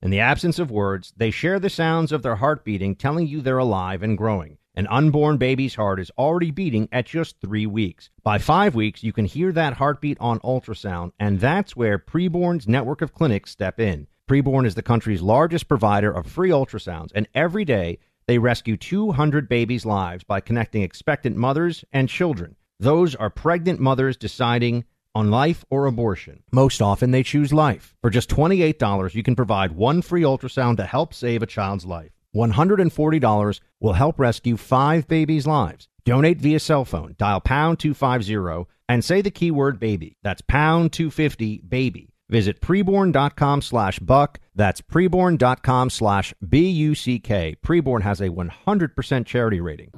In 0.00 0.10
the 0.10 0.20
absence 0.20 0.60
of 0.60 0.70
words, 0.70 1.12
they 1.16 1.32
share 1.32 1.58
the 1.58 1.68
sounds 1.68 2.12
of 2.12 2.22
their 2.22 2.36
heart 2.36 2.64
beating, 2.64 2.94
telling 2.94 3.26
you 3.26 3.40
they're 3.40 3.58
alive 3.58 4.02
and 4.04 4.16
growing. 4.16 4.57
An 4.78 4.86
unborn 4.86 5.38
baby's 5.38 5.74
heart 5.74 5.98
is 5.98 6.12
already 6.16 6.52
beating 6.52 6.88
at 6.92 7.04
just 7.04 7.40
three 7.40 7.66
weeks. 7.66 8.10
By 8.22 8.38
five 8.38 8.76
weeks, 8.76 9.02
you 9.02 9.12
can 9.12 9.24
hear 9.24 9.50
that 9.50 9.72
heartbeat 9.72 10.16
on 10.20 10.38
ultrasound, 10.38 11.10
and 11.18 11.40
that's 11.40 11.74
where 11.74 11.98
Preborn's 11.98 12.68
network 12.68 13.02
of 13.02 13.12
clinics 13.12 13.50
step 13.50 13.80
in. 13.80 14.06
Preborn 14.28 14.64
is 14.64 14.76
the 14.76 14.82
country's 14.82 15.20
largest 15.20 15.66
provider 15.66 16.12
of 16.12 16.28
free 16.28 16.50
ultrasounds, 16.50 17.10
and 17.12 17.26
every 17.34 17.64
day 17.64 17.98
They 18.28 18.38
rescue 18.38 18.76
200 18.76 19.48
babies' 19.48 19.86
lives 19.86 20.22
by 20.22 20.40
connecting 20.40 20.82
expectant 20.82 21.34
mothers 21.36 21.82
and 21.92 22.10
children. 22.10 22.56
Those 22.78 23.14
are 23.14 23.30
pregnant 23.30 23.80
mothers 23.80 24.18
deciding 24.18 24.84
on 25.14 25.30
life 25.30 25.64
or 25.70 25.86
abortion. 25.86 26.42
Most 26.52 26.82
often, 26.82 27.10
they 27.10 27.22
choose 27.22 27.54
life. 27.54 27.96
For 28.02 28.10
just 28.10 28.28
$28, 28.28 29.14
you 29.14 29.22
can 29.22 29.34
provide 29.34 29.72
one 29.72 30.02
free 30.02 30.22
ultrasound 30.22 30.76
to 30.76 30.84
help 30.84 31.14
save 31.14 31.42
a 31.42 31.46
child's 31.46 31.86
life. 31.86 32.12
$140 32.46 33.60
will 33.80 33.92
help 33.92 34.18
rescue 34.18 34.56
five 34.56 35.08
babies' 35.08 35.46
lives. 35.46 35.88
Donate 36.04 36.38
via 36.38 36.60
cell 36.60 36.84
phone. 36.84 37.14
Dial 37.18 37.40
pound 37.40 37.78
250 37.78 38.70
and 38.88 39.04
say 39.04 39.20
the 39.20 39.30
keyword 39.30 39.78
baby. 39.78 40.16
That's 40.22 40.40
pound 40.40 40.92
250 40.92 41.62
baby. 41.68 42.14
Visit 42.30 42.60
preborn.com 42.60 43.62
slash 43.62 43.98
buck. 43.98 44.38
That's 44.54 44.80
preborn.com 44.80 45.90
slash 45.90 46.34
B 46.46 46.68
U 46.68 46.94
C 46.94 47.18
K. 47.18 47.56
Preborn 47.64 48.02
has 48.02 48.20
a 48.20 48.28
100% 48.28 49.26
charity 49.26 49.60
rating. 49.60 49.90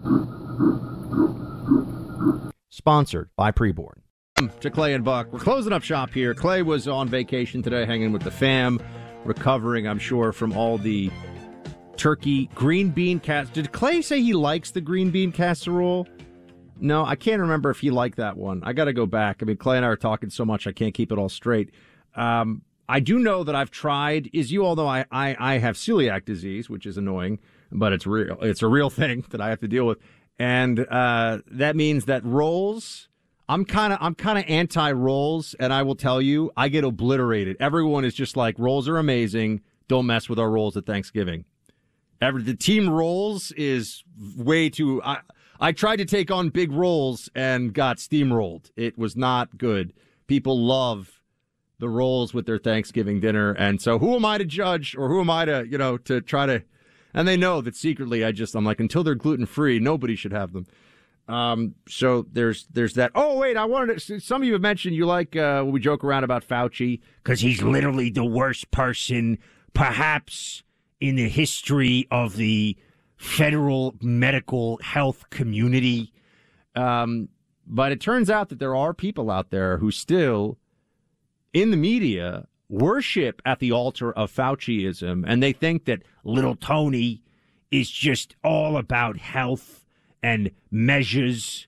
Sponsored 2.69 3.31
by 3.37 3.51
Preborn. 3.51 4.01
To 4.61 4.71
Clay 4.71 4.95
and 4.95 5.05
Buck. 5.05 5.33
We're 5.33 5.41
closing 5.41 5.73
up 5.73 5.83
shop 5.83 6.11
here. 6.15 6.35
Clay 6.35 6.63
was 6.63 6.89
on 6.89 7.09
vacation 7.09 7.63
today, 7.63 7.85
hanging 7.85 8.13
with 8.13 8.23
the 8.23 8.31
fam, 8.31 8.81
recovering, 9.25 9.87
I'm 9.87 9.99
sure, 9.99 10.33
from 10.33 10.57
all 10.57 10.79
the 10.79 11.11
turkey 12.01 12.47
green 12.55 12.89
bean 12.89 13.21
cast. 13.21 13.53
Did 13.53 13.73
Clay 13.73 14.01
say 14.01 14.23
he 14.23 14.33
likes 14.33 14.71
the 14.71 14.81
green 14.81 15.11
bean 15.11 15.33
casserole? 15.33 16.09
No, 16.79 17.05
I 17.05 17.15
can't 17.15 17.43
remember 17.43 17.69
if 17.71 17.81
he 17.81 17.91
liked 17.91 18.17
that 18.17 18.39
one. 18.39 18.63
I 18.65 18.73
got 18.73 18.87
to 18.87 18.95
go 18.95 19.05
back. 19.05 19.43
I 19.43 19.45
mean, 19.45 19.59
Clay 19.59 19.77
and 19.77 19.85
I 19.85 19.91
are 19.91 19.97
talking 19.97 20.31
so 20.31 20.47
much, 20.47 20.67
I 20.67 20.73
can't 20.73 20.95
keep 20.95 21.13
it 21.13 21.19
all 21.19 21.29
straight. 21.29 21.73
Um, 22.17 22.63
I 22.89 23.01
do 23.01 23.19
know 23.19 23.45
that 23.45 23.55
I've 23.55 23.71
tried. 23.71 24.31
Is 24.33 24.51
you 24.51 24.63
know 24.63 24.87
I, 24.87 25.05
I 25.13 25.37
I 25.39 25.59
have 25.59 25.77
celiac 25.77 26.25
disease, 26.25 26.71
which 26.71 26.87
is 26.87 26.97
annoying, 26.97 27.39
but 27.71 27.93
it's 27.93 28.07
real. 28.07 28.39
It's 28.41 28.63
a 28.63 28.67
real 28.67 28.89
thing 28.89 29.27
that 29.31 29.43
I 29.43 29.51
have 29.51 29.61
to 29.61 29.69
deal 29.69 29.87
with, 29.87 29.99
and 30.39 30.81
uh, 30.81 31.39
that 31.51 31.77
means 31.77 32.07
that 32.07 32.25
rolls. 32.25 33.09
I'm 33.47 33.67
kind 33.67 33.93
of 33.93 33.99
I'm 34.01 34.15
kind 34.15 34.39
of 34.39 34.45
anti 34.49 34.91
rolls, 34.91 35.55
and 35.61 35.71
I 35.71 35.83
will 35.83 35.95
tell 35.97 36.23
you, 36.23 36.51
I 36.57 36.69
get 36.69 36.83
obliterated. 36.83 37.59
Everyone 37.61 38.07
is 38.07 38.15
just 38.15 38.39
like 38.39 38.59
rolls 38.59 38.89
are 38.89 38.97
amazing. 38.97 39.61
Don't 39.87 40.07
mess 40.07 40.31
with 40.31 40.39
our 40.39 40.51
rolls 40.51 40.77
at 40.79 40.87
Thanksgiving. 40.87 41.45
Every 42.21 42.43
the 42.43 42.55
team 42.55 42.89
rolls 42.89 43.53
is 43.53 44.05
way 44.37 44.69
too. 44.69 45.03
I 45.03 45.19
I 45.59 45.73
tried 45.73 45.97
to 45.97 46.05
take 46.05 46.31
on 46.31 46.49
big 46.49 46.73
rolls 46.73 47.29
and 47.35 47.75
got 47.75 47.99
steamrolled. 47.99 48.71
It 48.77 48.97
was 48.97 49.17
not 49.17 49.59
good. 49.59 49.93
People 50.27 50.59
love 50.59 51.21
the 51.81 51.89
rolls 51.89 52.33
with 52.33 52.47
their 52.47 52.59
Thanksgiving 52.59 53.21
dinner. 53.21 53.53
And 53.53 53.81
so 53.81 53.99
who 53.99 54.15
am 54.15 54.25
I 54.25 54.39
to 54.39 54.45
judge 54.45 54.95
or 54.97 55.09
who 55.09 55.21
am 55.21 55.29
I 55.31 55.47
to, 55.47 55.67
you 55.69 55.79
know, 55.79 55.99
to 55.99 56.21
try 56.21 56.47
to, 56.47 56.63
and 57.13 57.27
they 57.27 57.37
know 57.37 57.61
that 57.61 57.75
secretly 57.75 58.25
I 58.25 58.33
just, 58.33 58.55
I'm 58.55 58.65
like, 58.65 58.81
until 58.81 59.03
they're 59.03 59.15
gluten 59.15 59.47
free, 59.47 59.79
nobody 59.79 60.15
should 60.15 60.33
have 60.33 60.53
them. 60.53 60.67
Um, 61.27 61.75
so 61.89 62.27
there's, 62.33 62.67
there's 62.73 62.95
that. 62.95 63.13
Oh, 63.15 63.39
wait, 63.39 63.57
I 63.57 63.65
wanted 63.65 63.99
to, 63.99 64.21
some 64.21 64.43
of 64.43 64.47
you 64.47 64.53
have 64.53 64.63
mentioned 64.63 64.95
you 64.95 65.07
like, 65.07 65.37
uh, 65.37 65.65
we 65.67 65.81
joke 65.81 66.05
around 66.05 66.25
about 66.25 66.47
Fauci 66.47 67.01
because 67.23 67.41
he's 67.41 67.63
literally 67.63 68.11
the 68.11 68.25
worst 68.25 68.71
person, 68.71 69.39
perhaps 69.73 70.63
in 71.01 71.17
the 71.17 71.29
history 71.29 72.07
of 72.11 72.37
the 72.37 72.77
federal 73.17 73.95
medical 74.01 74.79
health 74.83 75.29
community. 75.31 76.13
Um, 76.75 77.29
but 77.67 77.93
it 77.93 78.01
turns 78.01 78.31
out 78.31 78.49
that 78.49 78.59
there 78.59 78.77
are 78.77 78.95
people 78.95 79.31
out 79.31 79.51
there 79.51 79.79
who 79.79 79.91
still 79.91 80.59
in 81.53 81.71
the 81.71 81.77
media 81.77 82.47
worship 82.69 83.43
at 83.45 83.59
the 83.59 83.73
altar 83.73 84.13
of 84.13 84.33
Fauciism, 84.33 85.25
and 85.27 85.43
they 85.43 85.53
think 85.53 85.85
that 85.85 86.03
little 86.25 86.55
Tony 86.55 87.23
is 87.71 87.91
just 87.91 88.37
all 88.43 88.77
about 88.77 89.17
health 89.19 89.85
and 90.23 90.51
measures 90.71 91.67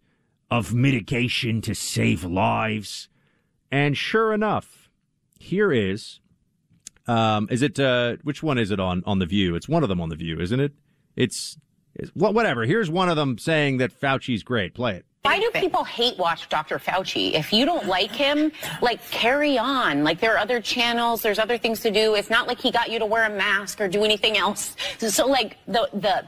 of 0.51 0.75
mitigation 0.75 1.61
to 1.63 1.75
save 1.75 2.25
lives. 2.25 3.09
And 3.71 3.97
sure 3.97 4.33
enough, 4.33 4.91
here 5.39 5.73
is 5.73 6.21
um, 7.07 7.49
is 7.51 7.63
it 7.63 7.79
uh, 7.79 8.17
which 8.23 8.43
one 8.43 8.59
is 8.59 8.71
it 8.71 8.81
on 8.81 9.03
on 9.07 9.19
the 9.19 9.27
View? 9.27 9.55
It's 9.55 9.69
one 9.69 9.83
of 9.83 9.89
them 9.89 10.01
on 10.01 10.09
the 10.09 10.17
View, 10.17 10.41
isn't 10.41 10.61
it? 10.61 10.73
It's, 11.17 11.59
it's 11.95 12.11
whatever. 12.15 12.65
Here's 12.65 12.91
one 12.91 13.09
of 13.09 13.17
them 13.17 13.39
saying 13.39 13.79
that 13.79 13.93
Fauci's 13.93 14.43
great. 14.43 14.75
Play 14.75 14.97
it. 14.97 15.05
Why 15.23 15.39
do 15.39 15.51
people 15.55 15.85
hate 15.85 16.19
watch 16.19 16.49
Dr. 16.49 16.81
Fauci? 16.81 17.35
If 17.35 17.53
you 17.53 17.65
don't 17.65 17.87
like 17.87 18.11
him, 18.11 18.51
like 18.81 19.09
carry 19.11 19.57
on. 19.57 20.03
Like 20.03 20.19
there 20.19 20.35
are 20.35 20.39
other 20.39 20.61
channels, 20.61 21.23
there's 21.23 21.39
other 21.39 21.57
things 21.59 21.79
to 21.81 21.93
do. 21.93 22.17
It's 22.17 22.29
not 22.29 22.49
like 22.49 22.59
he 22.59 22.73
got 22.73 22.91
you 22.91 22.99
to 22.99 23.07
wear 23.07 23.25
a 23.25 23.31
mask 23.31 23.81
or 23.81 23.87
do 23.87 24.03
anything 24.03 24.37
else. 24.37 24.75
So 24.99 25.29
like 25.29 25.59
the 25.69 25.89
the 25.93 26.27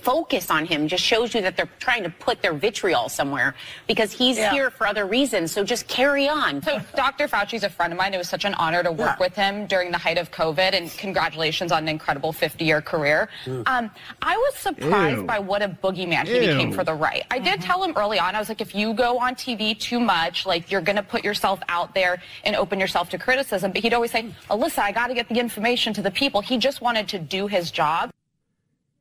focus 0.00 0.50
on 0.50 0.64
him 0.66 0.88
just 0.88 1.02
shows 1.04 1.34
you 1.34 1.40
that 1.42 1.56
they're 1.56 1.68
trying 1.78 2.02
to 2.02 2.10
put 2.10 2.42
their 2.42 2.52
vitriol 2.52 3.08
somewhere 3.08 3.54
because 3.86 4.12
he's 4.12 4.36
Yeah. 4.38 4.50
here 4.52 4.70
for 4.70 4.86
other 4.86 5.06
reasons. 5.06 5.52
So 5.52 5.64
just 5.64 5.88
carry 5.88 6.28
on. 6.28 6.62
So 6.62 6.80
Dr. 6.94 7.28
Fauci's 7.28 7.64
a 7.64 7.70
friend 7.70 7.92
of 7.92 7.98
mine. 7.98 8.14
It 8.14 8.18
was 8.18 8.28
such 8.28 8.44
an 8.44 8.54
honor 8.54 8.82
to 8.82 8.92
work 8.92 9.18
with 9.20 9.34
him 9.34 9.66
during 9.66 9.90
the 9.90 9.98
height 9.98 10.18
of 10.18 10.30
COVID, 10.30 10.74
and 10.74 10.90
congratulations 10.96 11.72
on 11.72 11.82
an 11.84 11.88
incredible 11.88 12.32
50-year 12.32 12.80
career. 12.82 13.28
Um, 13.66 13.90
I 14.22 14.36
was 14.36 14.54
surprised 14.54 15.18
Ew. 15.18 15.24
by 15.24 15.38
what 15.38 15.62
a 15.62 15.68
boogeyman 15.68 16.26
he 16.26 16.34
Ew. 16.34 16.40
became 16.52 16.72
for 16.72 16.84
the 16.84 16.94
right. 16.94 17.24
I 17.30 17.38
did 17.38 17.60
tell 17.60 17.82
him 17.82 17.92
early 17.96 18.18
on. 18.18 18.34
I 18.34 18.38
was 18.38 18.48
like, 18.48 18.60
if 18.60 18.74
you 18.74 18.94
go 18.94 19.18
on 19.18 19.34
TV 19.34 19.78
too 19.78 20.00
much, 20.00 20.46
like 20.46 20.70
you're 20.70 20.80
going 20.80 20.96
to 20.96 21.02
put 21.02 21.24
yourself 21.24 21.60
out 21.68 21.94
there 21.94 22.20
and 22.44 22.54
open 22.56 22.78
yourself 22.80 23.10
to 23.10 23.18
criticism. 23.18 23.72
But 23.72 23.82
he'd 23.82 23.94
always 23.94 24.10
say, 24.10 24.30
Alyssa, 24.50 24.80
I 24.80 24.92
got 24.92 25.08
to 25.08 25.14
get 25.14 25.28
the 25.28 25.38
information 25.38 25.92
to 25.94 26.02
the 26.02 26.10
people. 26.10 26.40
He 26.40 26.58
just 26.58 26.80
wanted 26.80 27.08
to 27.08 27.18
do 27.18 27.46
his 27.46 27.70
job. 27.70 28.10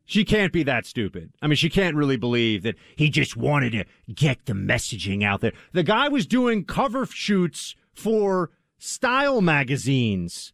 She 0.06 0.24
can't 0.24 0.54
be 0.54 0.64
that 0.64 0.86
stupid. 0.86 1.32
I 1.42 1.48
mean, 1.48 1.56
she 1.56 1.70
can't 1.70 1.96
really 1.96 2.18
believe 2.18 2.62
that 2.62 2.76
he 2.96 3.10
just 3.10 3.36
wanted 3.36 3.72
to 3.72 3.86
get 4.14 4.46
the 4.46 4.54
messaging 4.54 5.24
out 5.24 5.42
there. 5.42 5.54
The 5.74 5.84
guy 5.84 6.08
was 6.10 6.28
doing 6.28 6.64
cover 6.64 7.08
shoots 7.08 7.76
for 7.92 8.52
style 8.78 9.42
magazines. 9.42 10.54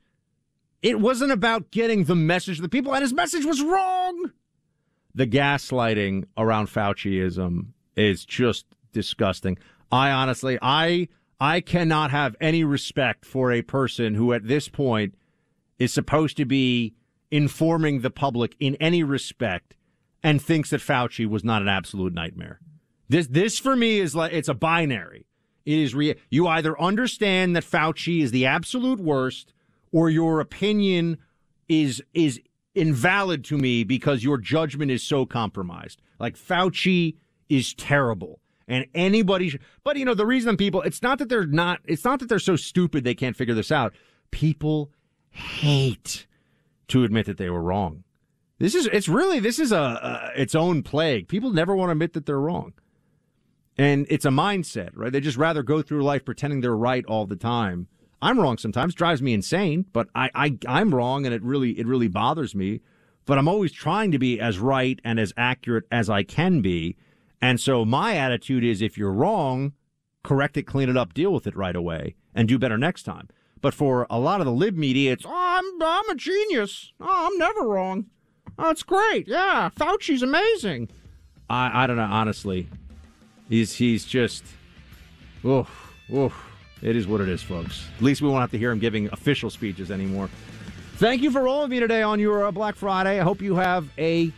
It 0.82 1.02
wasn't 1.02 1.34
about 1.34 1.70
getting 1.70 2.06
the 2.06 2.16
message 2.16 2.58
to 2.58 2.62
the 2.62 2.70
people, 2.70 2.93
and 2.93 3.02
his 3.02 3.14
message 3.14 3.45
was 3.45 3.62
wrong. 3.62 4.32
The 5.14 5.28
gaslighting 5.28 6.26
around 6.38 6.68
Fauciism 6.68 7.74
is 7.97 8.24
just 8.24 8.66
disgusting. 8.93 9.58
I 9.91 10.12
honestly, 10.12 10.58
I, 10.62 11.10
I 11.41 11.60
cannot 11.60 12.12
have 12.12 12.38
any 12.39 12.64
respect 12.64 13.26
for 13.26 13.52
a 13.52 13.62
person 13.62 14.16
who 14.16 14.32
at 14.32 14.47
this 14.47 14.70
point 14.70 15.16
is 15.78 15.93
supposed 15.93 16.38
to 16.38 16.45
be 16.45 16.93
informing 17.32 18.01
the 18.01 18.09
public 18.11 18.55
in 18.59 18.75
any 18.75 19.03
respect 19.03 19.75
and 20.21 20.41
thinks 20.41 20.69
that 20.69 20.82
Fauci 20.82 21.27
was 21.27 21.43
not 21.43 21.61
an 21.61 21.67
absolute 21.67 22.13
nightmare. 22.13 22.59
This 23.09 23.27
this 23.27 23.57
for 23.57 23.75
me 23.75 23.99
is 23.99 24.15
like 24.15 24.34
it's 24.34 24.49
a 24.49 24.53
binary. 24.53 25.25
It 25.65 25.79
is 25.79 25.95
re- 25.95 26.15
you 26.29 26.47
either 26.47 26.79
understand 26.79 27.55
that 27.55 27.63
Fauci 27.63 28.21
is 28.21 28.32
the 28.32 28.45
absolute 28.45 28.99
worst 28.99 29.53
or 29.91 30.09
your 30.09 30.39
opinion 30.39 31.17
is 31.67 32.03
is 32.13 32.39
invalid 32.73 33.43
to 33.45 33.57
me 33.57 33.84
because 33.84 34.23
your 34.23 34.38
judgment 34.38 34.91
is 34.91 35.03
so 35.03 35.25
compromised. 35.25 36.01
Like 36.19 36.38
Fauci 36.38 37.15
is 37.49 37.73
terrible. 37.73 38.39
And 38.67 38.86
anybody, 38.95 39.49
sh- 39.49 39.57
but 39.84 39.97
you 39.97 40.05
know, 40.05 40.13
the 40.13 40.25
reason 40.25 40.55
people, 40.55 40.82
it's 40.82 41.01
not 41.01 41.19
that 41.19 41.27
they're 41.27 41.45
not, 41.45 41.79
it's 41.86 42.05
not 42.05 42.19
that 42.19 42.29
they're 42.29 42.39
so 42.39 42.55
stupid 42.55 43.03
they 43.03 43.15
can't 43.15 43.36
figure 43.36 43.53
this 43.55 43.71
out. 43.71 43.93
People 44.32 44.91
hate 45.29 46.25
to 46.91 47.03
admit 47.03 47.25
that 47.25 47.37
they 47.37 47.49
were 47.49 47.61
wrong. 47.61 48.03
This 48.59 48.75
is 48.75 48.85
it's 48.87 49.07
really 49.07 49.39
this 49.39 49.57
is 49.59 49.71
a, 49.71 49.77
a 49.77 50.31
its 50.35 50.53
own 50.53 50.83
plague. 50.83 51.27
People 51.27 51.51
never 51.51 51.75
want 51.75 51.87
to 51.87 51.93
admit 51.93 52.13
that 52.13 52.25
they're 52.25 52.39
wrong. 52.39 52.73
And 53.77 54.05
it's 54.09 54.25
a 54.25 54.29
mindset, 54.29 54.91
right? 54.93 55.11
They 55.11 55.21
just 55.21 55.37
rather 55.37 55.63
go 55.63 55.81
through 55.81 56.03
life 56.03 56.25
pretending 56.25 56.61
they're 56.61 56.75
right 56.75 57.05
all 57.05 57.25
the 57.25 57.37
time. 57.37 57.87
I'm 58.21 58.39
wrong 58.39 58.57
sometimes, 58.57 58.93
drives 58.93 59.21
me 59.21 59.33
insane, 59.33 59.85
but 59.93 60.09
I, 60.13 60.29
I 60.35 60.57
I'm 60.67 60.93
wrong 60.93 61.25
and 61.25 61.33
it 61.33 61.41
really 61.41 61.79
it 61.79 61.87
really 61.87 62.07
bothers 62.07 62.53
me. 62.53 62.81
But 63.25 63.37
I'm 63.37 63.47
always 63.47 63.71
trying 63.71 64.11
to 64.11 64.19
be 64.19 64.39
as 64.39 64.59
right 64.59 64.99
and 65.03 65.19
as 65.19 65.33
accurate 65.37 65.85
as 65.91 66.09
I 66.09 66.23
can 66.23 66.61
be. 66.61 66.97
And 67.41 67.59
so 67.59 67.85
my 67.85 68.15
attitude 68.15 68.63
is 68.63 68.81
if 68.81 68.97
you're 68.97 69.13
wrong, 69.13 69.73
correct 70.23 70.57
it, 70.57 70.63
clean 70.63 70.89
it 70.89 70.97
up, 70.97 71.13
deal 71.13 71.31
with 71.33 71.47
it 71.47 71.55
right 71.55 71.75
away, 71.75 72.15
and 72.35 72.47
do 72.47 72.59
better 72.59 72.77
next 72.77 73.03
time. 73.03 73.29
But 73.62 73.74
for 73.74 74.07
a 74.09 74.20
lot 74.20 74.41
of 74.41 74.45
the 74.45 74.51
lib 74.51 74.76
media, 74.76 75.12
it's, 75.14 75.26
oh, 75.26 75.32
I'm, 75.32 75.82
I'm 75.82 76.09
a 76.09 76.16
genius. 76.16 76.93
Oh, 76.99 77.30
I'm 77.32 77.38
never 77.38 77.62
wrong. 77.62 78.07
Oh, 78.57 78.70
it's 78.70 78.84
great. 78.84 79.28
Yeah, 79.28 79.70
Fauci's 79.76 80.24
amazing. 80.24 80.89
I, 81.49 81.84
I 81.84 81.88
don't 81.88 81.97
know, 81.97 82.03
honestly. 82.03 82.68
He's, 83.49 83.76
he's 83.76 84.05
just, 84.05 84.43
oof, 85.45 85.93
oof. 86.12 86.47
It 86.82 86.95
is 86.95 87.05
what 87.05 87.22
it 87.22 87.30
is, 87.30 87.43
folks. 87.43 87.88
At 87.97 88.01
least 88.01 88.24
we 88.24 88.30
won't 88.30 88.41
have 88.41 88.51
to 88.51 88.57
hear 88.57 88.72
him 88.72 88.80
giving 88.80 89.07
official 89.12 89.51
speeches 89.51 89.91
anymore. 89.91 90.30
Thank 90.95 91.22
you 91.22 91.30
for 91.30 91.43
rolling 91.43 91.64
with 91.64 91.72
me 91.72 91.80
today 91.80 92.01
on 92.01 92.20
your 92.20 92.45
uh, 92.47 92.51
Black 92.51 92.76
Friday. 92.76 93.20
I 93.20 93.24
hope 93.24 93.41
you 93.41 93.55
have 93.55 93.88
a 93.99 94.32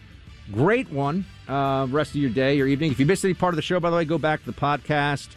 great 0.51 0.91
one 0.91 1.25
uh, 1.47 1.87
rest 1.89 2.11
of 2.11 2.17
your 2.17 2.31
day, 2.31 2.55
your 2.55 2.67
evening. 2.67 2.91
If 2.91 2.99
you 2.99 3.05
missed 3.05 3.23
any 3.23 3.33
part 3.33 3.53
of 3.53 3.55
the 3.55 3.61
show, 3.61 3.79
by 3.79 3.89
the 3.89 3.95
way, 3.95 4.03
go 4.03 4.17
back 4.17 4.41
to 4.41 4.45
the 4.45 4.59
podcast. 4.59 5.29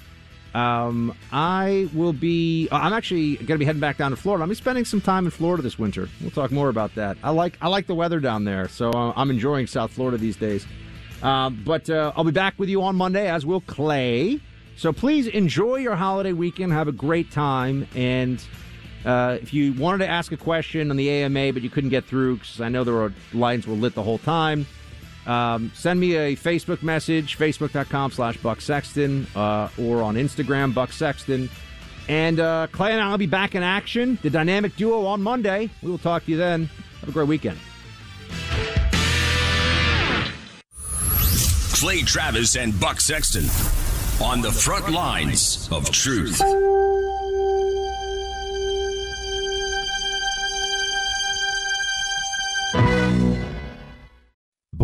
Um, 0.56 1.14
I 1.32 1.86
will 1.92 2.14
be. 2.14 2.66
I'm 2.72 2.94
actually 2.94 3.36
going 3.36 3.46
to 3.46 3.58
be 3.58 3.66
heading 3.66 3.80
back 3.80 3.98
down 3.98 4.10
to 4.12 4.16
Florida. 4.16 4.42
I'm 4.42 4.54
spending 4.54 4.86
some 4.86 5.02
time 5.02 5.26
in 5.26 5.30
Florida 5.30 5.62
this 5.62 5.78
winter. 5.78 6.08
We'll 6.22 6.30
talk 6.30 6.50
more 6.50 6.70
about 6.70 6.94
that. 6.94 7.18
I 7.22 7.28
like 7.28 7.58
I 7.60 7.68
like 7.68 7.86
the 7.86 7.94
weather 7.94 8.20
down 8.20 8.44
there, 8.44 8.66
so 8.66 8.90
uh, 8.90 9.12
I'm 9.14 9.28
enjoying 9.28 9.66
South 9.66 9.92
Florida 9.92 10.16
these 10.16 10.36
days. 10.36 10.66
Uh, 11.22 11.50
but 11.50 11.90
uh, 11.90 12.12
I'll 12.16 12.24
be 12.24 12.30
back 12.30 12.58
with 12.58 12.70
you 12.70 12.82
on 12.82 12.96
Monday, 12.96 13.28
as 13.28 13.44
will 13.44 13.60
Clay. 13.60 14.40
So 14.76 14.94
please 14.94 15.26
enjoy 15.26 15.76
your 15.76 15.94
holiday 15.94 16.32
weekend. 16.32 16.72
Have 16.72 16.88
a 16.88 16.92
great 16.92 17.30
time. 17.30 17.86
And 17.94 18.42
uh, 19.04 19.36
if 19.42 19.52
you 19.52 19.74
wanted 19.74 19.98
to 19.98 20.08
ask 20.08 20.32
a 20.32 20.38
question 20.38 20.90
on 20.90 20.96
the 20.96 21.10
AMA, 21.10 21.52
but 21.52 21.60
you 21.60 21.68
couldn't 21.68 21.90
get 21.90 22.06
through 22.06 22.36
because 22.36 22.62
I 22.62 22.70
know 22.70 22.82
were 22.82 23.12
lines 23.34 23.66
were 23.66 23.74
lit 23.74 23.94
the 23.94 24.02
whole 24.02 24.18
time, 24.18 24.66
um, 25.26 25.72
send 25.74 25.98
me 25.98 26.16
a 26.16 26.36
Facebook 26.36 26.82
message, 26.82 27.36
facebook.com 27.36 28.12
slash 28.12 28.36
Buck 28.38 28.60
Sexton, 28.60 29.26
uh, 29.34 29.68
or 29.78 30.02
on 30.02 30.14
Instagram, 30.14 30.72
Buck 30.72 30.92
Sexton. 30.92 31.50
And 32.08 32.38
uh, 32.38 32.68
Clay 32.70 32.92
and 32.92 33.00
I 33.00 33.10
will 33.10 33.18
be 33.18 33.26
back 33.26 33.54
in 33.54 33.62
action, 33.62 34.18
the 34.22 34.30
dynamic 34.30 34.76
duo 34.76 35.06
on 35.06 35.22
Monday. 35.22 35.70
We 35.82 35.90
will 35.90 35.98
talk 35.98 36.24
to 36.26 36.30
you 36.30 36.36
then. 36.36 36.70
Have 37.00 37.08
a 37.08 37.12
great 37.12 37.28
weekend. 37.28 37.58
Clay 41.74 42.02
Travis 42.02 42.56
and 42.56 42.78
Buck 42.80 43.00
Sexton 43.00 43.44
on 44.24 44.40
the 44.40 44.50
front 44.50 44.90
lines 44.90 45.68
of 45.70 45.90
truth. 45.90 46.40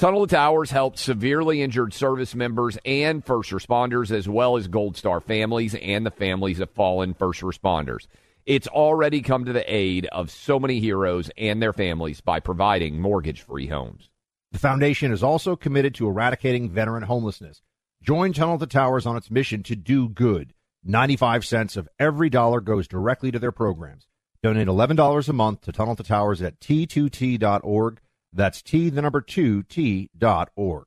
Tunnel 0.00 0.26
to 0.26 0.34
Towers 0.34 0.70
helped 0.70 0.98
severely 0.98 1.60
injured 1.60 1.92
service 1.92 2.34
members 2.34 2.78
and 2.86 3.22
first 3.22 3.50
responders, 3.50 4.10
as 4.10 4.26
well 4.26 4.56
as 4.56 4.66
Gold 4.66 4.96
Star 4.96 5.20
families 5.20 5.74
and 5.74 6.06
the 6.06 6.10
families 6.10 6.58
of 6.58 6.70
fallen 6.70 7.12
first 7.12 7.42
responders. 7.42 8.06
It's 8.46 8.66
already 8.66 9.20
come 9.20 9.44
to 9.44 9.52
the 9.52 9.70
aid 9.70 10.06
of 10.06 10.30
so 10.30 10.58
many 10.58 10.80
heroes 10.80 11.30
and 11.36 11.60
their 11.60 11.74
families 11.74 12.22
by 12.22 12.40
providing 12.40 12.98
mortgage 12.98 13.42
free 13.42 13.66
homes. 13.66 14.08
The 14.52 14.58
foundation 14.58 15.12
is 15.12 15.22
also 15.22 15.54
committed 15.54 15.94
to 15.96 16.08
eradicating 16.08 16.70
veteran 16.70 17.02
homelessness. 17.02 17.60
Join 18.02 18.32
Tunnel 18.32 18.58
to 18.58 18.66
Towers 18.66 19.04
on 19.04 19.18
its 19.18 19.30
mission 19.30 19.62
to 19.64 19.76
do 19.76 20.08
good. 20.08 20.54
95 20.82 21.44
cents 21.44 21.76
of 21.76 21.90
every 21.98 22.30
dollar 22.30 22.62
goes 22.62 22.88
directly 22.88 23.30
to 23.32 23.38
their 23.38 23.52
programs. 23.52 24.06
Donate 24.42 24.66
$11 24.66 25.28
a 25.28 25.32
month 25.34 25.60
to 25.60 25.72
Tunnel 25.72 25.96
to 25.96 26.02
Towers 26.02 26.40
at 26.40 26.58
t2t.org. 26.58 28.00
That's 28.32 28.62
T, 28.62 28.90
the 28.90 29.02
number 29.02 29.20
two, 29.20 29.62
T 29.64 30.10
dot 30.16 30.50
org. 30.56 30.86